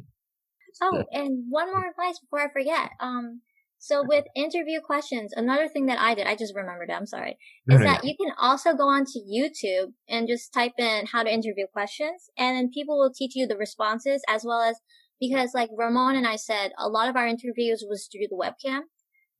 Oh, 0.80 1.04
and 1.12 1.44
one 1.48 1.72
more 1.72 1.88
advice 1.88 2.18
before 2.18 2.40
I 2.40 2.52
forget. 2.52 2.90
Um, 3.00 3.42
so 3.78 4.04
with 4.06 4.26
interview 4.36 4.80
questions, 4.80 5.32
another 5.34 5.66
thing 5.66 5.86
that 5.86 5.98
I 5.98 6.14
did, 6.14 6.28
I 6.28 6.36
just 6.36 6.54
remembered 6.54 6.88
it, 6.88 6.92
I'm 6.92 7.06
sorry, 7.06 7.36
is 7.68 7.80
that 7.80 8.04
you 8.04 8.14
can 8.16 8.32
also 8.38 8.74
go 8.74 8.84
onto 8.84 9.18
YouTube 9.18 9.94
and 10.08 10.28
just 10.28 10.52
type 10.54 10.74
in 10.78 11.06
how 11.06 11.24
to 11.24 11.32
interview 11.32 11.66
questions 11.72 12.30
and 12.38 12.56
then 12.56 12.70
people 12.72 12.96
will 12.96 13.12
teach 13.12 13.32
you 13.34 13.44
the 13.44 13.56
responses 13.56 14.22
as 14.28 14.44
well 14.44 14.60
as 14.60 14.76
because 15.22 15.50
like 15.52 15.70
Ramon 15.76 16.14
and 16.14 16.28
I 16.28 16.36
said, 16.36 16.70
a 16.78 16.88
lot 16.88 17.08
of 17.08 17.16
our 17.16 17.26
interviews 17.26 17.84
was 17.88 18.08
through 18.10 18.28
the 18.28 18.36
webcam. 18.36 18.82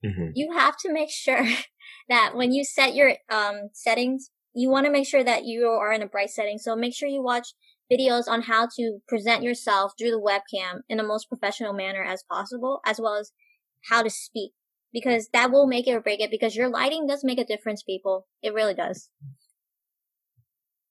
Mm-hmm. 0.05 0.30
You 0.35 0.53
have 0.53 0.76
to 0.78 0.93
make 0.93 1.11
sure 1.11 1.45
that 2.09 2.33
when 2.35 2.53
you 2.53 2.64
set 2.64 2.95
your 2.95 3.14
um, 3.30 3.70
settings, 3.72 4.30
you 4.55 4.70
want 4.70 4.87
to 4.87 4.93
make 4.93 5.07
sure 5.07 5.24
that 5.24 5.45
you 5.45 5.66
are 5.66 5.93
in 5.93 6.03
a 6.03 6.07
bright 6.07 6.30
setting. 6.30 6.59
So 6.59 6.76
make 6.76 6.95
sure 6.95 7.09
you 7.09 7.22
watch 7.22 7.49
videos 7.93 8.28
on 8.28 8.43
how 8.43 8.66
to 8.76 8.99
present 9.09 9.43
yourself 9.43 9.93
through 9.99 10.11
the 10.11 10.20
webcam 10.20 10.80
in 10.88 10.97
the 10.97 11.03
most 11.03 11.28
professional 11.28 11.72
manner 11.72 12.03
as 12.03 12.22
possible, 12.30 12.80
as 12.86 13.01
well 13.01 13.16
as 13.16 13.32
how 13.90 14.03
to 14.03 14.11
speak. 14.11 14.53
because 14.93 15.28
that 15.32 15.51
will 15.51 15.66
make 15.66 15.88
it 15.88 15.93
or 15.95 16.01
break 16.01 16.20
it 16.20 16.30
because 16.30 16.55
your 16.55 16.68
lighting 16.68 17.07
does 17.07 17.24
make 17.24 17.38
a 17.38 17.45
difference, 17.45 17.82
people. 17.82 18.26
It 18.43 18.53
really 18.53 18.74
does. 18.74 19.09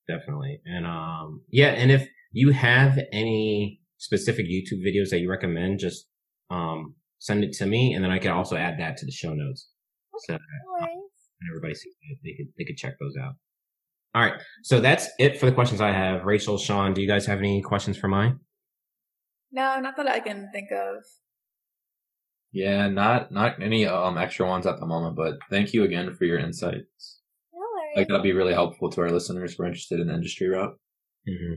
Definitely. 0.08 0.60
And, 0.66 0.86
um, 0.86 1.42
yeah. 1.50 1.68
And 1.68 1.92
if 1.92 2.08
you 2.32 2.52
have 2.52 2.98
any 3.14 3.80
specific 3.98 4.48
YouTube 4.48 4.82
videos 4.86 5.10
that 5.12 5.20
you 5.20 5.30
recommend, 5.30 5.80
just, 5.80 6.08
um, 6.50 6.96
send 7.20 7.44
it 7.44 7.54
to 7.54 7.68
me 7.68 7.94
and 7.94 8.04
then 8.04 8.12
I 8.12 8.18
can 8.18 8.32
also 8.32 8.56
add 8.56 8.80
that 8.80 8.98
to 8.98 9.06
the 9.06 9.12
show 9.12 9.34
notes. 9.34 9.70
So 10.26 10.34
uh, 10.34 10.38
everybody 11.52 11.76
sees 11.76 11.94
it, 12.10 12.18
they 12.24 12.34
could, 12.36 12.52
they 12.58 12.64
could 12.66 12.78
check 12.78 12.96
those 13.00 13.14
out. 13.22 13.36
All 14.14 14.22
right. 14.22 14.34
So 14.64 14.80
that's 14.82 15.10
it 15.20 15.40
for 15.40 15.46
the 15.46 15.52
questions 15.54 15.80
I 15.82 15.92
have. 15.92 16.26
Rachel, 16.26 16.58
Sean, 16.58 16.94
do 16.94 17.02
you 17.02 17.08
guys 17.08 17.26
have 17.28 17.40
any 17.40 17.62
questions 17.62 17.98
for 17.98 18.08
mine? 18.08 18.40
No, 19.52 19.80
not 19.80 19.96
that 19.98 20.08
I 20.08 20.20
can 20.20 20.50
think 20.54 20.70
of. 20.72 21.04
Yeah, 22.54 22.88
not 22.90 23.32
not 23.32 23.62
any 23.62 23.86
um 23.86 24.18
extra 24.18 24.46
ones 24.48 24.66
at 24.68 24.80
the 24.80 24.86
moment, 24.86 25.16
but 25.16 25.38
thank 25.50 25.74
you 25.74 25.84
again 25.84 26.14
for 26.16 26.26
your 26.26 26.40
insights. 26.40 27.22
No 27.54 27.60
worries. 27.60 27.98
Like 27.98 28.08
that'll 28.08 28.24
be 28.24 28.34
really 28.34 28.54
helpful 28.54 28.90
to 28.92 29.02
our 29.02 29.10
listeners 29.10 29.54
who 29.56 29.64
are 29.64 29.68
interested 29.68 30.00
in 30.02 30.08
the 30.08 30.14
industry 30.14 30.48
route. 30.50 30.78
Mm-hmm. 31.28 31.56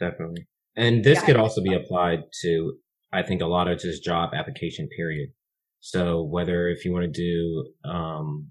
Definitely. 0.00 0.48
And 0.76 1.04
this 1.04 1.20
Yeah. 1.20 1.26
could 1.26 1.36
also 1.36 1.62
be 1.62 1.74
applied 1.74 2.20
to, 2.42 2.74
I 3.12 3.22
think, 3.22 3.42
a 3.42 3.46
lot 3.46 3.68
of 3.68 3.78
just 3.78 4.02
job 4.02 4.30
application 4.34 4.88
period. 4.96 5.28
So 5.80 6.22
whether 6.22 6.68
if 6.68 6.84
you 6.84 6.92
want 6.92 7.12
to 7.12 7.20
do, 7.20 7.72
um, 7.88 8.50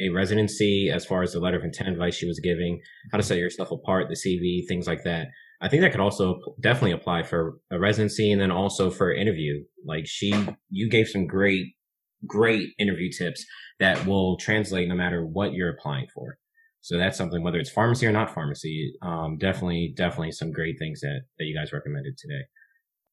a 0.00 0.08
residency 0.10 0.90
as 0.90 1.04
far 1.04 1.22
as 1.22 1.32
the 1.32 1.40
letter 1.40 1.56
of 1.58 1.64
intent 1.64 1.88
advice 1.88 2.14
she 2.14 2.26
was 2.26 2.40
giving, 2.40 2.80
how 3.10 3.18
to 3.18 3.22
set 3.22 3.38
yourself 3.38 3.70
apart, 3.70 4.08
the 4.08 4.14
CV, 4.14 4.66
things 4.66 4.86
like 4.86 5.04
that. 5.04 5.28
I 5.60 5.68
think 5.68 5.82
that 5.82 5.90
could 5.90 6.00
also 6.00 6.38
definitely 6.60 6.92
apply 6.92 7.24
for 7.24 7.58
a 7.70 7.78
residency 7.80 8.30
and 8.30 8.40
then 8.40 8.52
also 8.52 8.90
for 8.90 9.10
an 9.10 9.20
interview. 9.20 9.64
Like 9.84 10.06
she, 10.06 10.32
you 10.70 10.88
gave 10.88 11.08
some 11.08 11.26
great, 11.26 11.74
great 12.26 12.68
interview 12.78 13.10
tips 13.10 13.44
that 13.80 14.06
will 14.06 14.36
translate 14.36 14.88
no 14.88 14.94
matter 14.94 15.26
what 15.26 15.52
you're 15.52 15.70
applying 15.70 16.06
for. 16.14 16.38
So 16.80 16.96
that's 16.96 17.18
something, 17.18 17.42
whether 17.42 17.58
it's 17.58 17.70
pharmacy 17.70 18.06
or 18.06 18.12
not 18.12 18.32
pharmacy, 18.32 18.94
um, 19.02 19.36
definitely, 19.36 19.92
definitely 19.96 20.30
some 20.30 20.52
great 20.52 20.76
things 20.78 21.00
that, 21.00 21.22
that 21.38 21.44
you 21.44 21.56
guys 21.58 21.72
recommended 21.72 22.16
today. 22.16 22.42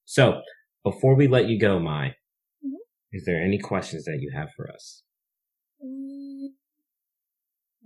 So 0.05 0.41
before 0.83 1.15
we 1.15 1.27
let 1.27 1.47
you 1.49 1.59
go, 1.59 1.79
Mai, 1.79 2.15
Mhm. 2.63 2.77
is 3.11 3.25
there 3.25 3.41
any 3.41 3.57
questions 3.57 4.05
that 4.05 4.19
you 4.21 4.31
have 4.35 4.51
for 4.55 4.71
us? 4.71 5.03
Mm, 5.83 6.49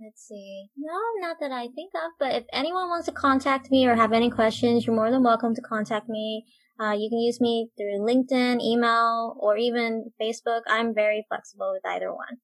Let's 0.02 0.26
see. 0.26 0.68
No, 0.78 0.98
not 1.18 1.36
that 1.40 1.52
I 1.52 1.68
think 1.74 1.92
of, 1.94 2.12
but 2.18 2.34
if 2.34 2.44
anyone 2.52 2.88
wants 2.88 3.06
to 3.06 3.12
contact 3.12 3.70
me 3.70 3.86
or 3.86 3.94
have 3.94 4.12
any 4.12 4.30
questions, 4.30 4.86
you're 4.86 4.96
more 4.96 5.10
than 5.10 5.22
welcome 5.22 5.54
to 5.54 5.60
contact 5.60 6.08
me. 6.08 6.46
Uh, 6.80 6.92
you 6.92 7.10
can 7.10 7.18
use 7.18 7.40
me 7.40 7.68
through 7.76 7.98
LinkedIn, 8.00 8.62
email, 8.62 9.36
or 9.38 9.58
even 9.58 10.10
Facebook. 10.20 10.62
I'm 10.66 10.94
very 10.94 11.26
flexible 11.28 11.72
with 11.74 11.84
either 11.84 12.08
one. 12.14 12.38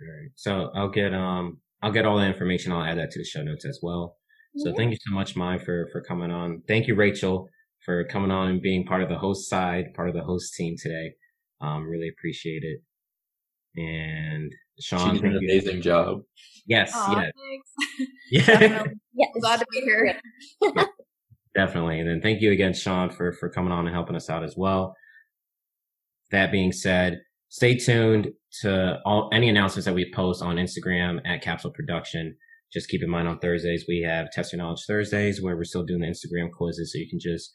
All 0.00 0.06
right. 0.06 0.30
So 0.36 0.70
I'll 0.76 0.88
get, 0.90 1.12
um, 1.12 1.60
I'll 1.82 1.90
get 1.90 2.06
all 2.06 2.18
the 2.18 2.26
information. 2.26 2.70
I'll 2.70 2.84
add 2.84 2.98
that 2.98 3.10
to 3.10 3.18
the 3.18 3.24
show 3.24 3.42
notes 3.42 3.64
as 3.66 3.80
well. 3.82 4.16
So 4.58 4.70
Mhm. 4.70 4.76
thank 4.76 4.90
you 4.92 4.98
so 5.00 5.12
much, 5.12 5.34
Mai, 5.34 5.58
for, 5.58 5.88
for 5.90 6.00
coming 6.00 6.30
on. 6.30 6.62
Thank 6.68 6.86
you, 6.86 6.94
Rachel, 6.94 7.48
for 7.84 8.04
coming 8.04 8.30
on 8.30 8.48
and 8.48 8.62
being 8.62 8.86
part 8.86 9.02
of 9.02 9.08
the 9.08 9.18
host 9.18 9.48
side, 9.50 9.92
part 9.94 10.08
of 10.08 10.14
the 10.14 10.22
host 10.22 10.54
team 10.54 10.76
today. 10.80 11.14
Um, 11.60 11.88
really 11.88 12.08
appreciate 12.08 12.62
it. 12.62 12.80
And 13.76 14.52
Sean, 14.80 15.14
She 15.16 15.20
did 15.20 15.24
an 15.24 15.32
thank 15.32 15.42
you. 15.42 15.48
amazing 15.48 15.82
job. 15.82 16.22
Yes, 16.66 16.92
Aw, 16.94 17.20
yes. 17.20 17.32
thanks. 17.36 18.10
Yeah, 18.30 18.46
Definitely. 18.46 18.92
Glad 19.40 19.60
to 19.60 19.66
be 19.70 19.80
here. 19.80 20.20
definitely. 21.54 22.00
And 22.00 22.08
then 22.08 22.20
thank 22.20 22.40
you 22.40 22.50
again, 22.52 22.72
Sean, 22.74 23.10
for, 23.10 23.32
for 23.32 23.48
coming 23.50 23.72
on 23.72 23.86
and 23.86 23.94
helping 23.94 24.16
us 24.16 24.28
out 24.30 24.42
as 24.42 24.54
well. 24.56 24.96
That 26.30 26.50
being 26.50 26.72
said, 26.72 27.20
stay 27.48 27.76
tuned 27.76 28.28
to 28.62 28.98
all 29.04 29.30
any 29.32 29.48
announcements 29.48 29.84
that 29.86 29.94
we 29.94 30.10
post 30.12 30.42
on 30.42 30.56
Instagram 30.56 31.20
at 31.24 31.42
Capsule 31.42 31.70
Production. 31.70 32.36
Just 32.72 32.88
keep 32.88 33.02
in 33.04 33.10
mind 33.10 33.28
on 33.28 33.38
Thursdays, 33.38 33.84
we 33.86 34.02
have 34.08 34.30
Test 34.32 34.52
Your 34.52 34.60
Knowledge 34.62 34.84
Thursdays 34.86 35.40
where 35.40 35.54
we're 35.56 35.64
still 35.64 35.84
doing 35.84 36.00
the 36.00 36.08
Instagram 36.08 36.50
quizzes. 36.50 36.92
So 36.92 36.98
you 36.98 37.08
can 37.08 37.20
just 37.20 37.52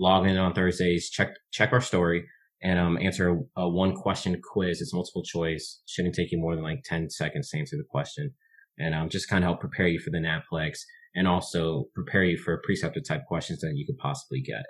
log 0.00 0.26
in 0.26 0.36
on 0.38 0.54
Thursdays, 0.54 1.08
check, 1.10 1.34
check 1.52 1.72
our 1.72 1.80
story 1.80 2.24
and, 2.62 2.78
um, 2.78 2.98
answer 3.00 3.30
a, 3.30 3.62
a 3.62 3.68
one 3.68 3.94
question 3.94 4.40
quiz. 4.42 4.80
It's 4.80 4.94
multiple 4.94 5.22
choice. 5.22 5.82
Shouldn't 5.86 6.14
take 6.14 6.32
you 6.32 6.38
more 6.38 6.54
than 6.54 6.64
like 6.64 6.82
10 6.84 7.10
seconds 7.10 7.50
to 7.50 7.58
answer 7.58 7.76
the 7.76 7.84
question 7.88 8.32
and, 8.78 8.94
um, 8.94 9.08
just 9.08 9.28
kind 9.28 9.44
of 9.44 9.48
help 9.48 9.60
prepare 9.60 9.88
you 9.88 9.98
for 9.98 10.10
the 10.10 10.18
NAPLEX 10.18 10.78
and 11.16 11.26
also 11.26 11.86
prepare 11.94 12.24
you 12.24 12.36
for 12.36 12.60
preceptor 12.62 13.00
type 13.00 13.24
questions 13.26 13.60
that 13.60 13.72
you 13.74 13.86
could 13.86 13.98
possibly 13.98 14.40
get. 14.40 14.64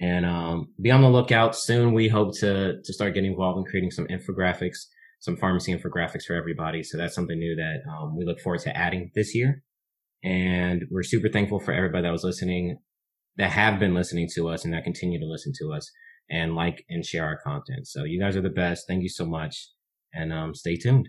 And 0.00 0.26
um, 0.26 0.68
be 0.80 0.90
on 0.90 1.02
the 1.02 1.08
lookout 1.08 1.54
soon. 1.54 1.92
We 1.92 2.08
hope 2.08 2.36
to 2.40 2.80
to 2.82 2.92
start 2.92 3.14
getting 3.14 3.30
involved 3.30 3.58
in 3.58 3.64
creating 3.64 3.92
some 3.92 4.08
infographics, 4.08 4.78
some 5.20 5.36
pharmacy 5.36 5.72
infographics 5.72 6.24
for 6.24 6.34
everybody. 6.34 6.82
So 6.82 6.98
that's 6.98 7.14
something 7.14 7.38
new 7.38 7.54
that 7.54 7.82
um, 7.88 8.16
we 8.16 8.24
look 8.24 8.40
forward 8.40 8.60
to 8.62 8.76
adding 8.76 9.12
this 9.14 9.34
year. 9.34 9.62
And 10.24 10.84
we're 10.90 11.04
super 11.04 11.28
thankful 11.28 11.60
for 11.60 11.72
everybody 11.72 12.02
that 12.02 12.12
was 12.12 12.24
listening, 12.24 12.78
that 13.36 13.50
have 13.52 13.78
been 13.78 13.94
listening 13.94 14.28
to 14.34 14.48
us, 14.48 14.64
and 14.64 14.74
that 14.74 14.82
continue 14.82 15.20
to 15.20 15.26
listen 15.26 15.52
to 15.60 15.72
us 15.72 15.90
and 16.30 16.54
like 16.54 16.84
and 16.88 17.04
share 17.04 17.24
our 17.24 17.38
content. 17.38 17.86
So 17.86 18.04
you 18.04 18.20
guys 18.20 18.36
are 18.36 18.42
the 18.42 18.50
best. 18.50 18.86
Thank 18.86 19.02
you 19.02 19.08
so 19.08 19.26
much. 19.26 19.68
And 20.12 20.32
um, 20.32 20.54
stay 20.54 20.76
tuned. 20.76 21.08